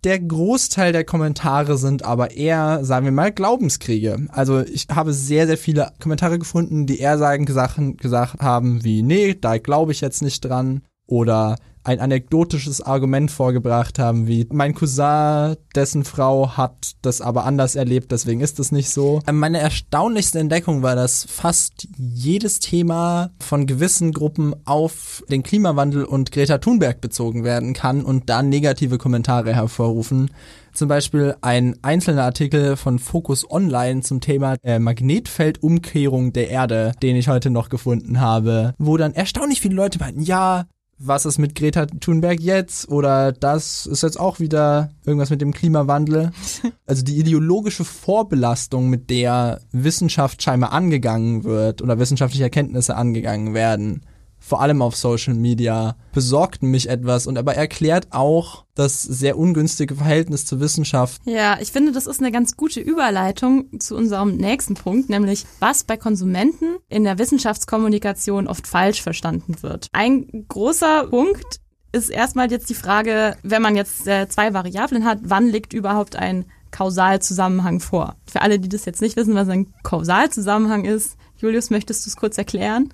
Der 0.04 0.20
Großteil 0.20 0.94
der 0.94 1.04
Kommentare 1.04 1.78
sind 1.78 2.04
aber 2.04 2.32
eher, 2.32 2.84
sagen 2.84 3.06
wir 3.06 3.12
mal, 3.12 3.32
Glaubenskriege. 3.32 4.26
Also 4.30 4.62
ich 4.62 4.88
habe 4.90 5.14
sehr, 5.14 5.46
sehr 5.46 5.60
viele 5.60 5.92
Kommentare 6.00 6.40
gefunden, 6.40 6.88
die 6.88 7.00
eher 7.00 7.20
sagen, 7.20 7.46
Sachen 7.46 7.98
gesagt 7.98 8.40
haben 8.40 8.84
wie, 8.84 9.04
nee, 9.04 9.36
da 9.40 9.60
glaube 9.60 9.92
ich 9.92 10.02
jetzt 10.02 10.24
nicht 10.24 10.42
dran. 10.42 10.82
Oder 11.06 11.58
ein 11.84 12.00
anekdotisches 12.00 12.82
Argument 12.82 13.32
vorgebracht 13.32 14.00
haben, 14.00 14.28
wie 14.28 14.48
mein 14.52 14.74
Cousin, 14.74 15.56
dessen 15.76 16.04
Frau 16.04 16.58
hat 16.58 16.94
das 17.02 17.22
aber 17.22 17.46
anders 17.46 17.76
erlebt, 17.76 18.12
deswegen 18.12 18.42
ist 18.42 18.60
es 18.60 18.72
nicht 18.72 18.90
so. 18.90 19.22
Meine 19.32 19.60
erstaunlichste 19.60 20.40
Entdeckung 20.40 20.84
war, 20.84 20.96
dass 20.96 21.26
fast 21.30 21.88
jedes 21.98 22.60
Thema 22.60 23.32
von 23.40 23.66
gewissen 23.66 24.12
Gruppen 24.12 24.56
auf 24.66 25.24
den 25.30 25.44
Klimawandel 25.44 26.04
und 26.04 26.32
Greta 26.32 26.60
Thunberg 26.60 27.02
bezogen 27.02 27.44
werden 27.44 27.74
kann 27.74 28.04
und 28.04 28.30
da 28.30 28.44
negative 28.44 28.98
Kommentare 28.98 29.54
hervorrufen. 29.54 30.30
Zum 30.74 30.88
Beispiel 30.88 31.36
ein 31.42 31.78
einzelner 31.82 32.24
Artikel 32.24 32.78
von 32.78 33.00
Focus 33.00 33.50
Online 33.50 34.02
zum 34.02 34.22
Thema 34.22 34.56
äh, 34.64 34.80
Magnetfeldumkehrung 34.80 36.32
der 36.32 36.50
Erde, 36.50 36.94
den 37.02 37.18
ich 37.18 37.28
heute 37.28 37.50
noch 37.50 37.70
gefunden 37.70 38.22
habe, 38.22 38.74
wo 38.78 38.96
dann 38.96 39.14
erstaunlich 39.14 39.60
viele 39.60 39.76
Leute 39.76 40.00
meinten, 40.00 40.22
ja, 40.22 40.66
was 41.04 41.26
ist 41.26 41.38
mit 41.38 41.56
Greta 41.56 41.86
Thunberg 41.86 42.40
jetzt? 42.40 42.90
Oder 42.90 43.32
das 43.32 43.86
ist 43.86 44.04
jetzt 44.04 44.20
auch 44.20 44.40
wieder 44.40 44.92
irgendwas 45.06 45.30
mit 45.30 45.42
dem 45.42 45.54
Klimawandel. 45.54 46.32
Also 46.86 47.04
die 47.06 47.18
ideologische 47.18 47.86
Vorbelastung, 47.86 48.90
mit 48.90 49.10
der 49.10 49.62
Wissenschaft 49.72 50.44
scheinbar 50.44 50.74
angegangen 50.74 51.46
wird 51.46 51.82
oder 51.82 52.00
wissenschaftliche 52.00 52.44
Erkenntnisse 52.44 52.98
angegangen 52.98 53.54
werden, 53.54 54.02
vor 54.52 54.60
allem 54.60 54.82
auf 54.82 54.98
Social 54.98 55.34
Media, 55.34 55.96
besorgt 56.12 56.62
mich 56.62 56.90
etwas 56.90 57.26
und 57.26 57.38
aber 57.38 57.56
erklärt 57.56 58.08
auch 58.12 58.66
das 58.76 59.02
sehr 59.02 59.38
ungünstige 59.38 59.96
Verhältnis 59.96 60.46
zur 60.46 60.60
Wissenschaft. 60.60 61.22
Ja, 61.24 61.58
ich 61.62 61.72
finde, 61.72 61.94
das 61.94 62.06
ist 62.06 62.20
eine 62.20 62.34
ganz 62.34 62.58
gute 62.58 62.82
Überleitung 62.82 63.80
zu 63.80 63.96
unserem 63.96 64.36
nächsten 64.36 64.74
Punkt, 64.74 65.10
nämlich 65.10 65.46
was 65.62 65.86
bei 65.86 65.96
Konsumenten 65.96 66.66
in 66.90 67.06
der 67.06 67.18
Wissenschaftskommunikation 67.18 68.50
oft 68.50 68.68
falsch 68.68 69.02
verstanden 69.02 69.56
wird. 69.62 69.88
Ein 69.94 70.28
großer 70.50 71.08
Punkt 71.08 71.62
ist 71.94 72.10
erstmal 72.10 72.52
jetzt 72.52 72.70
die 72.70 72.74
Frage, 72.74 73.38
wenn 73.44 73.62
man 73.62 73.78
jetzt 73.78 74.06
äh, 74.06 74.28
zwei 74.28 74.54
Variablen 74.54 75.06
hat, 75.06 75.20
wann 75.24 75.48
liegt 75.48 75.72
überhaupt 75.72 76.18
ein 76.18 76.44
Kausalzusammenhang 76.72 77.80
vor? 77.80 78.18
Für 78.30 78.42
alle, 78.42 78.60
die 78.60 78.68
das 78.68 78.84
jetzt 78.84 79.02
nicht 79.02 79.16
wissen, 79.16 79.34
was 79.34 79.48
ein 79.48 79.74
Kausalzusammenhang 79.84 80.84
ist, 80.84 81.16
Julius, 81.42 81.72
möchtest 81.72 82.06
du 82.06 82.10
es 82.10 82.16
kurz 82.16 82.38
erklären? 82.38 82.90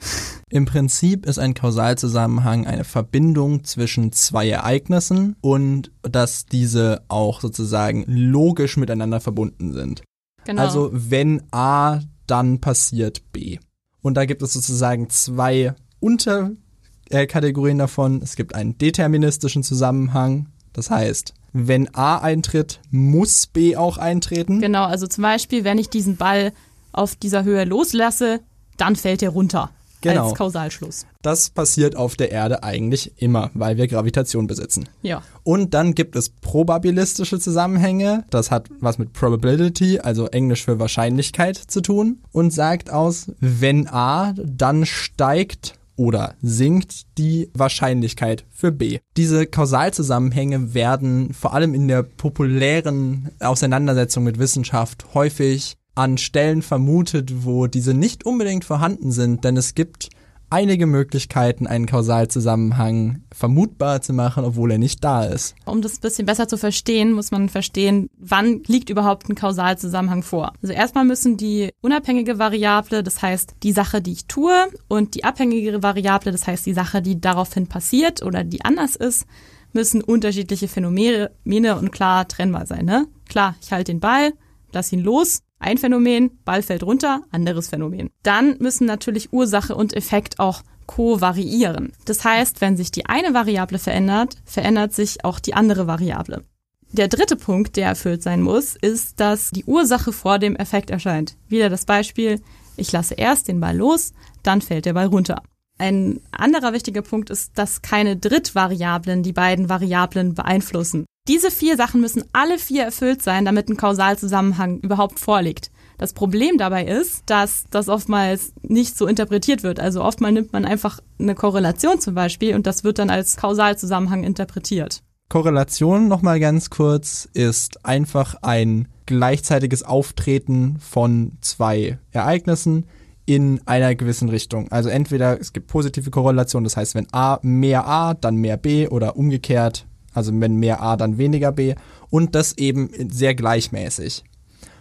Im 0.49 0.63
Prinzip 0.63 1.25
ist 1.25 1.37
ein 1.37 1.53
Kausalzusammenhang 1.53 2.65
eine 2.65 2.85
Verbindung 2.85 3.65
zwischen 3.65 4.13
zwei 4.13 4.47
Ereignissen 4.47 5.35
und 5.41 5.91
dass 6.01 6.45
diese 6.45 7.03
auch 7.09 7.41
sozusagen 7.41 8.05
logisch 8.07 8.77
miteinander 8.77 9.19
verbunden 9.19 9.73
sind. 9.73 10.03
Genau. 10.45 10.61
Also 10.61 10.89
wenn 10.93 11.43
A, 11.51 11.99
dann 12.25 12.61
passiert 12.61 13.33
B. 13.33 13.59
Und 14.01 14.15
da 14.15 14.23
gibt 14.23 14.41
es 14.41 14.53
sozusagen 14.53 15.09
zwei 15.09 15.73
Unterkategorien 15.99 17.79
davon. 17.79 18.21
Es 18.21 18.37
gibt 18.37 18.55
einen 18.55 18.77
deterministischen 18.77 19.63
Zusammenhang. 19.63 20.47
Das 20.71 20.89
heißt, 20.89 21.33
wenn 21.51 21.93
A 21.95 22.19
eintritt, 22.19 22.79
muss 22.91 23.47
B 23.47 23.75
auch 23.75 23.97
eintreten. 23.97 24.61
Genau, 24.61 24.85
also 24.85 25.05
zum 25.07 25.23
Beispiel, 25.23 25.65
wenn 25.65 25.79
ich 25.79 25.89
diesen 25.89 26.15
Ball 26.15 26.53
auf 26.97 27.15
dieser 27.15 27.43
Höhe 27.43 27.63
loslasse, 27.63 28.41
dann 28.77 28.95
fällt 28.95 29.21
er 29.21 29.29
runter. 29.29 29.71
Genau. 30.01 30.29
Als 30.29 30.37
Kausalschluss. 30.37 31.05
Das 31.23 31.49
passiert 31.49 31.95
auf 31.95 32.15
der 32.15 32.31
Erde 32.31 32.63
eigentlich 32.63 33.13
immer, 33.17 33.49
weil 33.55 33.77
wir 33.77 33.87
Gravitation 33.87 34.45
besitzen. 34.45 34.87
Ja. 35.01 35.23
Und 35.43 35.73
dann 35.73 35.95
gibt 35.95 36.15
es 36.15 36.29
probabilistische 36.29 37.39
Zusammenhänge. 37.39 38.23
Das 38.29 38.51
hat 38.51 38.69
was 38.79 38.99
mit 38.99 39.13
Probability, 39.13 39.99
also 39.99 40.27
Englisch 40.27 40.65
für 40.65 40.79
Wahrscheinlichkeit 40.79 41.57
zu 41.57 41.81
tun 41.81 42.19
und 42.31 42.53
sagt 42.53 42.91
aus, 42.91 43.31
wenn 43.39 43.87
A, 43.87 44.33
dann 44.37 44.85
steigt 44.85 45.73
oder 45.95 46.35
sinkt 46.41 47.17
die 47.17 47.49
Wahrscheinlichkeit 47.53 48.45
für 48.51 48.71
B. 48.71 48.99
Diese 49.17 49.47
Kausalzusammenhänge 49.47 50.75
werden 50.75 51.33
vor 51.33 51.53
allem 51.53 51.73
in 51.73 51.87
der 51.87 52.03
populären 52.03 53.31
Auseinandersetzung 53.39 54.23
mit 54.23 54.37
Wissenschaft 54.37 55.07
häufig 55.15 55.76
an 55.97 56.17
Stellen 56.17 56.61
vermutet, 56.61 57.45
wo 57.45 57.67
diese 57.67 57.93
nicht 57.93 58.25
unbedingt 58.25 58.65
vorhanden 58.65 59.11
sind, 59.11 59.43
denn 59.43 59.57
es 59.57 59.75
gibt 59.75 60.09
einige 60.49 60.85
Möglichkeiten, 60.85 61.67
einen 61.67 61.87
Kausalzusammenhang 61.87 63.21
vermutbar 63.33 64.01
zu 64.01 64.13
machen, 64.13 64.45
obwohl 64.45 64.71
er 64.71 64.77
nicht 64.77 65.03
da 65.03 65.25
ist. 65.25 65.55
Um 65.65 65.81
das 65.81 65.95
ein 65.95 66.01
bisschen 66.01 66.25
besser 66.25 66.47
zu 66.47 66.57
verstehen, 66.57 67.11
muss 67.11 67.31
man 67.31 67.49
verstehen, 67.49 68.09
wann 68.17 68.61
liegt 68.67 68.89
überhaupt 68.89 69.27
ein 69.27 69.35
Kausalzusammenhang 69.35 70.23
vor. 70.23 70.53
Also 70.61 70.73
erstmal 70.73 71.03
müssen 71.03 71.35
die 71.35 71.71
unabhängige 71.81 72.39
Variable, 72.39 73.03
das 73.03 73.21
heißt 73.21 73.55
die 73.63 73.73
Sache, 73.73 74.01
die 74.01 74.13
ich 74.13 74.25
tue, 74.27 74.53
und 74.87 75.15
die 75.15 75.23
abhängige 75.23 75.83
Variable, 75.83 76.31
das 76.31 76.47
heißt 76.47 76.65
die 76.65 76.73
Sache, 76.73 77.01
die 77.01 77.19
daraufhin 77.19 77.67
passiert 77.67 78.23
oder 78.23 78.43
die 78.43 78.63
anders 78.63 78.95
ist, 78.95 79.25
müssen 79.73 80.01
unterschiedliche 80.01 80.67
Phänomene 80.67 81.29
und 81.43 81.91
klar 81.91 82.27
trennbar 82.27 82.65
sein. 82.65 82.85
Ne? 82.85 83.05
Klar, 83.27 83.55
ich 83.61 83.71
halte 83.71 83.91
den 83.91 83.99
Ball, 83.99 84.31
lass 84.71 84.91
ihn 84.91 85.03
los, 85.03 85.41
ein 85.59 85.77
Phänomen, 85.77 86.39
Ball 86.45 86.61
fällt 86.61 86.83
runter, 86.83 87.21
anderes 87.31 87.69
Phänomen. 87.69 88.09
Dann 88.23 88.57
müssen 88.59 88.85
natürlich 88.85 89.33
Ursache 89.33 89.75
und 89.75 89.93
Effekt 89.95 90.39
auch 90.39 90.61
kovariieren. 90.85 91.91
Das 92.05 92.23
heißt, 92.23 92.61
wenn 92.61 92.77
sich 92.77 92.91
die 92.91 93.05
eine 93.05 93.33
Variable 93.33 93.79
verändert, 93.79 94.37
verändert 94.45 94.93
sich 94.93 95.25
auch 95.25 95.39
die 95.39 95.53
andere 95.53 95.87
Variable. 95.87 96.43
Der 96.91 97.09
dritte 97.09 97.35
Punkt, 97.35 97.75
der 97.75 97.87
erfüllt 97.87 98.23
sein 98.23 98.41
muss, 98.41 98.75
ist, 98.75 99.19
dass 99.19 99.51
die 99.51 99.65
Ursache 99.65 100.13
vor 100.13 100.39
dem 100.39 100.55
Effekt 100.55 100.89
erscheint. 100.89 101.35
Wieder 101.49 101.69
das 101.69 101.85
Beispiel, 101.85 102.41
ich 102.77 102.91
lasse 102.91 103.15
erst 103.15 103.49
den 103.49 103.59
Ball 103.59 103.75
los, 103.75 104.13
dann 104.43 104.61
fällt 104.61 104.85
der 104.85 104.93
Ball 104.93 105.07
runter. 105.07 105.43
Ein 105.77 106.21
anderer 106.31 106.73
wichtiger 106.73 107.01
Punkt 107.01 107.29
ist, 107.29 107.57
dass 107.57 107.81
keine 107.81 108.15
Drittvariablen 108.15 109.21
die 109.21 109.33
beiden 109.33 109.69
Variablen 109.69 110.33
beeinflussen. 110.33 111.05
Diese 111.27 111.51
vier 111.51 111.75
Sachen 111.75 111.99
müssen 111.99 112.23
alle 112.31 112.57
vier 112.57 112.83
erfüllt 112.83 113.21
sein, 113.21 113.43
damit 113.43 113.67
ein 113.69 113.75
Kausalzusammenhang 113.75 114.79
überhaupt 114.79 115.19
vorliegt. 115.19 115.71
Das 115.97 116.13
Problem 116.13 116.57
dabei 116.57 116.85
ist, 116.85 117.23
dass 117.25 117.65
das 117.69 117.89
oftmals 117.89 118.53
nicht 118.61 118.97
so 118.97 119.07
interpretiert 119.07 119.61
wird. 119.63 119.79
Also 119.79 120.03
oftmals 120.03 120.35
nimmt 120.35 120.53
man 120.53 120.63
einfach 120.63 121.01
eine 121.19 121.35
Korrelation 121.35 121.99
zum 121.99 122.13
Beispiel 122.13 122.55
und 122.55 122.65
das 122.65 122.85
wird 122.85 122.99
dann 122.99 123.09
als 123.09 123.35
Kausalzusammenhang 123.35 124.23
interpretiert. 124.23 125.03
Korrelation 125.27 126.07
nochmal 126.07 126.39
ganz 126.39 126.69
kurz 126.69 127.27
ist 127.33 127.85
einfach 127.85 128.35
ein 128.43 128.87
gleichzeitiges 129.05 129.83
Auftreten 129.83 130.77
von 130.79 131.33
zwei 131.41 131.97
Ereignissen 132.11 132.85
in 133.25 133.59
einer 133.65 133.95
gewissen 133.95 134.29
Richtung. 134.29 134.71
Also 134.71 134.87
entweder 134.87 135.41
es 135.41 135.51
gibt 135.51 135.67
positive 135.67 136.09
Korrelation, 136.09 136.63
das 136.63 136.77
heißt, 136.77 136.95
wenn 136.95 137.07
A 137.11 137.39
mehr 137.41 137.85
A, 137.85 138.13
dann 138.13 138.37
mehr 138.37 138.55
B 138.55 138.87
oder 138.87 139.17
umgekehrt, 139.17 139.85
also 140.17 140.31
wenn 140.39 140.55
mehr 140.55 140.81
A, 140.81 140.97
dann 140.97 141.17
weniger 141.17 141.51
B 141.51 141.75
und 142.09 142.35
das 142.35 142.57
eben 142.57 142.89
sehr 143.09 143.35
gleichmäßig. 143.35 144.23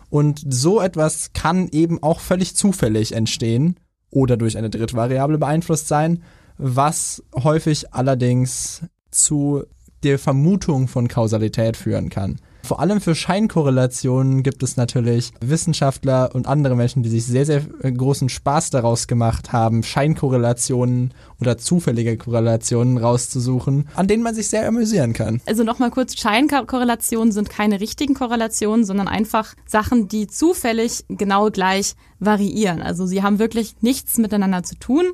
Und 0.08 0.42
so 0.48 0.80
etwas 0.80 1.32
kann 1.32 1.68
eben 1.68 2.02
auch 2.02 2.20
völlig 2.20 2.56
zufällig 2.56 3.12
entstehen 3.12 3.76
oder 4.10 4.36
durch 4.36 4.56
eine 4.56 4.70
Drittvariable 4.70 5.38
beeinflusst 5.38 5.88
sein, 5.88 6.22
was 6.56 7.22
häufig 7.34 7.92
allerdings 7.92 8.82
zu 9.10 9.64
der 10.02 10.18
Vermutung 10.18 10.88
von 10.88 11.08
Kausalität 11.08 11.76
führen 11.76 12.08
kann. 12.08 12.36
Vor 12.66 12.80
allem 12.80 13.00
für 13.00 13.14
Scheinkorrelationen 13.14 14.42
gibt 14.42 14.60
es 14.64 14.76
natürlich 14.76 15.32
Wissenschaftler 15.40 16.34
und 16.34 16.48
andere 16.48 16.74
Menschen, 16.74 17.04
die 17.04 17.08
sich 17.08 17.24
sehr, 17.24 17.46
sehr 17.46 17.60
großen 17.60 18.28
Spaß 18.28 18.70
daraus 18.70 19.06
gemacht 19.06 19.52
haben, 19.52 19.84
Scheinkorrelationen 19.84 21.14
oder 21.40 21.58
zufällige 21.58 22.16
Korrelationen 22.16 22.98
rauszusuchen, 22.98 23.88
an 23.94 24.08
denen 24.08 24.24
man 24.24 24.34
sich 24.34 24.48
sehr 24.48 24.66
amüsieren 24.66 25.12
kann. 25.12 25.40
Also 25.46 25.62
nochmal 25.62 25.92
kurz, 25.92 26.18
Scheinkorrelationen 26.18 27.30
sind 27.30 27.50
keine 27.50 27.80
richtigen 27.80 28.14
Korrelationen, 28.14 28.84
sondern 28.84 29.06
einfach 29.06 29.54
Sachen, 29.64 30.08
die 30.08 30.26
zufällig 30.26 31.04
genau 31.08 31.50
gleich 31.50 31.94
variieren. 32.18 32.82
Also 32.82 33.06
sie 33.06 33.22
haben 33.22 33.38
wirklich 33.38 33.76
nichts 33.80 34.18
miteinander 34.18 34.64
zu 34.64 34.74
tun, 34.76 35.04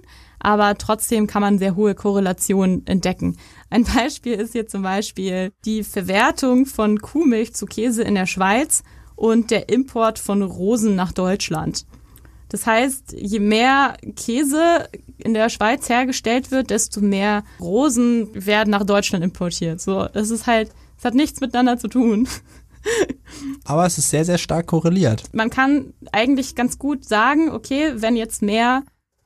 aber 0.42 0.76
trotzdem 0.76 1.26
kann 1.26 1.40
man 1.40 1.58
sehr 1.58 1.76
hohe 1.76 1.94
Korrelationen 1.94 2.86
entdecken. 2.86 3.36
Ein 3.70 3.84
Beispiel 3.84 4.34
ist 4.34 4.52
hier 4.52 4.66
zum 4.66 4.82
Beispiel 4.82 5.52
die 5.64 5.84
Verwertung 5.84 6.66
von 6.66 7.00
Kuhmilch 7.00 7.54
zu 7.54 7.66
Käse 7.66 8.02
in 8.02 8.16
der 8.16 8.26
Schweiz 8.26 8.82
und 9.14 9.50
der 9.52 9.68
Import 9.68 10.18
von 10.18 10.42
Rosen 10.42 10.96
nach 10.96 11.12
Deutschland. 11.12 11.86
Das 12.48 12.66
heißt, 12.66 13.14
je 13.16 13.38
mehr 13.38 13.96
Käse 14.16 14.88
in 15.16 15.32
der 15.32 15.48
Schweiz 15.48 15.88
hergestellt 15.88 16.50
wird, 16.50 16.70
desto 16.70 17.00
mehr 17.00 17.44
Rosen 17.60 18.28
werden 18.34 18.70
nach 18.70 18.84
Deutschland 18.84 19.24
importiert. 19.24 19.80
So, 19.80 20.06
das 20.12 20.30
ist 20.30 20.46
halt, 20.46 20.70
es 20.98 21.04
hat 21.04 21.14
nichts 21.14 21.40
miteinander 21.40 21.78
zu 21.78 21.88
tun. 21.88 22.28
Aber 23.64 23.86
es 23.86 23.96
ist 23.96 24.10
sehr, 24.10 24.24
sehr 24.24 24.38
stark 24.38 24.66
korreliert. 24.66 25.22
Man 25.32 25.50
kann 25.50 25.94
eigentlich 26.10 26.54
ganz 26.54 26.78
gut 26.78 27.04
sagen, 27.04 27.50
okay, 27.50 27.92
wenn 27.94 28.16
jetzt 28.16 28.42
mehr 28.42 28.82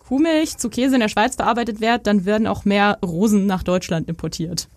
Kuhmilch 0.06 0.56
zu 0.56 0.68
Käse 0.70 0.94
in 0.94 1.00
der 1.00 1.08
Schweiz 1.08 1.34
verarbeitet 1.36 1.80
wird, 1.80 2.06
dann 2.06 2.24
werden 2.24 2.46
auch 2.46 2.64
mehr 2.64 2.98
Rosen 3.04 3.46
nach 3.46 3.62
Deutschland 3.62 4.08
importiert. 4.08 4.68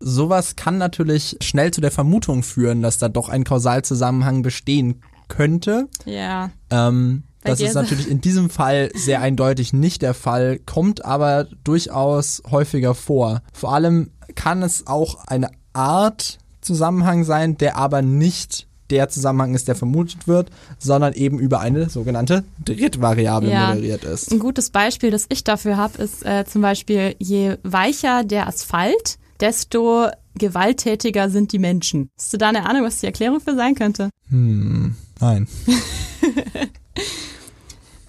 Sowas 0.00 0.56
kann 0.56 0.78
natürlich 0.78 1.36
schnell 1.42 1.72
zu 1.72 1.80
der 1.80 1.90
Vermutung 1.90 2.42
führen, 2.42 2.80
dass 2.82 2.98
da 2.98 3.08
doch 3.08 3.28
ein 3.28 3.44
Kausalzusammenhang 3.44 4.42
bestehen 4.42 5.02
könnte. 5.28 5.88
Ja. 6.06 6.50
Ähm, 6.70 7.24
das 7.44 7.60
ist- 7.60 7.74
natürlich 7.74 8.08
in 8.08 8.20
diesem 8.20 8.48
Fall 8.48 8.90
sehr 8.94 9.20
eindeutig 9.20 9.72
nicht 9.72 10.00
der 10.02 10.14
Fall, 10.14 10.58
kommt 10.60 11.04
aber 11.04 11.46
durchaus 11.64 12.42
häufiger 12.50 12.94
vor. 12.94 13.42
Vor 13.52 13.74
allem 13.74 14.10
kann 14.34 14.62
es 14.62 14.86
auch 14.86 15.26
eine 15.26 15.50
Art 15.74 16.38
Zusammenhang 16.60 17.24
sein, 17.24 17.56
der 17.58 17.76
aber 17.76 18.02
nicht 18.02 18.67
der 18.90 19.08
Zusammenhang 19.08 19.54
ist, 19.54 19.68
der 19.68 19.74
vermutet 19.76 20.26
wird, 20.28 20.50
sondern 20.78 21.12
eben 21.14 21.38
über 21.38 21.60
eine 21.60 21.88
sogenannte 21.90 22.44
Drittvariable 22.64 23.50
Ja. 23.50 23.68
moderiert 23.74 24.04
ist. 24.04 24.30
Ein 24.32 24.38
gutes 24.38 24.70
Beispiel, 24.70 25.10
das 25.10 25.26
ich 25.28 25.44
dafür 25.44 25.76
habe, 25.76 26.02
ist 26.02 26.24
äh, 26.24 26.44
zum 26.46 26.62
Beispiel, 26.62 27.14
je 27.18 27.56
weicher 27.62 28.24
der 28.24 28.46
Asphalt, 28.48 29.18
desto 29.40 30.06
gewalttätiger 30.36 31.30
sind 31.30 31.52
die 31.52 31.58
Menschen. 31.58 32.10
Hast 32.18 32.32
du 32.32 32.38
da 32.38 32.48
eine 32.48 32.68
Ahnung, 32.68 32.84
was 32.84 32.98
die 33.00 33.06
Erklärung 33.06 33.40
für 33.40 33.54
sein 33.54 33.74
könnte? 33.74 34.10
Hm, 34.30 34.94
nein. 35.20 35.46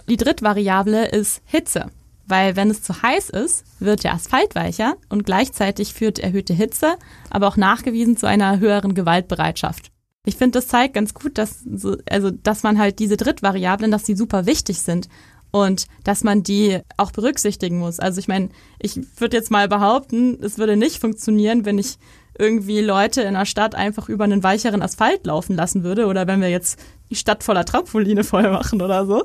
Die 0.07 0.17
Drittvariable 0.17 1.07
ist 1.09 1.41
Hitze. 1.45 1.87
Weil 2.25 2.55
wenn 2.55 2.69
es 2.69 2.83
zu 2.83 3.01
heiß 3.01 3.29
ist, 3.29 3.63
wird 3.79 4.03
der 4.03 4.13
Asphalt 4.13 4.53
weicher 4.55 4.95
und 5.09 5.23
gleichzeitig 5.25 5.93
führt 5.93 6.19
erhöhte 6.19 6.53
Hitze, 6.53 6.95
aber 7.31 7.47
auch 7.47 7.57
nachgewiesen 7.57 8.17
zu 8.17 8.27
einer 8.27 8.59
höheren 8.59 8.93
Gewaltbereitschaft. 8.93 9.91
Ich 10.25 10.35
finde, 10.35 10.59
das 10.59 10.67
zeigt 10.67 10.93
ganz 10.93 11.13
gut, 11.13 11.37
dass, 11.37 11.61
so, 11.61 11.97
also, 12.09 12.29
dass 12.29 12.63
man 12.63 12.77
halt 12.77 12.99
diese 12.99 13.17
Drittvariablen, 13.17 13.91
dass 13.91 14.03
die 14.03 14.15
super 14.15 14.45
wichtig 14.45 14.81
sind 14.81 15.07
und 15.51 15.87
dass 16.03 16.23
man 16.23 16.43
die 16.43 16.79
auch 16.97 17.11
berücksichtigen 17.11 17.79
muss. 17.79 17.99
Also 17.99 18.19
ich 18.19 18.27
meine, 18.27 18.49
ich 18.79 18.99
würde 19.19 19.37
jetzt 19.37 19.51
mal 19.51 19.67
behaupten, 19.67 20.37
es 20.43 20.57
würde 20.57 20.77
nicht 20.77 20.99
funktionieren, 20.99 21.65
wenn 21.65 21.77
ich 21.79 21.97
irgendwie 22.37 22.79
Leute 22.79 23.21
in 23.21 23.33
der 23.33 23.45
Stadt 23.45 23.75
einfach 23.75 24.07
über 24.07 24.23
einen 24.23 24.43
weicheren 24.43 24.81
Asphalt 24.81 25.25
laufen 25.25 25.55
lassen 25.55 25.83
würde 25.83 26.05
oder 26.05 26.27
wenn 26.27 26.41
wir 26.41 26.49
jetzt 26.49 26.79
die 27.09 27.15
Stadt 27.15 27.43
voller 27.43 27.65
Trampoline 27.65 28.23
voll 28.23 28.49
machen 28.49 28.81
oder 28.81 29.05
so, 29.05 29.23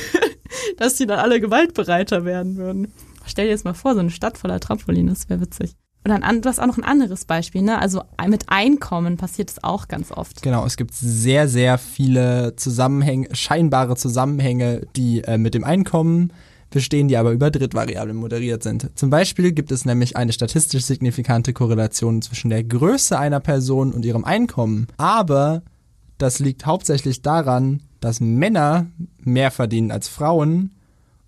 dass 0.76 0.96
die 0.96 1.06
dann 1.06 1.20
alle 1.20 1.40
gewaltbereiter 1.40 2.24
werden 2.24 2.56
würden. 2.56 2.92
Stell 3.26 3.46
dir 3.46 3.52
jetzt 3.52 3.64
mal 3.64 3.74
vor, 3.74 3.94
so 3.94 4.00
eine 4.00 4.10
Stadt 4.10 4.36
voller 4.36 4.60
Trampoline, 4.60 5.10
das 5.10 5.28
wäre 5.30 5.40
witzig. 5.40 5.74
Und 6.06 6.10
dann, 6.10 6.42
du 6.42 6.48
hast 6.48 6.60
auch 6.60 6.66
noch 6.66 6.76
ein 6.76 6.84
anderes 6.84 7.24
Beispiel, 7.24 7.62
ne? 7.62 7.78
Also 7.78 8.02
mit 8.28 8.44
Einkommen 8.48 9.16
passiert 9.16 9.50
es 9.50 9.64
auch 9.64 9.88
ganz 9.88 10.12
oft. 10.12 10.42
Genau, 10.42 10.66
es 10.66 10.76
gibt 10.76 10.92
sehr, 10.92 11.48
sehr 11.48 11.78
viele 11.78 12.54
Zusammenhänge, 12.56 13.28
scheinbare 13.32 13.96
Zusammenhänge, 13.96 14.82
die 14.96 15.24
äh, 15.24 15.38
mit 15.38 15.54
dem 15.54 15.64
Einkommen 15.64 16.30
bestehen, 16.68 17.08
die 17.08 17.16
aber 17.16 17.30
über 17.32 17.50
Drittvariablen 17.50 18.16
moderiert 18.16 18.62
sind. 18.62 18.90
Zum 18.96 19.08
Beispiel 19.08 19.52
gibt 19.52 19.72
es 19.72 19.86
nämlich 19.86 20.16
eine 20.16 20.32
statistisch 20.32 20.84
signifikante 20.84 21.54
Korrelation 21.54 22.20
zwischen 22.20 22.50
der 22.50 22.64
Größe 22.64 23.18
einer 23.18 23.40
Person 23.40 23.92
und 23.92 24.04
ihrem 24.04 24.24
Einkommen. 24.24 24.88
Aber 24.98 25.62
das 26.18 26.38
liegt 26.38 26.66
hauptsächlich 26.66 27.22
daran, 27.22 27.80
dass 28.00 28.20
Männer 28.20 28.86
mehr 29.18 29.50
verdienen 29.50 29.90
als 29.90 30.08
Frauen 30.08 30.72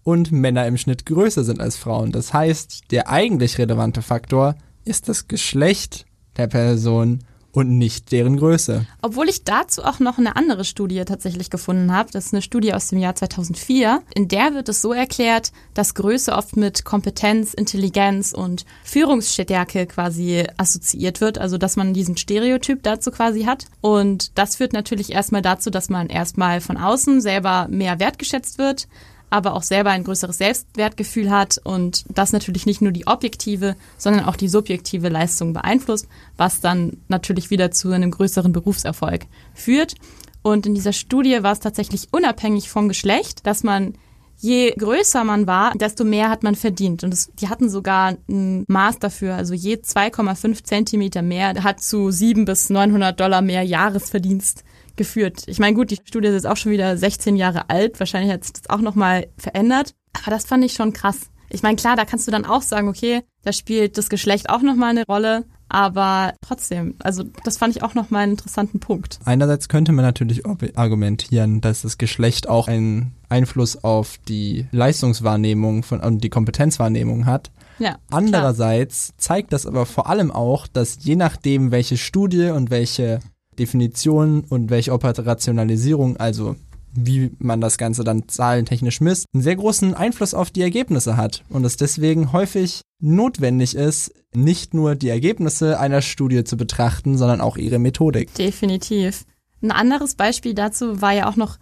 und 0.02 0.32
Männer 0.32 0.66
im 0.66 0.76
Schnitt 0.76 1.06
größer 1.06 1.44
sind 1.44 1.60
als 1.60 1.76
Frauen. 1.76 2.12
Das 2.12 2.34
heißt, 2.34 2.90
der 2.90 3.08
eigentlich 3.08 3.58
relevante 3.58 4.02
Faktor 4.02 4.56
ist 4.86 5.08
das 5.08 5.28
Geschlecht 5.28 6.06
der 6.36 6.46
Person 6.46 7.20
und 7.56 7.78
nicht 7.78 8.12
deren 8.12 8.36
Größe. 8.36 8.86
Obwohl 9.00 9.30
ich 9.30 9.42
dazu 9.42 9.82
auch 9.82 9.98
noch 9.98 10.18
eine 10.18 10.36
andere 10.36 10.62
Studie 10.66 11.02
tatsächlich 11.06 11.48
gefunden 11.48 11.90
habe. 11.90 12.10
Das 12.12 12.26
ist 12.26 12.34
eine 12.34 12.42
Studie 12.42 12.74
aus 12.74 12.88
dem 12.88 12.98
Jahr 12.98 13.14
2004. 13.14 14.02
In 14.14 14.28
der 14.28 14.52
wird 14.52 14.68
es 14.68 14.82
so 14.82 14.92
erklärt, 14.92 15.52
dass 15.72 15.94
Größe 15.94 16.34
oft 16.34 16.58
mit 16.58 16.84
Kompetenz, 16.84 17.54
Intelligenz 17.54 18.34
und 18.34 18.66
Führungsstärke 18.84 19.86
quasi 19.86 20.44
assoziiert 20.58 21.22
wird. 21.22 21.38
Also, 21.38 21.56
dass 21.56 21.76
man 21.76 21.94
diesen 21.94 22.18
Stereotyp 22.18 22.82
dazu 22.82 23.10
quasi 23.10 23.44
hat. 23.44 23.64
Und 23.80 24.36
das 24.36 24.56
führt 24.56 24.74
natürlich 24.74 25.12
erstmal 25.12 25.42
dazu, 25.42 25.70
dass 25.70 25.88
man 25.88 26.08
erstmal 26.08 26.60
von 26.60 26.76
außen 26.76 27.22
selber 27.22 27.68
mehr 27.70 27.98
wertgeschätzt 27.98 28.58
wird 28.58 28.86
aber 29.30 29.54
auch 29.54 29.62
selber 29.62 29.90
ein 29.90 30.04
größeres 30.04 30.38
Selbstwertgefühl 30.38 31.30
hat 31.30 31.58
und 31.64 32.04
das 32.08 32.32
natürlich 32.32 32.66
nicht 32.66 32.80
nur 32.80 32.92
die 32.92 33.06
objektive, 33.06 33.76
sondern 33.98 34.24
auch 34.24 34.36
die 34.36 34.48
subjektive 34.48 35.08
Leistung 35.08 35.52
beeinflusst, 35.52 36.08
was 36.36 36.60
dann 36.60 36.98
natürlich 37.08 37.50
wieder 37.50 37.70
zu 37.70 37.90
einem 37.90 38.10
größeren 38.10 38.52
Berufserfolg 38.52 39.26
führt. 39.54 39.94
Und 40.42 40.66
in 40.66 40.74
dieser 40.74 40.92
Studie 40.92 41.42
war 41.42 41.52
es 41.52 41.60
tatsächlich 41.60 42.08
unabhängig 42.12 42.70
vom 42.70 42.88
Geschlecht, 42.88 43.46
dass 43.46 43.64
man 43.64 43.94
je 44.38 44.72
größer 44.72 45.24
man 45.24 45.46
war, 45.46 45.72
desto 45.72 46.04
mehr 46.04 46.28
hat 46.28 46.42
man 46.42 46.54
verdient. 46.54 47.04
Und 47.04 47.12
es, 47.12 47.30
die 47.40 47.48
hatten 47.48 47.68
sogar 47.68 48.16
ein 48.28 48.64
Maß 48.68 48.98
dafür. 48.98 49.34
Also 49.34 49.54
je 49.54 49.76
2,5 49.76 50.62
Zentimeter 50.62 51.22
mehr 51.22 51.64
hat 51.64 51.80
zu 51.80 52.10
7 52.10 52.44
bis 52.44 52.70
900 52.70 53.18
Dollar 53.18 53.42
mehr 53.42 53.62
Jahresverdienst 53.62 54.64
geführt. 54.96 55.44
Ich 55.46 55.58
meine, 55.58 55.74
gut, 55.74 55.90
die 55.90 55.98
Studie 56.04 56.28
ist 56.28 56.34
jetzt 56.34 56.46
auch 56.46 56.56
schon 56.56 56.72
wieder 56.72 56.96
16 56.96 57.36
Jahre 57.36 57.70
alt. 57.70 57.98
Wahrscheinlich 57.98 58.32
hat 58.32 58.44
sich 58.44 58.54
das 58.54 58.70
auch 58.70 58.80
nochmal 58.80 59.28
verändert. 59.36 59.94
Aber 60.12 60.30
das 60.30 60.46
fand 60.46 60.64
ich 60.64 60.72
schon 60.72 60.92
krass. 60.92 61.30
Ich 61.48 61.62
meine, 61.62 61.76
klar, 61.76 61.96
da 61.96 62.04
kannst 62.04 62.26
du 62.26 62.32
dann 62.32 62.44
auch 62.44 62.62
sagen, 62.62 62.88
okay, 62.88 63.22
da 63.44 63.52
spielt 63.52 63.98
das 63.98 64.08
Geschlecht 64.08 64.50
auch 64.50 64.62
nochmal 64.62 64.90
eine 64.90 65.06
Rolle. 65.06 65.44
Aber 65.68 66.34
trotzdem, 66.46 66.94
also 67.00 67.24
das 67.44 67.58
fand 67.58 67.74
ich 67.76 67.82
auch 67.82 67.94
nochmal 67.94 68.22
einen 68.22 68.32
interessanten 68.32 68.78
Punkt. 68.78 69.18
Einerseits 69.24 69.68
könnte 69.68 69.92
man 69.92 70.04
natürlich 70.04 70.42
argumentieren, 70.46 71.60
dass 71.60 71.82
das 71.82 71.98
Geschlecht 71.98 72.48
auch 72.48 72.68
einen 72.68 73.14
Einfluss 73.28 73.82
auf 73.82 74.18
die 74.28 74.66
Leistungswahrnehmung 74.70 75.82
von, 75.82 76.00
und 76.00 76.22
die 76.22 76.30
Kompetenzwahrnehmung 76.30 77.26
hat. 77.26 77.50
Ja, 77.78 77.98
Andererseits 78.10 79.08
klar. 79.08 79.18
zeigt 79.18 79.52
das 79.52 79.66
aber 79.66 79.86
vor 79.86 80.08
allem 80.08 80.30
auch, 80.30 80.66
dass 80.66 80.98
je 81.00 81.16
nachdem, 81.16 81.72
welche 81.72 81.96
Studie 81.96 82.50
und 82.50 82.70
welche 82.70 83.20
Definition 83.58 84.44
und 84.48 84.70
welche 84.70 84.92
Operationalisierung, 84.92 86.16
also 86.16 86.56
wie 86.96 87.30
man 87.38 87.60
das 87.60 87.78
Ganze 87.78 88.04
dann 88.04 88.28
zahlentechnisch 88.28 89.00
misst, 89.00 89.26
einen 89.34 89.42
sehr 89.42 89.56
großen 89.56 89.94
Einfluss 89.94 90.34
auf 90.34 90.50
die 90.50 90.62
Ergebnisse 90.62 91.16
hat 91.16 91.42
und 91.50 91.64
es 91.64 91.76
deswegen 91.76 92.32
häufig 92.32 92.80
notwendig 93.00 93.74
ist, 93.74 94.14
nicht 94.34 94.74
nur 94.74 94.94
die 94.94 95.08
Ergebnisse 95.08 95.78
einer 95.78 96.02
Studie 96.02 96.44
zu 96.44 96.56
betrachten, 96.56 97.18
sondern 97.18 97.40
auch 97.40 97.56
ihre 97.56 97.78
Methodik. 97.78 98.32
Definitiv. 98.34 99.24
Ein 99.62 99.70
anderes 99.70 100.14
Beispiel 100.14 100.54
dazu 100.54 101.00
war 101.00 101.12
ja 101.12 101.28
auch 101.28 101.36
noch 101.36 101.58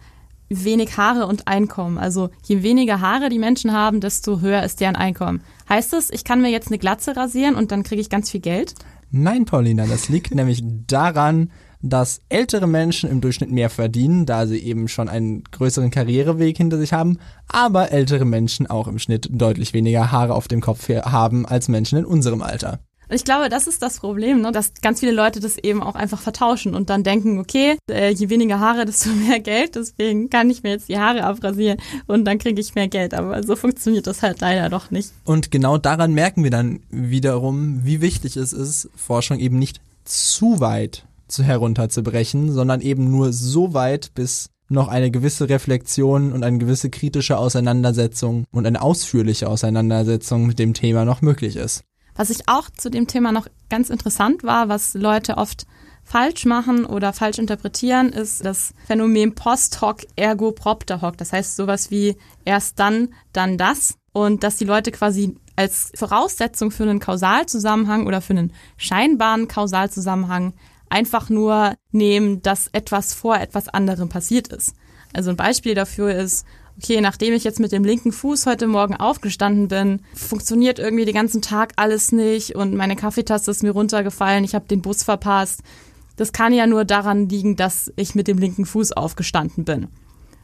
wenig 0.49 0.97
Haare 0.97 1.25
und 1.25 1.47
Einkommen. 1.47 1.97
Also 1.97 2.29
je 2.45 2.61
weniger 2.61 3.01
Haare 3.01 3.29
die 3.29 3.39
Menschen 3.39 3.73
haben, 3.73 3.99
desto 3.99 4.41
höher 4.41 4.63
ist 4.63 4.79
deren 4.79 4.95
Einkommen. 4.95 5.41
Heißt 5.67 5.93
das, 5.93 6.09
ich 6.09 6.23
kann 6.23 6.41
mir 6.41 6.49
jetzt 6.49 6.67
eine 6.67 6.77
Glatze 6.77 7.15
rasieren 7.15 7.55
und 7.55 7.71
dann 7.71 7.83
kriege 7.83 8.01
ich 8.01 8.09
ganz 8.09 8.29
viel 8.29 8.41
Geld? 8.41 8.75
Nein, 9.11 9.45
Paulina, 9.45 9.85
das 9.87 10.09
liegt 10.09 10.35
nämlich 10.35 10.63
daran, 10.87 11.51
dass 11.81 12.21
ältere 12.29 12.67
Menschen 12.67 13.09
im 13.09 13.21
Durchschnitt 13.21 13.51
mehr 13.51 13.69
verdienen, 13.69 14.25
da 14.25 14.47
sie 14.47 14.59
eben 14.59 14.87
schon 14.87 15.09
einen 15.09 15.43
größeren 15.43 15.91
Karriereweg 15.91 16.57
hinter 16.57 16.77
sich 16.77 16.93
haben, 16.93 17.19
aber 17.47 17.91
ältere 17.91 18.25
Menschen 18.25 18.67
auch 18.67 18.87
im 18.87 18.99
Schnitt 18.99 19.27
deutlich 19.31 19.73
weniger 19.73 20.11
Haare 20.11 20.33
auf 20.33 20.47
dem 20.47 20.61
Kopf 20.61 20.89
haben 20.89 21.45
als 21.45 21.67
Menschen 21.67 21.99
in 21.99 22.05
unserem 22.05 22.41
Alter. 22.41 22.79
Ich 23.09 23.23
glaube, 23.23 23.49
das 23.49 23.67
ist 23.67 23.81
das 23.81 23.99
Problem, 23.99 24.41
ne? 24.41 24.51
dass 24.51 24.73
ganz 24.81 24.99
viele 24.99 25.11
Leute 25.11 25.39
das 25.39 25.57
eben 25.57 25.83
auch 25.83 25.95
einfach 25.95 26.19
vertauschen 26.19 26.73
und 26.73 26.89
dann 26.89 27.03
denken, 27.03 27.39
okay, 27.39 27.77
äh, 27.89 28.11
je 28.11 28.29
weniger 28.29 28.59
Haare, 28.59 28.85
desto 28.85 29.09
mehr 29.27 29.39
Geld, 29.39 29.75
deswegen 29.75 30.29
kann 30.29 30.49
ich 30.49 30.63
mir 30.63 30.71
jetzt 30.71 30.89
die 30.89 30.97
Haare 30.97 31.23
abrasieren 31.23 31.77
und 32.07 32.25
dann 32.25 32.39
kriege 32.39 32.59
ich 32.59 32.75
mehr 32.75 32.87
Geld. 32.87 33.13
Aber 33.13 33.43
so 33.43 33.55
funktioniert 33.55 34.07
das 34.07 34.23
halt 34.23 34.41
leider 34.41 34.69
doch 34.69 34.89
nicht. 34.89 35.11
Und 35.23 35.51
genau 35.51 35.77
daran 35.77 36.13
merken 36.13 36.43
wir 36.43 36.51
dann 36.51 36.79
wiederum, 36.89 37.81
wie 37.83 38.01
wichtig 38.01 38.37
es 38.37 38.53
ist, 38.53 38.89
Forschung 38.95 39.39
eben 39.39 39.59
nicht 39.59 39.81
zu 40.03 40.59
weit 40.59 41.05
zu 41.27 41.43
herunterzubrechen, 41.43 42.51
sondern 42.51 42.81
eben 42.81 43.09
nur 43.09 43.33
so 43.33 43.73
weit, 43.73 44.13
bis 44.13 44.49
noch 44.67 44.87
eine 44.87 45.11
gewisse 45.11 45.49
Reflexion 45.49 46.33
und 46.33 46.43
eine 46.43 46.57
gewisse 46.57 46.89
kritische 46.89 47.37
Auseinandersetzung 47.37 48.45
und 48.51 48.65
eine 48.65 48.81
ausführliche 48.81 49.47
Auseinandersetzung 49.47 50.47
mit 50.47 50.59
dem 50.59 50.73
Thema 50.73 51.05
noch 51.05 51.21
möglich 51.21 51.55
ist. 51.55 51.83
Was 52.15 52.29
ich 52.29 52.47
auch 52.47 52.69
zu 52.69 52.89
dem 52.89 53.07
Thema 53.07 53.31
noch 53.31 53.47
ganz 53.69 53.89
interessant 53.89 54.43
war, 54.43 54.69
was 54.69 54.93
Leute 54.93 55.37
oft 55.37 55.67
falsch 56.03 56.45
machen 56.45 56.85
oder 56.85 57.13
falsch 57.13 57.39
interpretieren, 57.39 58.09
ist 58.09 58.45
das 58.45 58.73
Phänomen 58.85 59.35
Post 59.35 59.81
hoc 59.81 60.01
ergo 60.15 60.51
propter 60.51 61.01
hoc. 61.01 61.17
Das 61.17 61.33
heißt 61.33 61.55
sowas 61.55 61.91
wie 61.91 62.15
erst 62.45 62.79
dann, 62.79 63.09
dann 63.33 63.57
das. 63.57 63.95
Und 64.13 64.43
dass 64.43 64.55
die 64.55 64.65
Leute 64.65 64.91
quasi 64.91 65.35
als 65.57 65.91
Voraussetzung 65.95 66.71
für 66.71 66.83
einen 66.83 66.99
Kausalzusammenhang 66.99 68.07
oder 68.07 68.21
für 68.21 68.33
einen 68.33 68.53
scheinbaren 68.77 69.47
Kausalzusammenhang 69.47 70.53
einfach 70.89 71.29
nur 71.29 71.75
nehmen, 71.91 72.41
dass 72.41 72.67
etwas 72.71 73.13
vor 73.13 73.37
etwas 73.37 73.67
anderem 73.69 74.09
passiert 74.09 74.49
ist. 74.49 74.75
Also 75.13 75.29
ein 75.29 75.37
Beispiel 75.37 75.75
dafür 75.75 76.13
ist, 76.13 76.45
okay, 76.77 77.01
nachdem 77.01 77.33
ich 77.33 77.43
jetzt 77.43 77.59
mit 77.59 77.71
dem 77.71 77.83
linken 77.83 78.11
Fuß 78.11 78.45
heute 78.45 78.67
Morgen 78.67 78.95
aufgestanden 78.95 79.67
bin, 79.67 80.01
funktioniert 80.13 80.79
irgendwie 80.79 81.05
den 81.05 81.15
ganzen 81.15 81.41
Tag 81.41 81.73
alles 81.77 82.11
nicht 82.11 82.55
und 82.55 82.75
meine 82.75 82.95
Kaffeetasse 82.95 83.51
ist 83.51 83.63
mir 83.63 83.71
runtergefallen, 83.71 84.43
ich 84.43 84.55
habe 84.55 84.67
den 84.67 84.81
Bus 84.81 85.03
verpasst. 85.03 85.61
Das 86.17 86.31
kann 86.31 86.53
ja 86.53 86.67
nur 86.67 86.85
daran 86.85 87.27
liegen, 87.29 87.55
dass 87.55 87.91
ich 87.95 88.15
mit 88.15 88.27
dem 88.27 88.37
linken 88.37 88.65
Fuß 88.65 88.93
aufgestanden 88.93 89.65
bin. 89.65 89.87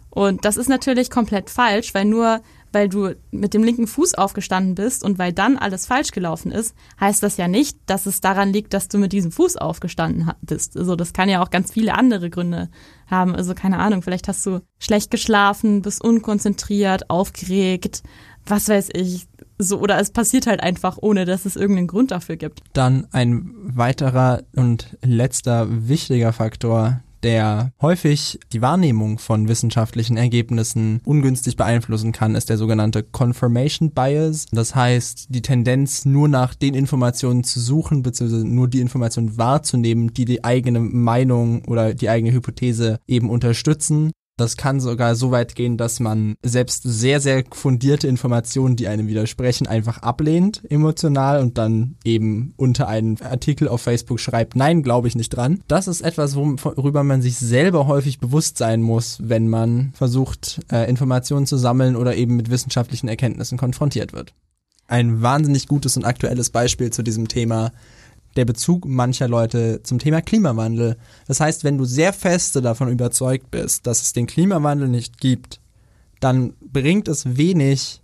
Und 0.10 0.44
das 0.44 0.58
ist 0.58 0.68
natürlich 0.68 1.10
komplett 1.10 1.50
falsch, 1.50 1.94
weil 1.94 2.06
nur 2.06 2.42
weil 2.72 2.90
du 2.90 3.16
mit 3.32 3.54
dem 3.54 3.64
linken 3.64 3.88
Fuß 3.88 4.16
aufgestanden 4.16 4.76
bist 4.76 5.04
und 5.04 5.20
weil 5.20 5.34
dann 5.34 5.58
alles 5.58 5.86
falsch 5.86 6.12
gelaufen 6.12 6.52
ist, 6.52 6.76
heißt 7.00 7.22
das 7.22 7.38
ja 7.38 7.48
nicht, 7.48 7.78
dass 7.86 8.06
es 8.06 8.22
daran 8.22 8.54
liegt, 8.54 8.74
dass 8.74 8.88
du 8.88 8.98
mit 8.98 9.14
diesem 9.14 9.32
Fuß 9.32 9.58
aufgestanden 9.58 10.32
bist. 10.42 10.78
Also 10.78 10.96
das 10.96 11.14
kann 11.14 11.30
ja 11.30 11.42
auch 11.44 11.50
ganz 11.50 11.72
viele 11.72 11.96
andere 11.96 12.30
Gründe 12.30 12.70
haben. 13.08 13.36
Also 13.36 13.54
keine 13.54 13.80
Ahnung, 13.80 14.02
vielleicht 14.02 14.28
hast 14.28 14.46
du 14.46 14.62
schlecht 14.80 15.12
geschlafen, 15.12 15.82
bist 15.82 16.04
unkonzentriert, 16.04 17.10
aufgeregt, 17.10 18.04
was 18.46 18.70
weiß 18.70 18.90
ich. 18.94 19.28
So, 19.58 19.80
oder 19.80 20.00
es 20.00 20.10
passiert 20.10 20.48
halt 20.48 20.62
einfach, 20.62 20.98
ohne 21.00 21.26
dass 21.26 21.46
es 21.46 21.56
irgendeinen 21.56 21.88
Grund 21.88 22.12
dafür 22.12 22.36
gibt. 22.36 22.62
Dann 22.74 23.08
ein 23.12 23.52
weiterer 23.64 24.44
und 24.56 24.98
letzter 25.04 25.68
wichtiger 25.88 26.34
Faktor, 26.34 27.02
der 27.24 27.72
häufig 27.82 28.40
die 28.52 28.62
Wahrnehmung 28.62 29.20
von 29.20 29.48
wissenschaftlichen 29.48 30.18
Ergebnissen 30.18 31.02
ungünstig 31.04 31.56
beeinflussen 31.58 32.12
kann, 32.12 32.36
ist 32.36 32.50
der 32.50 32.58
sogenannte 32.58 33.04
Confirmation 33.04 33.92
Bias. 33.92 34.46
Das 34.52 34.76
heißt, 34.76 35.28
die 35.30 35.42
Tendenz, 35.42 36.06
nur 36.06 36.28
nach 36.28 36.56
den 36.56 36.74
Informationen 36.74 37.44
zu 37.44 37.60
suchen, 37.60 38.04
beziehungsweise 38.04 38.48
nur 38.48 38.68
die 38.68 38.82
Informationen 38.82 39.38
wahrzunehmen, 39.38 40.14
die 40.14 40.26
die 40.26 40.44
eigene 40.44 40.80
Meinung 40.80 41.66
oder 41.66 41.94
die 41.94 42.10
eigene 42.10 42.34
Hypothese 42.34 43.00
eben 43.08 43.30
unterstützen. 43.30 44.12
Das 44.42 44.58
kann 44.58 44.80
sogar 44.80 45.16
so 45.16 45.30
weit 45.30 45.54
gehen, 45.54 45.78
dass 45.78 46.00
man 46.00 46.34
selbst 46.42 46.82
sehr, 46.84 47.20
sehr 47.20 47.44
fundierte 47.52 48.08
Informationen, 48.08 48.76
die 48.76 48.88
einem 48.88 49.08
widersprechen, 49.08 49.68
einfach 49.68 50.00
ablehnt, 50.00 50.64
emotional 50.68 51.42
und 51.42 51.60
dann 51.60 51.96
eben 52.04 52.56
unter 52.58 52.88
einen 52.88 53.22
Artikel 53.22 53.68
auf 53.68 53.82
Facebook 53.82 54.20
schreibt, 54.20 54.56
nein, 54.56 54.82
glaube 54.82 55.08
ich 55.08 55.16
nicht 55.16 55.30
dran. 55.30 55.62
Das 55.68 55.88
ist 55.88 56.02
etwas, 56.02 56.36
worüber 56.36 57.04
man 57.04 57.22
sich 57.22 57.38
selber 57.38 57.86
häufig 57.86 58.18
bewusst 58.18 58.58
sein 58.58 58.82
muss, 58.82 59.20
wenn 59.22 59.48
man 59.48 59.92
versucht, 59.94 60.60
äh, 60.72 60.90
Informationen 60.90 61.46
zu 61.46 61.58
sammeln 61.58 61.96
oder 61.96 62.16
eben 62.16 62.36
mit 62.36 62.50
wissenschaftlichen 62.50 63.10
Erkenntnissen 63.10 63.60
konfrontiert 63.60 64.12
wird. 64.12 64.34
Ein 64.88 65.22
wahnsinnig 65.22 65.68
gutes 65.68 65.98
und 65.98 66.04
aktuelles 66.04 66.50
Beispiel 66.50 66.90
zu 66.90 67.04
diesem 67.04 67.28
Thema 67.28 67.72
der 68.36 68.46
Bezug 68.46 68.86
mancher 68.86 69.28
Leute 69.28 69.82
zum 69.84 70.00
Thema 70.00 70.22
Klimawandel. 70.22 70.98
Das 71.28 71.40
heißt, 71.40 71.64
wenn 71.64 71.78
du 71.78 71.86
sehr 71.86 72.14
feste 72.14 72.62
davon 72.62 72.90
überzeugt 72.90 73.52
bist, 73.52 73.88
dass 73.88 74.02
es 74.02 74.14
den 74.14 74.28
Klimawandel 74.28 74.88
nicht 74.88 75.20
gibt, 75.20 75.60
dann 76.20 76.54
bringt 76.62 77.08
es 77.08 77.38
wenig, 77.38 78.02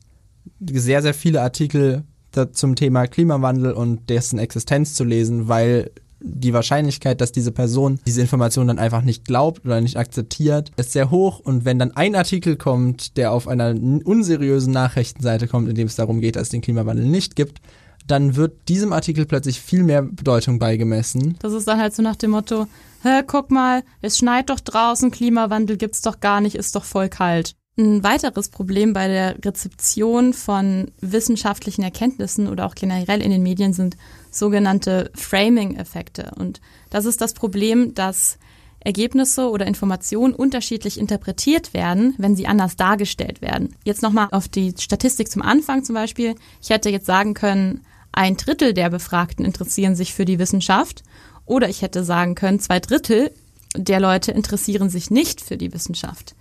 sehr, 0.59 1.01
sehr 1.01 1.13
viele 1.13 1.41
Artikel 1.41 2.03
zum 2.51 2.75
Thema 2.75 3.07
Klimawandel 3.07 3.71
und 3.71 4.09
dessen 4.09 4.37
Existenz 4.37 4.93
zu 4.93 5.03
lesen, 5.03 5.47
weil 5.47 5.91
die 6.19 6.53
Wahrscheinlichkeit, 6.53 7.21
dass 7.21 7.31
diese 7.31 7.51
Person 7.51 7.99
diese 8.05 8.21
Information 8.21 8.67
dann 8.67 8.79
einfach 8.79 9.03
nicht 9.03 9.25
glaubt 9.25 9.65
oder 9.65 9.81
nicht 9.81 9.97
akzeptiert, 9.97 10.71
ist 10.77 10.91
sehr 10.91 11.11
hoch. 11.11 11.39
Und 11.39 11.63
wenn 11.65 11.79
dann 11.79 11.95
ein 11.95 12.15
Artikel 12.15 12.55
kommt, 12.55 13.17
der 13.17 13.31
auf 13.31 13.47
einer 13.47 13.75
unseriösen 13.75 14.73
Nachrichtenseite 14.73 15.47
kommt, 15.47 15.69
in 15.69 15.75
dem 15.75 15.87
es 15.87 15.95
darum 15.95 16.19
geht, 16.19 16.35
dass 16.35 16.43
es 16.43 16.49
den 16.49 16.61
Klimawandel 16.61 17.05
nicht 17.05 17.35
gibt, 17.35 17.61
dann 18.07 18.35
wird 18.35 18.69
diesem 18.69 18.93
Artikel 18.93 19.25
plötzlich 19.25 19.61
viel 19.61 19.83
mehr 19.83 20.01
Bedeutung 20.01 20.59
beigemessen. 20.59 21.37
Das 21.39 21.53
ist 21.53 21.67
dann 21.67 21.79
halt 21.79 21.93
so 21.93 22.01
nach 22.01 22.15
dem 22.15 22.31
Motto, 22.31 22.67
hä, 23.03 23.23
guck 23.25 23.51
mal, 23.51 23.83
es 24.01 24.17
schneit 24.17 24.49
doch 24.49 24.59
draußen, 24.59 25.11
Klimawandel 25.11 25.77
gibt's 25.77 26.01
doch 26.01 26.19
gar 26.19 26.41
nicht, 26.41 26.55
ist 26.55 26.75
doch 26.75 26.83
voll 26.83 27.09
kalt. 27.09 27.53
Ein 27.79 28.03
weiteres 28.03 28.49
Problem 28.49 28.93
bei 28.93 29.07
der 29.07 29.35
Rezeption 29.45 30.33
von 30.33 30.89
wissenschaftlichen 30.99 31.83
Erkenntnissen 31.83 32.47
oder 32.47 32.65
auch 32.65 32.73
generell 32.73 33.21
in 33.21 33.29
den 33.29 33.43
Medien 33.43 33.71
sind 33.73 33.97
sogenannte 34.31 35.11
Framing-Effekte. 35.13 36.31
Und 36.37 36.59
das 36.89 37.05
ist 37.05 37.21
das 37.21 37.33
Problem, 37.33 37.93
dass 37.93 38.39
Ergebnisse 38.79 39.49
oder 39.49 39.67
Informationen 39.67 40.33
unterschiedlich 40.33 40.99
interpretiert 40.99 41.73
werden, 41.73 42.15
wenn 42.17 42.35
sie 42.35 42.47
anders 42.47 42.77
dargestellt 42.77 43.41
werden. 43.41 43.75
Jetzt 43.83 44.01
nochmal 44.01 44.29
auf 44.31 44.47
die 44.47 44.73
Statistik 44.79 45.29
zum 45.29 45.41
Anfang 45.41 45.83
zum 45.83 45.93
Beispiel. 45.93 46.35
Ich 46.61 46.69
hätte 46.69 46.89
jetzt 46.89 47.05
sagen 47.05 47.35
können, 47.35 47.81
ein 48.17 48.35
Drittel 48.35 48.73
der 48.73 48.89
Befragten 48.89 49.45
interessieren 49.45 49.95
sich 49.95 50.13
für 50.13 50.25
die 50.25 50.39
Wissenschaft. 50.39 51.03
Oder 51.45 51.69
ich 51.69 51.83
hätte 51.83 52.03
sagen 52.03 52.33
können, 52.33 52.59
zwei 52.59 52.79
Drittel 52.79 53.31
der 53.75 53.99
Leute 53.99 54.31
interessieren 54.31 54.89
sich 54.89 55.11
nicht 55.11 55.39
für 55.39 55.55
die 55.55 55.71
Wissenschaft. 55.71 56.35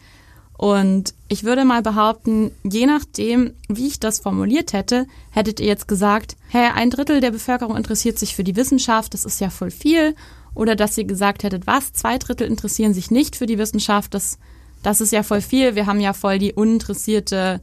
Und 0.56 1.12
ich 1.28 1.44
würde 1.44 1.66
mal 1.66 1.82
behaupten, 1.82 2.50
je 2.64 2.86
nachdem, 2.86 3.52
wie 3.68 3.88
ich 3.88 4.00
das 4.00 4.20
formuliert 4.20 4.72
hätte, 4.72 5.06
hättet 5.30 5.60
ihr 5.60 5.66
jetzt 5.66 5.86
gesagt, 5.86 6.38
hä, 6.48 6.70
ein 6.74 6.88
Drittel 6.88 7.20
der 7.20 7.30
Bevölkerung 7.30 7.76
interessiert 7.76 8.18
sich 8.18 8.34
für 8.34 8.44
die 8.44 8.56
Wissenschaft, 8.56 9.12
das 9.12 9.26
ist 9.26 9.38
ja 9.38 9.50
voll 9.50 9.70
viel. 9.70 10.14
Oder 10.54 10.76
dass 10.76 10.96
ihr 10.96 11.04
gesagt 11.04 11.42
hättet, 11.42 11.66
was, 11.66 11.92
zwei 11.92 12.16
Drittel 12.16 12.46
interessieren 12.46 12.94
sich 12.94 13.10
nicht 13.10 13.36
für 13.36 13.44
die 13.44 13.58
Wissenschaft, 13.58 14.14
das, 14.14 14.38
das 14.82 15.02
ist 15.02 15.12
ja 15.12 15.22
voll 15.22 15.42
viel, 15.42 15.74
wir 15.74 15.84
haben 15.84 16.00
ja 16.00 16.14
voll 16.14 16.38
die 16.38 16.54
uninteressierte 16.54 17.60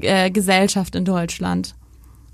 äh, 0.00 0.32
Gesellschaft 0.32 0.96
in 0.96 1.04
Deutschland. 1.04 1.76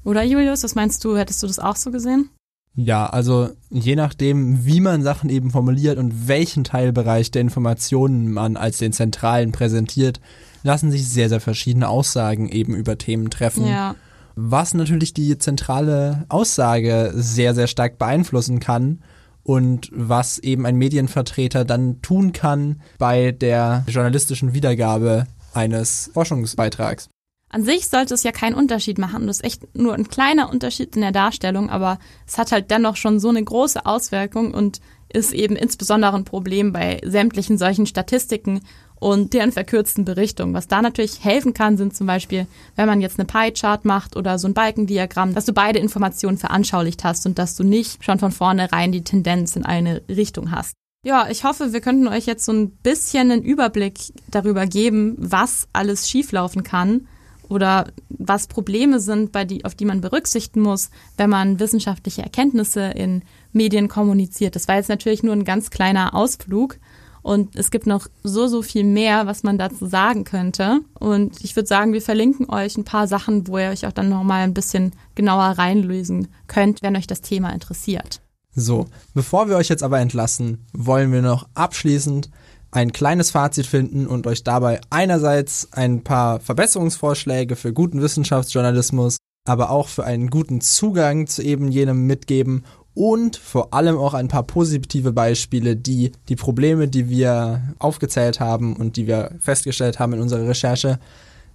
Oder 0.04 0.22
Julius, 0.22 0.64
was 0.64 0.74
meinst 0.74 1.04
du, 1.04 1.16
hättest 1.16 1.42
du 1.42 1.46
das 1.46 1.58
auch 1.58 1.76
so 1.76 1.90
gesehen? 1.90 2.30
Ja, 2.74 3.06
also 3.06 3.50
je 3.70 3.96
nachdem, 3.96 4.64
wie 4.64 4.80
man 4.80 5.02
Sachen 5.02 5.30
eben 5.30 5.50
formuliert 5.50 5.98
und 5.98 6.28
welchen 6.28 6.62
Teilbereich 6.62 7.32
der 7.32 7.42
Informationen 7.42 8.30
man 8.30 8.56
als 8.56 8.78
den 8.78 8.92
zentralen 8.92 9.50
präsentiert, 9.50 10.20
lassen 10.62 10.92
sich 10.92 11.08
sehr, 11.08 11.28
sehr 11.28 11.40
verschiedene 11.40 11.88
Aussagen 11.88 12.48
eben 12.48 12.76
über 12.76 12.96
Themen 12.96 13.30
treffen. 13.30 13.66
Ja. 13.66 13.96
Was 14.36 14.74
natürlich 14.74 15.12
die 15.12 15.38
zentrale 15.38 16.24
Aussage 16.28 17.10
sehr, 17.14 17.54
sehr 17.54 17.66
stark 17.66 17.98
beeinflussen 17.98 18.60
kann 18.60 19.00
und 19.42 19.90
was 19.92 20.38
eben 20.38 20.64
ein 20.64 20.76
Medienvertreter 20.76 21.64
dann 21.64 22.00
tun 22.00 22.32
kann 22.32 22.80
bei 22.98 23.32
der 23.32 23.84
journalistischen 23.88 24.54
Wiedergabe 24.54 25.26
eines 25.52 26.10
Forschungsbeitrags. 26.14 27.08
An 27.50 27.64
sich 27.64 27.88
sollte 27.88 28.14
es 28.14 28.24
ja 28.24 28.32
keinen 28.32 28.54
Unterschied 28.54 28.98
machen. 28.98 29.26
Das 29.26 29.38
ist 29.38 29.44
echt 29.44 29.76
nur 29.76 29.94
ein 29.94 30.08
kleiner 30.08 30.50
Unterschied 30.50 30.94
in 30.96 31.02
der 31.02 31.12
Darstellung, 31.12 31.70
aber 31.70 31.98
es 32.26 32.36
hat 32.36 32.52
halt 32.52 32.70
dennoch 32.70 32.96
schon 32.96 33.20
so 33.20 33.30
eine 33.30 33.42
große 33.42 33.86
Auswirkung 33.86 34.52
und 34.52 34.80
ist 35.10 35.32
eben 35.32 35.56
insbesondere 35.56 36.14
ein 36.14 36.24
Problem 36.24 36.72
bei 36.74 37.00
sämtlichen 37.02 37.56
solchen 37.56 37.86
Statistiken 37.86 38.60
und 39.00 39.32
deren 39.32 39.52
verkürzten 39.52 40.04
Berichtungen. 40.04 40.52
Was 40.52 40.68
da 40.68 40.82
natürlich 40.82 41.24
helfen 41.24 41.54
kann, 41.54 41.78
sind 41.78 41.96
zum 41.96 42.06
Beispiel, 42.06 42.46
wenn 42.76 42.86
man 42.86 43.00
jetzt 43.00 43.18
eine 43.18 43.26
Pie-Chart 43.26 43.86
macht 43.86 44.16
oder 44.16 44.38
so 44.38 44.48
ein 44.48 44.54
Balkendiagramm, 44.54 45.34
dass 45.34 45.46
du 45.46 45.54
beide 45.54 45.78
Informationen 45.78 46.36
veranschaulicht 46.36 47.04
hast 47.04 47.24
und 47.24 47.38
dass 47.38 47.56
du 47.56 47.64
nicht 47.64 48.04
schon 48.04 48.18
von 48.18 48.32
vornherein 48.32 48.92
die 48.92 49.04
Tendenz 49.04 49.56
in 49.56 49.64
eine 49.64 50.02
Richtung 50.08 50.50
hast. 50.50 50.74
Ja, 51.04 51.28
ich 51.30 51.44
hoffe, 51.44 51.72
wir 51.72 51.80
könnten 51.80 52.08
euch 52.08 52.26
jetzt 52.26 52.44
so 52.44 52.52
ein 52.52 52.70
bisschen 52.70 53.30
einen 53.30 53.42
Überblick 53.42 53.98
darüber 54.30 54.66
geben, 54.66 55.14
was 55.16 55.68
alles 55.72 56.10
schieflaufen 56.10 56.64
kann 56.64 57.06
oder 57.48 57.86
was 58.08 58.46
Probleme 58.46 59.00
sind, 59.00 59.32
bei 59.32 59.44
die, 59.44 59.64
auf 59.64 59.74
die 59.74 59.84
man 59.84 60.00
berücksichtigen 60.00 60.62
muss, 60.62 60.90
wenn 61.16 61.30
man 61.30 61.60
wissenschaftliche 61.60 62.22
Erkenntnisse 62.22 62.82
in 62.82 63.22
Medien 63.52 63.88
kommuniziert. 63.88 64.54
Das 64.54 64.68
war 64.68 64.76
jetzt 64.76 64.88
natürlich 64.88 65.22
nur 65.22 65.32
ein 65.34 65.44
ganz 65.44 65.70
kleiner 65.70 66.14
Ausflug. 66.14 66.78
Und 67.22 67.56
es 67.56 67.70
gibt 67.70 67.86
noch 67.86 68.06
so, 68.22 68.46
so 68.46 68.62
viel 68.62 68.84
mehr, 68.84 69.26
was 69.26 69.42
man 69.42 69.58
dazu 69.58 69.86
sagen 69.86 70.24
könnte. 70.24 70.80
Und 70.98 71.44
ich 71.44 71.54
würde 71.56 71.66
sagen, 71.66 71.92
wir 71.92 72.00
verlinken 72.00 72.48
euch 72.48 72.78
ein 72.78 72.84
paar 72.84 73.06
Sachen, 73.06 73.48
wo 73.48 73.58
ihr 73.58 73.70
euch 73.70 73.86
auch 73.86 73.92
dann 73.92 74.08
nochmal 74.08 74.44
ein 74.44 74.54
bisschen 74.54 74.92
genauer 75.14 75.58
reinlösen 75.58 76.28
könnt, 76.46 76.82
wenn 76.82 76.96
euch 76.96 77.06
das 77.06 77.20
Thema 77.20 77.50
interessiert. 77.50 78.22
So, 78.54 78.86
bevor 79.14 79.48
wir 79.48 79.56
euch 79.56 79.68
jetzt 79.68 79.82
aber 79.82 80.00
entlassen, 80.00 80.64
wollen 80.72 81.12
wir 81.12 81.22
noch 81.22 81.48
abschließend 81.54 82.30
ein 82.70 82.92
kleines 82.92 83.30
Fazit 83.30 83.66
finden 83.66 84.06
und 84.06 84.26
euch 84.26 84.44
dabei 84.44 84.80
einerseits 84.90 85.68
ein 85.72 86.04
paar 86.04 86.40
Verbesserungsvorschläge 86.40 87.56
für 87.56 87.72
guten 87.72 88.02
Wissenschaftsjournalismus, 88.02 89.16
aber 89.46 89.70
auch 89.70 89.88
für 89.88 90.04
einen 90.04 90.28
guten 90.28 90.60
Zugang 90.60 91.26
zu 91.26 91.42
eben 91.42 91.68
jenem 91.68 92.06
mitgeben 92.06 92.64
und 92.94 93.36
vor 93.36 93.72
allem 93.72 93.96
auch 93.96 94.12
ein 94.12 94.28
paar 94.28 94.42
positive 94.42 95.12
Beispiele, 95.12 95.76
die 95.76 96.12
die 96.28 96.36
Probleme, 96.36 96.88
die 96.88 97.08
wir 97.08 97.62
aufgezählt 97.78 98.40
haben 98.40 98.76
und 98.76 98.96
die 98.96 99.06
wir 99.06 99.36
festgestellt 99.38 99.98
haben 99.98 100.14
in 100.14 100.20
unserer 100.20 100.48
Recherche, 100.48 100.98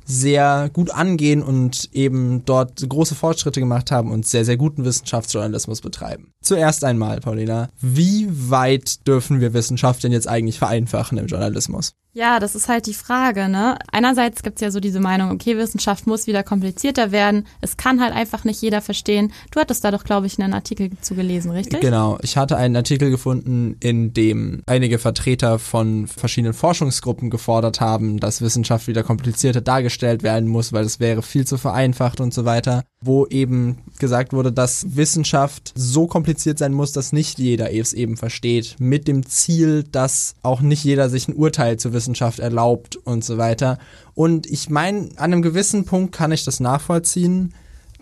sehr 0.06 0.70
gut 0.72 0.92
angehen 0.92 1.42
und 1.42 1.90
eben 1.94 2.44
dort 2.46 2.88
große 2.88 3.16
Fortschritte 3.16 3.60
gemacht 3.60 3.92
haben 3.92 4.12
und 4.12 4.28
sehr, 4.28 4.46
sehr 4.46 4.58
guten 4.58 4.86
Wissenschaftsjournalismus 4.86 5.82
betreiben. 5.82 6.32
Zuerst 6.42 6.84
einmal, 6.84 7.20
Paulina, 7.20 7.70
wie 7.80 8.28
weit 8.30 9.08
dürfen 9.08 9.40
wir 9.40 9.54
Wissenschaft 9.54 10.04
denn 10.04 10.12
jetzt 10.12 10.28
eigentlich 10.28 10.60
vereinfachen 10.60 11.18
im 11.18 11.28
Journalismus? 11.28 11.94
Ja, 12.16 12.40
das 12.40 12.54
ist 12.54 12.70
halt 12.70 12.86
die 12.86 12.94
Frage, 12.94 13.50
ne? 13.50 13.76
Einerseits 13.92 14.44
gibt's 14.44 14.62
ja 14.62 14.70
so 14.70 14.80
diese 14.80 15.00
Meinung, 15.00 15.32
okay, 15.32 15.58
Wissenschaft 15.58 16.06
muss 16.06 16.28
wieder 16.28 16.44
komplizierter 16.44 17.12
werden. 17.12 17.48
Es 17.60 17.76
kann 17.76 18.00
halt 18.00 18.14
einfach 18.14 18.44
nicht 18.44 18.62
jeder 18.62 18.82
verstehen. 18.82 19.34
Du 19.50 19.60
hattest 19.60 19.84
da 19.84 19.90
doch, 19.90 20.04
glaube 20.04 20.28
ich, 20.28 20.40
einen 20.40 20.54
Artikel 20.54 20.92
zu 21.02 21.16
gelesen, 21.16 21.50
richtig? 21.50 21.82
Genau. 21.82 22.20
Ich 22.22 22.38
hatte 22.38 22.56
einen 22.56 22.76
Artikel 22.76 23.10
gefunden, 23.10 23.78
in 23.80 24.14
dem 24.14 24.62
einige 24.68 25.00
Vertreter 25.00 25.58
von 25.58 26.06
verschiedenen 26.06 26.54
Forschungsgruppen 26.54 27.32
gefordert 27.32 27.82
haben, 27.82 28.20
dass 28.20 28.42
Wissenschaft 28.42 28.88
wieder 28.88 29.02
komplizierter 29.02 29.62
dargestellt 29.62 30.22
werden 30.22 30.48
muss, 30.48 30.72
weil 30.72 30.86
es 30.86 31.00
wäre 31.00 31.24
viel 31.24 31.48
zu 31.48 31.58
vereinfacht 31.58 32.22
und 32.22 32.32
so 32.32 32.46
weiter. 32.46 32.84
Wo 33.02 33.26
eben 33.26 33.80
gesagt 33.98 34.34
wurde, 34.34 34.52
dass 34.52 34.96
Wissenschaft 34.96 35.74
so 35.76 36.06
kompliziert 36.06 36.60
sein 36.60 36.74
muss, 36.74 36.92
dass 36.92 37.12
nicht 37.12 37.40
jeder 37.40 37.74
es 37.74 37.92
eben 37.92 38.18
versteht. 38.18 38.76
Mit 38.78 39.08
dem 39.08 39.26
Ziel, 39.26 39.84
dass 39.84 40.36
auch 40.44 40.62
nicht 40.62 40.84
jeder 40.84 41.10
sich 41.10 41.28
ein 41.28 41.34
Urteil 41.34 41.78
zu 41.78 41.92
Wissenschaft 41.92 42.03
Wissenschaft 42.04 42.40
erlaubt 42.40 42.98
und 42.98 43.24
so 43.24 43.38
weiter. 43.38 43.78
Und 44.14 44.46
ich 44.46 44.70
meine, 44.70 45.10
an 45.16 45.32
einem 45.32 45.42
gewissen 45.42 45.86
Punkt 45.86 46.14
kann 46.14 46.34
ich 46.34 46.44
das 46.44 46.60
nachvollziehen, 46.60 47.54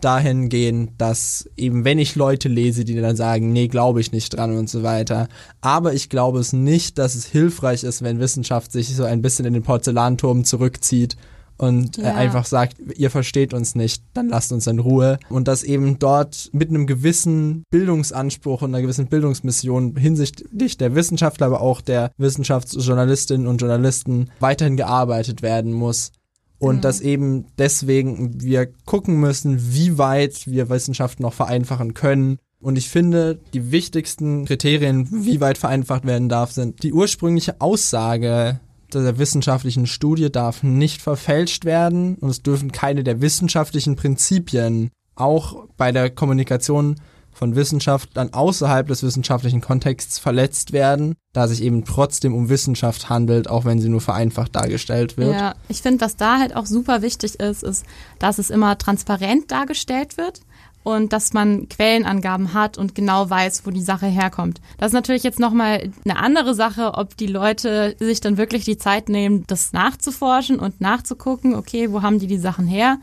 dahingehend, 0.02 0.94
dass 0.98 1.48
eben 1.56 1.86
wenn 1.86 2.00
ich 2.00 2.16
Leute 2.16 2.50
lese, 2.50 2.84
die 2.84 3.00
dann 3.00 3.16
sagen, 3.16 3.54
nee, 3.54 3.68
glaube 3.68 4.02
ich 4.02 4.12
nicht 4.12 4.36
dran 4.36 4.58
und 4.58 4.68
so 4.68 4.82
weiter. 4.82 5.28
Aber 5.62 5.94
ich 5.94 6.10
glaube 6.10 6.40
es 6.40 6.52
nicht, 6.54 6.98
dass 6.98 7.14
es 7.14 7.26
hilfreich 7.26 7.84
ist, 7.84 8.02
wenn 8.02 8.20
Wissenschaft 8.20 8.72
sich 8.72 8.96
so 8.96 9.04
ein 9.04 9.22
bisschen 9.22 9.46
in 9.46 9.54
den 9.54 9.62
Porzellanturm 9.62 10.44
zurückzieht 10.44 11.16
und 11.62 12.00
äh, 12.00 12.04
ja. 12.06 12.16
einfach 12.16 12.46
sagt, 12.46 12.78
ihr 12.96 13.12
versteht 13.12 13.54
uns 13.54 13.76
nicht, 13.76 14.04
dann 14.16 14.30
lasst 14.30 14.52
uns 14.52 14.66
in 14.66 14.80
Ruhe. 14.80 15.20
Und 15.30 15.48
dass 15.48 15.62
eben 15.62 16.00
dort 16.00 16.50
mit 16.54 16.70
einem 16.70 16.88
gewissen 16.88 17.66
Bildungsanspruch 17.70 18.64
und 18.64 18.74
einer 18.74 18.82
gewissen 18.82 19.06
Bildungsmission 19.06 19.96
hinsichtlich 19.96 20.80
der 20.80 20.96
Wissenschaftler, 20.96 21.46
aber 21.46 21.62
auch 21.62 21.82
der 21.82 22.14
Wissenschaftsjournalistinnen 22.18 23.46
und 23.46 23.62
Journalisten 23.62 24.32
weiterhin 24.40 24.76
gearbeitet 24.76 25.44
werden 25.44 25.72
muss. 25.72 26.12
Und 26.58 26.78
mhm. 26.78 26.82
dass 26.82 27.00
eben 27.00 27.46
deswegen 27.60 28.42
wir 28.42 28.68
gucken 28.86 29.20
müssen, 29.20 29.60
wie 29.72 30.00
weit 30.00 30.48
wir 30.48 30.68
Wissenschaft 30.72 31.20
noch 31.20 31.34
vereinfachen 31.34 31.94
können. 31.94 32.40
Und 32.60 32.76
ich 32.80 32.90
finde, 32.90 33.40
die 33.54 33.72
wichtigsten 33.72 34.46
Kriterien, 34.46 35.08
wie 35.12 35.42
weit 35.42 35.60
vereinfacht 35.60 36.06
werden 36.06 36.28
darf, 36.28 36.52
sind 36.54 36.82
die 36.82 36.94
ursprüngliche 36.94 37.62
Aussage 37.62 38.60
der 39.00 39.18
wissenschaftlichen 39.18 39.88
Studie 39.88 40.32
darf 40.32 40.64
nicht 40.64 41.02
verfälscht 41.02 41.66
werden 41.66 42.16
und 42.16 42.30
es 42.30 42.44
dürfen 42.44 42.72
keine 42.72 43.04
der 43.04 43.22
wissenschaftlichen 43.22 43.96
Prinzipien 43.96 44.92
auch 45.16 45.68
bei 45.78 45.92
der 45.92 46.10
Kommunikation 46.10 46.96
von 47.34 47.56
Wissenschaft 47.56 48.10
dann 48.16 48.34
außerhalb 48.34 48.88
des 48.88 49.04
wissenschaftlichen 49.04 49.62
Kontexts 49.62 50.20
verletzt 50.20 50.74
werden, 50.74 51.16
da 51.34 51.48
sich 51.48 51.64
eben 51.64 51.86
trotzdem 51.86 52.36
um 52.36 52.50
Wissenschaft 52.50 53.10
handelt, 53.10 53.50
auch 53.50 53.66
wenn 53.66 53.80
sie 53.80 53.90
nur 53.90 54.02
vereinfacht 54.02 54.56
dargestellt 54.56 55.18
wird. 55.18 55.34
Ja, 55.34 55.56
ich 55.70 55.82
finde, 55.82 56.02
was 56.02 56.18
da 56.18 56.40
halt 56.40 56.56
auch 56.56 56.66
super 56.66 57.02
wichtig 57.02 57.40
ist, 57.40 57.64
ist, 57.64 57.86
dass 58.20 58.38
es 58.38 58.50
immer 58.50 58.78
transparent 58.78 59.50
dargestellt 59.50 60.18
wird 60.18 60.42
und 60.84 61.14
dass 61.14 61.34
man 61.34 61.70
Quellenangaben 61.70 62.54
hat 62.54 62.78
und 62.78 62.96
genau 62.96 63.30
weiß, 63.30 63.66
wo 63.66 63.72
die 63.72 63.82
Sache 63.82 64.08
herkommt. 64.08 64.62
Das 64.78 64.88
ist 64.88 64.94
natürlich 64.94 65.24
jetzt 65.24 65.40
nochmal 65.40 65.92
eine 66.06 66.18
andere 66.18 66.56
Sache, 66.56 66.94
ob 66.96 67.16
die 67.18 67.28
Leute 67.28 67.96
sich 68.00 68.22
dann 68.22 68.38
wirklich 68.38 68.66
die 68.66 68.78
Zeit 68.78 69.10
nehmen, 69.10 69.46
das 69.48 69.74
nachzuforschen 69.74 70.60
und 70.60 70.82
nachzugucken, 70.82 71.56
okay, 71.56 71.92
wo 71.92 72.02
haben 72.02 72.20
die 72.20 72.28
die 72.28 72.38
Sachen 72.38 72.68
her? 72.68 72.98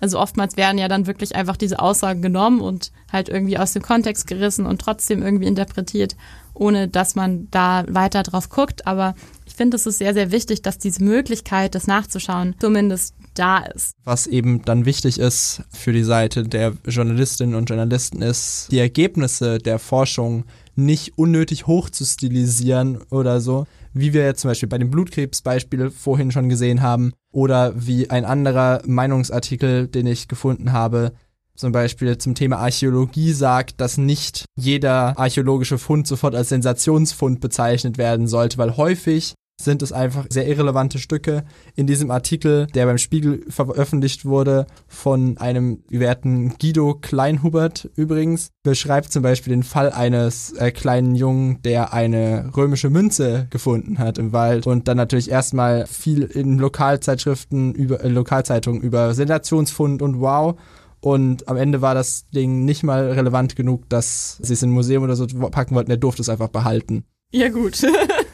Also 0.00 0.18
oftmals 0.18 0.56
werden 0.56 0.78
ja 0.78 0.88
dann 0.88 1.06
wirklich 1.06 1.34
einfach 1.34 1.56
diese 1.56 1.78
Aussagen 1.78 2.20
genommen 2.20 2.60
und 2.60 2.92
halt 3.10 3.28
irgendwie 3.28 3.58
aus 3.58 3.72
dem 3.72 3.82
Kontext 3.82 4.26
gerissen 4.26 4.66
und 4.66 4.80
trotzdem 4.80 5.22
irgendwie 5.22 5.46
interpretiert, 5.46 6.16
ohne 6.52 6.88
dass 6.88 7.14
man 7.14 7.48
da 7.50 7.84
weiter 7.88 8.22
drauf 8.22 8.48
guckt. 8.48 8.86
Aber 8.86 9.14
ich 9.46 9.54
finde, 9.54 9.76
es 9.76 9.86
ist 9.86 9.98
sehr, 9.98 10.14
sehr 10.14 10.30
wichtig, 10.30 10.62
dass 10.62 10.78
diese 10.78 11.02
Möglichkeit, 11.02 11.74
das 11.74 11.86
nachzuschauen, 11.86 12.54
zumindest 12.58 13.14
da 13.34 13.58
ist. 13.58 13.94
Was 14.04 14.26
eben 14.26 14.62
dann 14.62 14.86
wichtig 14.86 15.18
ist 15.18 15.62
für 15.70 15.92
die 15.92 16.04
Seite 16.04 16.44
der 16.44 16.74
Journalistinnen 16.86 17.54
und 17.54 17.68
Journalisten 17.68 18.22
ist, 18.22 18.68
die 18.70 18.78
Ergebnisse 18.78 19.58
der 19.58 19.78
Forschung 19.78 20.44
nicht 20.76 21.18
unnötig 21.18 21.66
hoch 21.66 21.90
zu 21.90 22.04
stilisieren 22.04 22.98
oder 23.10 23.40
so, 23.40 23.66
wie 23.92 24.12
wir 24.12 24.24
jetzt 24.24 24.40
zum 24.40 24.50
Beispiel 24.50 24.68
bei 24.68 24.78
dem 24.78 24.90
Blutkrebsbeispiel 24.90 25.90
vorhin 25.90 26.32
schon 26.32 26.48
gesehen 26.48 26.82
haben, 26.82 27.12
oder 27.30 27.72
wie 27.76 28.10
ein 28.10 28.24
anderer 28.24 28.80
Meinungsartikel, 28.86 29.88
den 29.88 30.06
ich 30.06 30.28
gefunden 30.28 30.72
habe, 30.72 31.12
zum 31.56 31.72
Beispiel 31.72 32.18
zum 32.18 32.34
Thema 32.34 32.58
Archäologie 32.58 33.32
sagt, 33.32 33.80
dass 33.80 33.96
nicht 33.96 34.44
jeder 34.56 35.18
archäologische 35.18 35.78
Fund 35.78 36.06
sofort 36.06 36.34
als 36.34 36.48
Sensationsfund 36.48 37.40
bezeichnet 37.40 37.98
werden 37.98 38.26
sollte, 38.26 38.58
weil 38.58 38.76
häufig 38.76 39.34
sind 39.60 39.82
es 39.82 39.92
einfach 39.92 40.26
sehr 40.28 40.48
irrelevante 40.48 40.98
Stücke. 40.98 41.44
In 41.76 41.86
diesem 41.86 42.10
Artikel, 42.10 42.66
der 42.68 42.86
beim 42.86 42.98
Spiegel 42.98 43.44
veröffentlicht 43.48 44.24
wurde, 44.24 44.66
von 44.88 45.38
einem 45.38 45.82
werten 45.88 46.56
Guido 46.58 46.94
Kleinhubert 46.94 47.88
übrigens, 47.96 48.50
beschreibt 48.62 49.12
zum 49.12 49.22
Beispiel 49.22 49.52
den 49.52 49.62
Fall 49.62 49.92
eines 49.92 50.52
äh, 50.52 50.72
kleinen 50.72 51.14
Jungen, 51.14 51.62
der 51.62 51.92
eine 51.92 52.50
römische 52.56 52.90
Münze 52.90 53.46
gefunden 53.50 53.98
hat 53.98 54.18
im 54.18 54.32
Wald 54.32 54.66
und 54.66 54.88
dann 54.88 54.96
natürlich 54.96 55.30
erstmal 55.30 55.86
viel 55.86 56.22
in 56.22 56.58
Lokalzeitschriften, 56.58 57.74
über 57.74 58.02
äh, 58.02 58.08
Lokalzeitungen 58.08 58.82
über 58.82 59.14
Sensationsfund 59.14 60.02
und 60.02 60.20
wow. 60.20 60.58
Und 61.00 61.48
am 61.48 61.58
Ende 61.58 61.82
war 61.82 61.94
das 61.94 62.28
Ding 62.30 62.64
nicht 62.64 62.82
mal 62.82 63.10
relevant 63.12 63.56
genug, 63.56 63.88
dass 63.90 64.38
sie 64.40 64.54
es 64.54 64.62
in 64.62 64.70
ein 64.70 64.72
Museum 64.72 65.04
oder 65.04 65.16
so 65.16 65.26
packen 65.26 65.74
wollten. 65.74 65.90
Er 65.90 65.98
durfte 65.98 66.22
es 66.22 66.30
einfach 66.30 66.48
behalten. 66.48 67.04
Ja, 67.30 67.50
gut. 67.50 67.82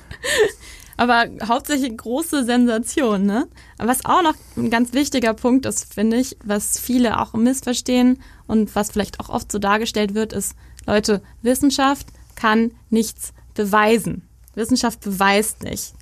Aber 1.01 1.25
hauptsächlich 1.49 1.97
große 1.97 2.45
Sensation, 2.45 3.25
ne? 3.25 3.49
Was 3.79 4.05
auch 4.05 4.23
noch 4.23 4.35
ein 4.59 4.69
ganz 4.69 4.93
wichtiger 4.93 5.33
Punkt 5.33 5.65
ist, 5.65 5.95
finde 5.95 6.19
ich, 6.19 6.37
was 6.45 6.79
viele 6.79 7.19
auch 7.19 7.33
missverstehen 7.33 8.19
und 8.47 8.77
was 8.77 8.91
vielleicht 8.91 9.19
auch 9.19 9.31
oft 9.31 9.51
so 9.51 9.59
dargestellt 9.59 10.13
wird, 10.13 10.35
ist, 10.35 10.55
Leute, 10.87 11.23
Wissenschaft 11.41 12.09
kann 12.35 12.73
nichts 12.91 13.33
beweisen. 13.55 14.29
Wissenschaft 14.55 15.01
beweist 15.01 15.63
nicht. 15.63 15.95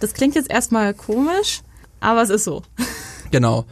Das 0.00 0.12
klingt 0.12 0.34
jetzt 0.34 0.50
erstmal 0.50 0.92
komisch, 0.92 1.60
aber 2.00 2.22
es 2.22 2.30
ist 2.30 2.42
so. 2.42 2.62
Genau. 3.30 3.64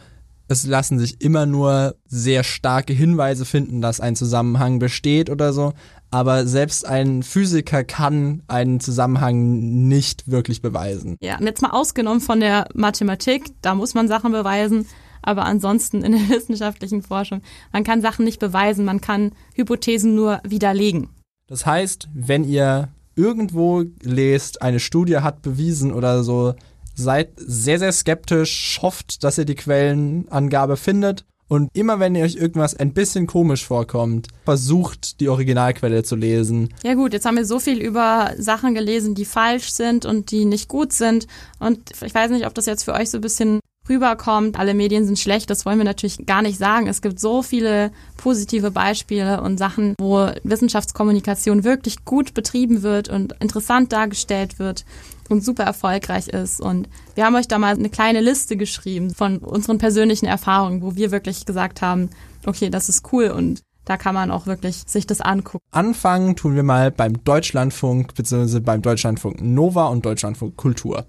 Es 0.47 0.65
lassen 0.65 0.97
sich 0.99 1.21
immer 1.21 1.45
nur 1.45 1.95
sehr 2.07 2.43
starke 2.43 2.93
Hinweise 2.93 3.45
finden, 3.45 3.79
dass 3.79 3.99
ein 3.99 4.15
Zusammenhang 4.15 4.79
besteht 4.79 5.29
oder 5.29 5.53
so, 5.53 5.73
aber 6.11 6.45
selbst 6.45 6.85
ein 6.85 7.23
Physiker 7.23 7.83
kann 7.85 8.43
einen 8.47 8.81
Zusammenhang 8.81 9.87
nicht 9.87 10.29
wirklich 10.29 10.61
beweisen. 10.61 11.15
Ja, 11.21 11.39
und 11.39 11.45
jetzt 11.45 11.61
mal 11.61 11.71
ausgenommen 11.71 12.19
von 12.19 12.41
der 12.41 12.67
Mathematik, 12.73 13.51
da 13.61 13.73
muss 13.73 13.93
man 13.93 14.09
Sachen 14.09 14.33
beweisen, 14.33 14.85
aber 15.21 15.45
ansonsten 15.45 16.03
in 16.03 16.11
der 16.11 16.29
wissenschaftlichen 16.29 17.01
Forschung, 17.01 17.41
man 17.71 17.85
kann 17.85 18.01
Sachen 18.01 18.25
nicht 18.25 18.39
beweisen, 18.39 18.85
man 18.85 18.99
kann 18.99 19.31
Hypothesen 19.55 20.13
nur 20.13 20.41
widerlegen. 20.43 21.09
Das 21.47 21.65
heißt, 21.65 22.09
wenn 22.13 22.43
ihr 22.43 22.89
irgendwo 23.15 23.83
lest, 24.03 24.61
eine 24.61 24.79
Studie 24.79 25.17
hat 25.17 25.41
bewiesen 25.41 25.93
oder 25.93 26.23
so, 26.23 26.55
seid 26.93 27.31
sehr, 27.37 27.79
sehr 27.79 27.91
skeptisch, 27.91 28.79
hofft, 28.81 29.23
dass 29.23 29.37
ihr 29.37 29.45
die 29.45 29.55
Quellenangabe 29.55 30.75
findet 30.75 31.25
und 31.51 31.69
immer 31.73 31.99
wenn 31.99 32.15
ihr 32.15 32.23
euch 32.23 32.37
irgendwas 32.37 32.77
ein 32.77 32.93
bisschen 32.93 33.27
komisch 33.27 33.65
vorkommt, 33.65 34.29
versucht 34.45 35.19
die 35.19 35.27
Originalquelle 35.27 36.01
zu 36.01 36.15
lesen. 36.15 36.73
Ja 36.81 36.93
gut, 36.93 37.11
jetzt 37.11 37.25
haben 37.25 37.35
wir 37.35 37.43
so 37.43 37.59
viel 37.59 37.81
über 37.81 38.31
Sachen 38.37 38.73
gelesen, 38.73 39.15
die 39.15 39.25
falsch 39.25 39.69
sind 39.71 40.05
und 40.05 40.31
die 40.31 40.45
nicht 40.45 40.69
gut 40.69 40.93
sind. 40.93 41.27
Und 41.59 41.91
ich 42.01 42.15
weiß 42.15 42.31
nicht, 42.31 42.47
ob 42.47 42.53
das 42.53 42.67
jetzt 42.67 42.85
für 42.85 42.93
euch 42.93 43.09
so 43.09 43.17
ein 43.17 43.21
bisschen 43.21 43.59
rüberkommt. 43.89 44.57
Alle 44.57 44.73
Medien 44.73 45.05
sind 45.05 45.19
schlecht, 45.19 45.49
das 45.49 45.65
wollen 45.65 45.77
wir 45.77 45.83
natürlich 45.83 46.25
gar 46.25 46.41
nicht 46.41 46.57
sagen. 46.57 46.87
Es 46.87 47.01
gibt 47.01 47.19
so 47.19 47.41
viele 47.41 47.91
positive 48.15 48.71
Beispiele 48.71 49.41
und 49.41 49.57
Sachen, 49.57 49.95
wo 49.99 50.29
Wissenschaftskommunikation 50.43 51.65
wirklich 51.65 52.05
gut 52.05 52.33
betrieben 52.33 52.81
wird 52.81 53.09
und 53.09 53.35
interessant 53.41 53.91
dargestellt 53.91 54.57
wird 54.57 54.85
und 55.31 55.43
super 55.43 55.63
erfolgreich 55.63 56.27
ist. 56.27 56.59
Und 56.59 56.89
wir 57.15 57.25
haben 57.25 57.35
euch 57.35 57.47
da 57.47 57.57
mal 57.57 57.73
eine 57.73 57.89
kleine 57.89 58.21
Liste 58.21 58.57
geschrieben 58.57 59.11
von 59.11 59.39
unseren 59.39 59.77
persönlichen 59.77 60.25
Erfahrungen, 60.25 60.81
wo 60.81 60.95
wir 60.95 61.11
wirklich 61.11 61.45
gesagt 61.45 61.81
haben, 61.81 62.09
okay, 62.45 62.69
das 62.69 62.89
ist 62.89 63.11
cool 63.11 63.29
und 63.29 63.61
da 63.85 63.97
kann 63.97 64.13
man 64.13 64.29
auch 64.29 64.45
wirklich 64.45 64.83
sich 64.85 65.07
das 65.07 65.21
angucken. 65.21 65.65
Anfangen 65.71 66.35
tun 66.35 66.55
wir 66.55 66.63
mal 66.63 66.91
beim 66.91 67.23
Deutschlandfunk 67.23 68.13
bzw. 68.13 68.59
beim 68.59 68.81
Deutschlandfunk 68.81 69.41
Nova 69.41 69.87
und 69.87 70.05
Deutschlandfunk 70.05 70.55
Kultur. 70.55 71.05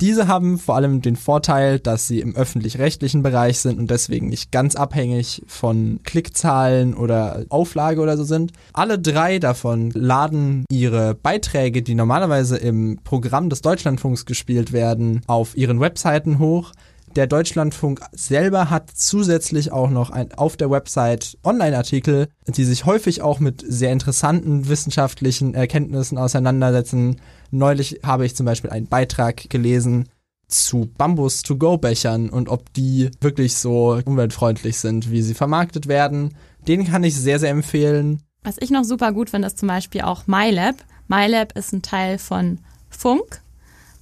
Diese 0.00 0.26
haben 0.26 0.58
vor 0.58 0.76
allem 0.76 1.02
den 1.02 1.16
Vorteil, 1.16 1.78
dass 1.78 2.08
sie 2.08 2.20
im 2.20 2.34
öffentlich-rechtlichen 2.34 3.22
Bereich 3.22 3.60
sind 3.60 3.78
und 3.78 3.90
deswegen 3.90 4.28
nicht 4.28 4.50
ganz 4.50 4.74
abhängig 4.74 5.42
von 5.46 6.00
Klickzahlen 6.02 6.94
oder 6.94 7.44
Auflage 7.48 8.00
oder 8.00 8.16
so 8.16 8.24
sind. 8.24 8.52
Alle 8.72 8.98
drei 8.98 9.38
davon 9.38 9.90
laden 9.90 10.64
ihre 10.70 11.14
Beiträge, 11.14 11.82
die 11.82 11.94
normalerweise 11.94 12.56
im 12.56 12.98
Programm 13.04 13.50
des 13.50 13.62
Deutschlandfunks 13.62 14.26
gespielt 14.26 14.72
werden, 14.72 15.22
auf 15.26 15.56
ihren 15.56 15.80
Webseiten 15.80 16.38
hoch. 16.38 16.72
Der 17.16 17.28
Deutschlandfunk 17.28 18.00
selber 18.10 18.70
hat 18.70 18.90
zusätzlich 18.92 19.70
auch 19.70 19.88
noch 19.88 20.10
ein, 20.10 20.34
auf 20.34 20.56
der 20.56 20.68
Website 20.68 21.38
Online-Artikel, 21.44 22.26
die 22.48 22.64
sich 22.64 22.86
häufig 22.86 23.22
auch 23.22 23.38
mit 23.38 23.64
sehr 23.64 23.92
interessanten 23.92 24.68
wissenschaftlichen 24.68 25.54
Erkenntnissen 25.54 26.18
auseinandersetzen. 26.18 27.20
Neulich 27.54 28.00
habe 28.02 28.26
ich 28.26 28.34
zum 28.34 28.46
Beispiel 28.46 28.70
einen 28.70 28.88
Beitrag 28.88 29.48
gelesen 29.48 30.08
zu 30.48 30.90
Bambus-to-go-Bechern 30.98 32.28
und 32.28 32.48
ob 32.48 32.72
die 32.72 33.10
wirklich 33.20 33.54
so 33.54 34.00
umweltfreundlich 34.04 34.76
sind, 34.78 35.12
wie 35.12 35.22
sie 35.22 35.34
vermarktet 35.34 35.86
werden. 35.86 36.34
Den 36.66 36.84
kann 36.84 37.04
ich 37.04 37.14
sehr, 37.14 37.38
sehr 37.38 37.50
empfehlen. 37.50 38.22
Was 38.42 38.56
ich 38.58 38.70
noch 38.70 38.82
super 38.82 39.12
gut 39.12 39.30
finde, 39.30 39.46
ist 39.46 39.58
zum 39.58 39.68
Beispiel 39.68 40.00
auch 40.00 40.26
MyLab. 40.26 40.74
MyLab 41.06 41.56
ist 41.56 41.72
ein 41.72 41.82
Teil 41.82 42.18
von 42.18 42.58
Funk 42.90 43.40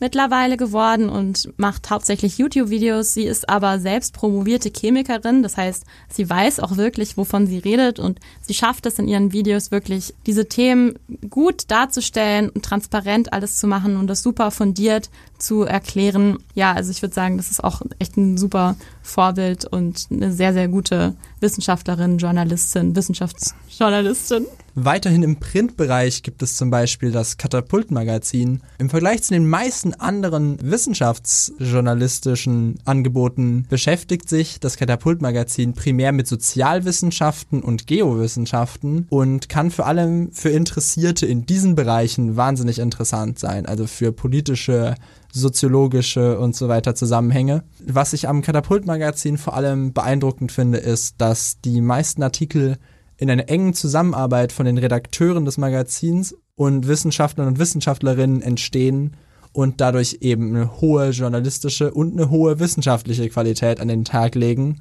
mittlerweile 0.03 0.57
geworden 0.57 1.09
und 1.09 1.49
macht 1.59 1.89
hauptsächlich 1.89 2.37
YouTube-Videos. 2.37 3.15
Sie 3.15 3.23
ist 3.23 3.49
aber 3.49 3.79
selbst 3.79 4.13
promovierte 4.13 4.69
Chemikerin, 4.69 5.45
das 5.45 5.57
heißt, 5.57 5.85
sie 6.11 6.29
weiß 6.29 6.59
auch 6.59 6.77
wirklich, 6.77 7.17
wovon 7.17 7.47
sie 7.47 7.59
redet 7.59 8.01
und 8.01 8.19
sie 8.41 8.53
schafft 8.53 8.85
es 8.85 8.99
in 8.99 9.07
ihren 9.07 9.33
Videos 9.33 9.71
wirklich, 9.71 10.13
diese 10.27 10.49
Themen 10.49 10.99
gut 11.31 11.71
darzustellen 11.71 12.51
und 12.51 12.65
transparent 12.65 13.33
alles 13.33 13.59
zu 13.59 13.69
machen 13.69 13.97
und 13.97 14.09
das 14.09 14.25
super 14.25 14.51
fundiert 14.51 15.09
zu 15.39 15.63
erklären. 15.63 16.39
Ja, 16.55 16.73
also 16.73 16.91
ich 16.91 17.01
würde 17.01 17.15
sagen, 17.15 17.37
das 17.37 17.53
ist 17.53 17.63
auch 17.63 17.81
echt 18.01 18.17
ein 18.17 18.37
super 18.37 18.75
Vorbild 19.03 19.65
und 19.67 20.09
eine 20.11 20.33
sehr, 20.33 20.53
sehr 20.53 20.67
gute 20.67 21.15
Wissenschaftlerin, 21.39 22.19
Journalistin, 22.19 22.97
Wissenschaftsjournalistin. 22.97 24.47
Weiterhin 24.75 25.23
im 25.23 25.37
Printbereich 25.37 26.23
gibt 26.23 26.43
es 26.43 26.57
zum 26.57 26.71
Beispiel 26.71 27.13
das 27.13 27.37
Katapultmagazin. 27.37 28.63
Im 28.79 28.89
Vergleich 28.89 29.23
zu 29.23 29.35
den 29.35 29.47
meisten 29.47 29.93
anderen 29.93 30.57
wissenschaftsjournalistischen 30.63 32.79
Angeboten 32.87 33.67
beschäftigt 33.69 34.31
sich 34.31 34.61
das 34.61 34.79
Katapultmagazin 34.79 35.75
primär 35.75 36.13
mit 36.13 36.27
Sozialwissenschaften 36.27 37.63
und 37.63 37.87
Geowissenschaften 37.87 39.09
und 39.11 39.51
kann 39.51 39.71
vor 39.71 39.87
allem 39.87 40.33
für 40.33 40.49
Interessierte 40.49 41.27
in 41.27 41.45
diesen 41.45 41.75
Bereichen 41.75 42.37
wahnsinnig 42.37 42.79
interessant 42.79 43.39
sein. 43.39 43.67
Also 43.67 43.87
für 43.87 44.11
politische 44.11 44.95
soziologische 45.33 46.39
und 46.39 46.55
so 46.55 46.69
weiter 46.69 46.95
Zusammenhänge. 46.95 47.65
Was 47.87 48.13
ich 48.13 48.29
am 48.29 48.43
Katapultmagazin 48.43 49.39
vor 49.39 49.55
allem 49.55 49.93
beeindruckend 49.93 50.53
finde, 50.53 50.79
ist, 50.79 51.17
dass 51.19 51.61
die 51.61 51.81
meisten 51.81 52.23
Artikel 52.23 52.77
in 53.23 53.31
einer 53.31 53.49
engen 53.49 53.73
Zusammenarbeit 53.73 54.51
von 54.51 54.67
den 54.67 54.79
Redakteuren 54.79 55.45
des 55.45 55.57
Magazins 55.57 56.35
und 56.57 56.89
Wissenschaftlern 56.89 57.47
und 57.47 57.61
Wissenschaftlerinnen 57.61 58.43
entstehen 58.43 59.17
und 59.53 59.81
dadurch 59.81 60.19
eben 60.23 60.49
eine 60.49 60.81
hohe 60.81 61.11
journalistische 61.11 61.95
und 61.95 62.15
eine 62.15 62.31
hohe 62.31 62.59
wissenschaftliche 62.59 63.29
Qualität 63.29 63.79
an 63.79 63.87
den 63.87 64.05
Tag 64.05 64.35
legen. 64.35 64.81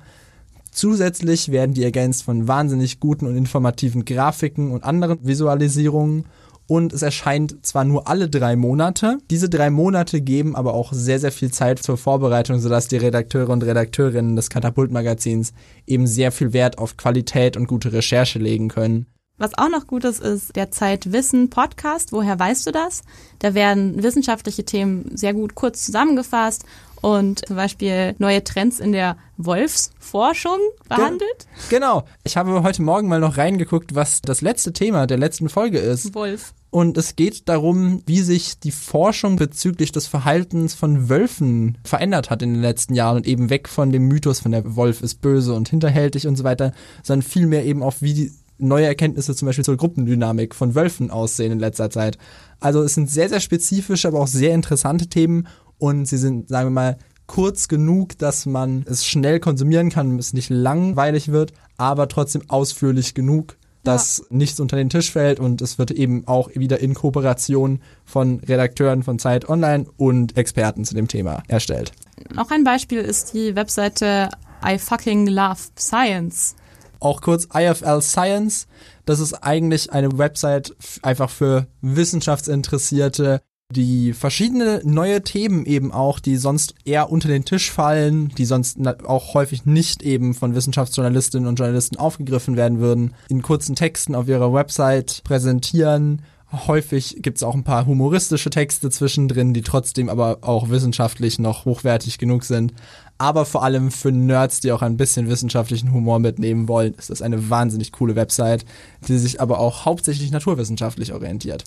Zusätzlich 0.71 1.51
werden 1.51 1.75
die 1.75 1.83
ergänzt 1.83 2.23
von 2.23 2.47
wahnsinnig 2.47 2.99
guten 2.99 3.27
und 3.27 3.37
informativen 3.37 4.05
Grafiken 4.05 4.71
und 4.71 4.83
anderen 4.85 5.19
Visualisierungen 5.21 6.25
und 6.71 6.93
es 6.93 7.01
erscheint 7.01 7.65
zwar 7.65 7.83
nur 7.83 8.07
alle 8.07 8.29
drei 8.29 8.55
Monate, 8.55 9.17
diese 9.29 9.49
drei 9.49 9.69
Monate 9.69 10.21
geben 10.21 10.55
aber 10.55 10.73
auch 10.73 10.93
sehr, 10.93 11.19
sehr 11.19 11.33
viel 11.33 11.51
Zeit 11.51 11.83
zur 11.83 11.97
Vorbereitung, 11.97 12.61
sodass 12.61 12.87
die 12.87 12.95
Redakteure 12.95 13.49
und 13.49 13.61
Redakteurinnen 13.61 14.37
des 14.37 14.49
Katapult-Magazins 14.49 15.51
eben 15.85 16.07
sehr 16.07 16.31
viel 16.31 16.53
Wert 16.53 16.77
auf 16.77 16.95
Qualität 16.95 17.57
und 17.57 17.67
gute 17.67 17.91
Recherche 17.91 18.39
legen 18.39 18.69
können. 18.69 19.05
Was 19.37 19.57
auch 19.57 19.67
noch 19.67 19.85
gut 19.85 20.05
ist, 20.05 20.21
ist 20.21 20.55
der 20.55 20.71
Zeitwissen 20.71 21.49
Podcast. 21.49 22.13
Woher 22.13 22.39
weißt 22.39 22.65
du 22.65 22.71
das? 22.71 23.01
Da 23.39 23.53
werden 23.53 24.01
wissenschaftliche 24.01 24.63
Themen 24.63 25.11
sehr 25.13 25.33
gut 25.33 25.55
kurz 25.55 25.85
zusammengefasst 25.85 26.63
und 27.01 27.45
zum 27.45 27.57
Beispiel 27.57 28.15
neue 28.17 28.45
Trends 28.45 28.79
in 28.79 28.93
der 28.93 29.17
Wolfsforschung 29.35 30.59
behandelt. 30.87 31.47
Genau. 31.69 32.05
Ich 32.23 32.37
habe 32.37 32.63
heute 32.63 32.81
Morgen 32.81 33.09
mal 33.09 33.19
noch 33.19 33.35
reingeguckt, 33.35 33.93
was 33.93 34.21
das 34.21 34.39
letzte 34.39 34.71
Thema 34.71 35.05
der 35.05 35.17
letzten 35.17 35.49
Folge 35.49 35.79
ist. 35.79 36.15
Wolf. 36.15 36.53
Und 36.71 36.97
es 36.97 37.17
geht 37.17 37.49
darum, 37.49 38.01
wie 38.05 38.21
sich 38.21 38.57
die 38.57 38.71
Forschung 38.71 39.35
bezüglich 39.35 39.91
des 39.91 40.07
Verhaltens 40.07 40.73
von 40.73 41.09
Wölfen 41.09 41.77
verändert 41.83 42.29
hat 42.29 42.41
in 42.41 42.53
den 42.53 42.61
letzten 42.61 42.95
Jahren 42.95 43.17
und 43.17 43.27
eben 43.27 43.49
weg 43.49 43.67
von 43.67 43.91
dem 43.91 44.07
Mythos 44.07 44.39
von 44.39 44.53
der 44.53 44.77
Wolf 44.77 45.01
ist 45.01 45.21
böse 45.21 45.53
und 45.53 45.67
hinterhältig 45.67 46.27
und 46.27 46.37
so 46.37 46.45
weiter, 46.45 46.71
sondern 47.03 47.27
vielmehr 47.27 47.65
eben 47.65 47.83
auf 47.83 48.01
wie 48.01 48.13
die 48.13 48.31
neue 48.57 48.85
Erkenntnisse 48.85 49.35
zum 49.35 49.47
Beispiel 49.47 49.65
zur 49.65 49.75
Gruppendynamik 49.75 50.55
von 50.55 50.73
Wölfen 50.73 51.11
aussehen 51.11 51.51
in 51.51 51.59
letzter 51.59 51.89
Zeit. 51.89 52.17
Also 52.61 52.81
es 52.83 52.93
sind 52.93 53.09
sehr, 53.09 53.27
sehr 53.27 53.41
spezifische, 53.41 54.07
aber 54.07 54.21
auch 54.21 54.27
sehr 54.27 54.53
interessante 54.53 55.07
Themen 55.07 55.47
und 55.77 56.05
sie 56.05 56.17
sind, 56.17 56.47
sagen 56.47 56.67
wir 56.67 56.71
mal, 56.71 56.97
kurz 57.27 57.67
genug, 57.67 58.17
dass 58.17 58.45
man 58.45 58.85
es 58.87 59.05
schnell 59.05 59.41
konsumieren 59.41 59.89
kann, 59.89 60.17
es 60.19 60.31
nicht 60.31 60.49
langweilig 60.49 61.33
wird, 61.33 61.51
aber 61.75 62.07
trotzdem 62.07 62.43
ausführlich 62.47 63.13
genug, 63.13 63.57
dass 63.83 64.19
ja. 64.19 64.25
nichts 64.29 64.59
unter 64.59 64.77
den 64.77 64.89
Tisch 64.89 65.11
fällt 65.11 65.39
und 65.39 65.61
es 65.61 65.77
wird 65.77 65.91
eben 65.91 66.27
auch 66.27 66.49
wieder 66.53 66.79
in 66.79 66.93
Kooperation 66.93 67.81
von 68.05 68.39
Redakteuren 68.39 69.03
von 69.03 69.19
Zeit 69.19 69.49
Online 69.49 69.85
und 69.97 70.37
Experten 70.37 70.85
zu 70.85 70.93
dem 70.93 71.07
Thema 71.07 71.43
erstellt. 71.47 71.91
Noch 72.33 72.51
ein 72.51 72.63
Beispiel 72.63 72.99
ist 72.99 73.33
die 73.33 73.55
Webseite 73.55 74.29
I 74.65 74.77
fucking 74.77 75.27
love 75.27 75.59
science. 75.77 76.55
Auch 76.99 77.21
kurz 77.21 77.47
IFL 77.51 78.01
Science. 78.01 78.67
Das 79.05 79.19
ist 79.19 79.33
eigentlich 79.33 79.91
eine 79.91 80.19
Website 80.19 80.75
einfach 81.01 81.31
für 81.31 81.65
Wissenschaftsinteressierte, 81.81 83.41
die 83.71 84.13
verschiedene 84.13 84.81
neue 84.83 85.23
Themen 85.23 85.65
eben 85.65 85.91
auch, 85.91 86.19
die 86.19 86.37
sonst 86.37 86.75
eher 86.85 87.11
unter 87.11 87.27
den 87.27 87.45
Tisch 87.45 87.71
fallen, 87.71 88.29
die 88.37 88.45
sonst 88.45 88.77
auch 89.05 89.33
häufig 89.33 89.65
nicht 89.65 90.03
eben 90.03 90.33
von 90.33 90.55
Wissenschaftsjournalistinnen 90.55 91.47
und 91.47 91.57
Journalisten 91.57 91.97
aufgegriffen 91.97 92.55
werden 92.55 92.79
würden, 92.79 93.13
in 93.29 93.41
kurzen 93.41 93.75
Texten 93.75 94.15
auf 94.15 94.27
ihrer 94.27 94.53
Website 94.53 95.21
präsentieren. 95.23 96.21
Häufig 96.67 97.19
gibt 97.21 97.37
es 97.37 97.43
auch 97.43 97.55
ein 97.55 97.63
paar 97.63 97.85
humoristische 97.85 98.49
Texte 98.49 98.89
zwischendrin, 98.89 99.53
die 99.53 99.61
trotzdem 99.61 100.09
aber 100.09 100.39
auch 100.41 100.69
wissenschaftlich 100.69 101.39
noch 101.39 101.63
hochwertig 101.63 102.17
genug 102.17 102.43
sind. 102.43 102.73
Aber 103.17 103.45
vor 103.45 103.63
allem 103.63 103.91
für 103.91 104.11
Nerds, 104.11 104.59
die 104.59 104.71
auch 104.71 104.81
ein 104.81 104.97
bisschen 104.97 105.29
wissenschaftlichen 105.29 105.93
Humor 105.93 106.19
mitnehmen 106.19 106.67
wollen, 106.67 106.93
ist 106.95 107.09
das 107.09 107.21
eine 107.21 107.49
wahnsinnig 107.49 107.93
coole 107.93 108.15
Website, 108.15 108.65
die 109.07 109.17
sich 109.17 109.39
aber 109.39 109.59
auch 109.59 109.85
hauptsächlich 109.85 110.31
naturwissenschaftlich 110.31 111.13
orientiert. 111.13 111.63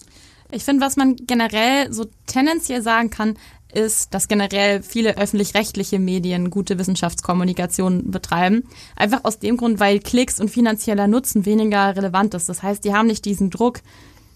Ich 0.51 0.64
finde, 0.64 0.84
was 0.84 0.97
man 0.97 1.16
generell 1.16 1.92
so 1.92 2.07
tendenziell 2.26 2.82
sagen 2.82 3.11
kann, 3.11 3.36
ist, 3.72 4.14
dass 4.14 4.28
generell 4.28 4.82
viele 4.82 5.16
öffentlich-rechtliche 5.16 5.99
Medien 5.99 6.51
gute 6.51 6.78
Wissenschaftskommunikation 6.78 8.11
betreiben. 8.11 8.64
Einfach 8.97 9.24
aus 9.24 9.38
dem 9.38 9.57
Grund, 9.57 9.80
weil 9.80 9.99
Klicks 9.99 10.40
und 10.40 10.51
finanzieller 10.51 11.09
Nutzen 11.09 11.45
weniger 11.45 11.97
relevant 11.97 12.34
ist. 12.34 12.49
Das 12.49 12.62
heißt, 12.62 12.84
die 12.84 12.95
haben 12.95 13.09
nicht 13.09 13.24
diesen 13.24 13.51
Druck, 13.51 13.80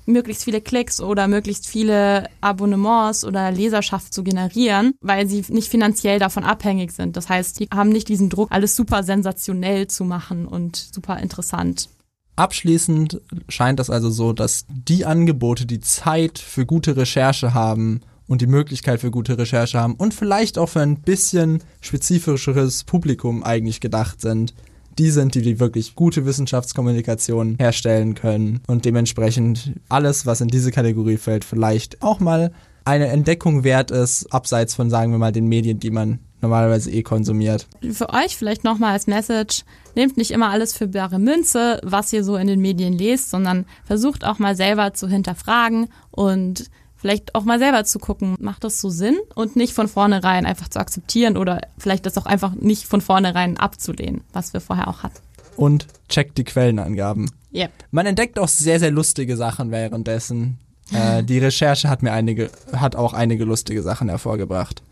möglichst 0.06 0.44
viele 0.44 0.60
Klicks 0.60 1.00
oder 1.00 1.28
möglichst 1.28 1.68
viele 1.68 2.28
Abonnements 2.40 3.24
oder 3.24 3.52
Leserschaft 3.52 4.12
zu 4.12 4.24
generieren, 4.24 4.94
weil 5.00 5.28
sie 5.28 5.44
nicht 5.48 5.68
finanziell 5.68 6.18
davon 6.18 6.44
abhängig 6.44 6.92
sind. 6.92 7.16
Das 7.16 7.28
heißt, 7.28 7.60
die 7.60 7.68
haben 7.72 7.90
nicht 7.90 8.08
diesen 8.08 8.30
Druck, 8.30 8.50
alles 8.50 8.74
super 8.74 9.02
sensationell 9.02 9.86
zu 9.86 10.04
machen 10.04 10.46
und 10.46 10.76
super 10.76 11.18
interessant. 11.18 11.90
Abschließend 12.38 13.20
scheint 13.48 13.80
es 13.80 13.90
also 13.90 14.10
so, 14.10 14.32
dass 14.32 14.64
die 14.68 15.04
Angebote, 15.04 15.66
die 15.66 15.80
Zeit 15.80 16.38
für 16.38 16.66
gute 16.66 16.96
Recherche 16.96 17.52
haben 17.52 18.00
und 18.28 18.42
die 18.42 18.46
Möglichkeit 18.46 19.00
für 19.00 19.10
gute 19.10 19.36
Recherche 19.36 19.80
haben 19.80 19.96
und 19.96 20.14
vielleicht 20.14 20.56
auch 20.56 20.68
für 20.68 20.80
ein 20.80 21.00
bisschen 21.00 21.64
spezifischeres 21.80 22.84
Publikum 22.84 23.42
eigentlich 23.42 23.80
gedacht 23.80 24.20
sind, 24.20 24.54
die 25.00 25.10
sind, 25.10 25.34
die, 25.34 25.42
die 25.42 25.58
wirklich 25.58 25.96
gute 25.96 26.26
Wissenschaftskommunikation 26.26 27.56
herstellen 27.58 28.14
können 28.14 28.60
und 28.68 28.84
dementsprechend 28.84 29.72
alles, 29.88 30.24
was 30.24 30.40
in 30.40 30.48
diese 30.48 30.70
Kategorie 30.70 31.16
fällt, 31.16 31.44
vielleicht 31.44 32.02
auch 32.02 32.20
mal 32.20 32.52
eine 32.84 33.08
Entdeckung 33.08 33.64
wert 33.64 33.90
ist, 33.90 34.32
abseits 34.32 34.76
von, 34.76 34.90
sagen 34.90 35.10
wir 35.10 35.18
mal, 35.18 35.32
den 35.32 35.48
Medien, 35.48 35.80
die 35.80 35.90
man 35.90 36.20
normalerweise 36.40 36.90
eh 36.90 37.02
konsumiert. 37.02 37.66
Für 37.92 38.10
euch 38.10 38.36
vielleicht 38.36 38.64
nochmal 38.64 38.92
als 38.92 39.06
Message, 39.06 39.64
nehmt 39.98 40.16
nicht 40.16 40.30
immer 40.30 40.48
alles 40.48 40.74
für 40.74 40.86
bare 40.86 41.18
Münze, 41.18 41.80
was 41.82 42.12
ihr 42.12 42.22
so 42.22 42.36
in 42.36 42.46
den 42.46 42.60
Medien 42.60 42.96
lest, 42.96 43.30
sondern 43.30 43.66
versucht 43.84 44.24
auch 44.24 44.38
mal 44.38 44.54
selber 44.56 44.94
zu 44.94 45.08
hinterfragen 45.08 45.88
und 46.12 46.70
vielleicht 46.96 47.34
auch 47.34 47.44
mal 47.44 47.58
selber 47.58 47.84
zu 47.84 47.98
gucken, 47.98 48.36
macht 48.38 48.62
das 48.62 48.80
so 48.80 48.90
Sinn 48.90 49.16
und 49.34 49.56
nicht 49.56 49.72
von 49.72 49.88
vornherein 49.88 50.46
einfach 50.46 50.68
zu 50.68 50.78
akzeptieren 50.78 51.36
oder 51.36 51.60
vielleicht 51.78 52.06
das 52.06 52.16
auch 52.16 52.26
einfach 52.26 52.54
nicht 52.54 52.84
von 52.84 53.00
vornherein 53.00 53.56
abzulehnen, 53.56 54.22
was 54.32 54.52
wir 54.52 54.60
vorher 54.60 54.88
auch 54.88 55.02
hatten. 55.02 55.18
Und 55.56 55.88
checkt 56.08 56.38
die 56.38 56.44
Quellenangaben. 56.44 57.30
Yep. 57.52 57.72
Man 57.90 58.06
entdeckt 58.06 58.38
auch 58.38 58.48
sehr, 58.48 58.78
sehr 58.78 58.92
lustige 58.92 59.36
Sachen 59.36 59.72
währenddessen. 59.72 60.58
Äh, 60.92 61.24
die 61.24 61.38
Recherche 61.38 61.88
hat 61.88 62.04
mir 62.04 62.12
einige, 62.12 62.50
hat 62.72 62.94
auch 62.94 63.14
einige 63.14 63.44
lustige 63.44 63.82
Sachen 63.82 64.08
hervorgebracht. 64.08 64.82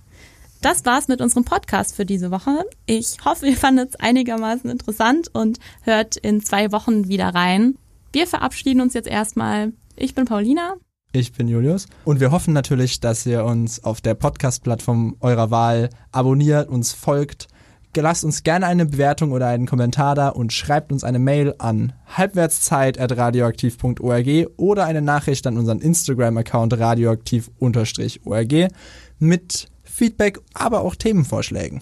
Das 0.66 0.84
war's 0.84 1.06
mit 1.06 1.20
unserem 1.20 1.44
Podcast 1.44 1.94
für 1.94 2.04
diese 2.04 2.32
Woche. 2.32 2.64
Ich 2.86 3.18
hoffe, 3.24 3.46
ihr 3.46 3.56
fandet 3.56 3.90
es 3.90 3.96
einigermaßen 4.00 4.68
interessant 4.68 5.28
und 5.32 5.60
hört 5.82 6.16
in 6.16 6.42
zwei 6.42 6.72
Wochen 6.72 7.06
wieder 7.06 7.28
rein. 7.28 7.76
Wir 8.12 8.26
verabschieden 8.26 8.80
uns 8.80 8.92
jetzt 8.92 9.06
erstmal. 9.06 9.72
Ich 9.94 10.16
bin 10.16 10.24
Paulina. 10.24 10.74
Ich 11.12 11.32
bin 11.32 11.46
Julius. 11.46 11.86
Und 12.04 12.18
wir 12.18 12.32
hoffen 12.32 12.52
natürlich, 12.52 12.98
dass 12.98 13.24
ihr 13.26 13.44
uns 13.44 13.84
auf 13.84 14.00
der 14.00 14.14
Podcast-Plattform 14.14 15.14
eurer 15.20 15.52
Wahl 15.52 15.88
abonniert, 16.10 16.68
uns 16.68 16.92
folgt. 16.92 17.46
Lasst 17.94 18.24
uns 18.24 18.42
gerne 18.42 18.66
eine 18.66 18.86
Bewertung 18.86 19.30
oder 19.30 19.46
einen 19.46 19.66
Kommentar 19.66 20.16
da 20.16 20.30
und 20.30 20.52
schreibt 20.52 20.90
uns 20.90 21.04
eine 21.04 21.20
Mail 21.20 21.54
an 21.58 21.92
halbwertszeit.radioaktiv.org 22.08 24.48
oder 24.56 24.84
eine 24.84 25.00
Nachricht 25.00 25.46
an 25.46 25.58
unseren 25.58 25.78
Instagram-Account 25.78 26.76
radioaktiv-org 26.76 28.70
mit 29.20 29.68
Feedback, 29.96 30.38
aber 30.54 30.82
auch 30.82 30.94
Themenvorschlägen. 30.94 31.80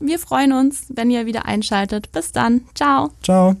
Wir 0.00 0.18
freuen 0.18 0.52
uns, 0.52 0.86
wenn 0.88 1.10
ihr 1.10 1.26
wieder 1.26 1.46
einschaltet. 1.46 2.10
Bis 2.12 2.32
dann. 2.32 2.62
Ciao. 2.74 3.10
Ciao. 3.22 3.56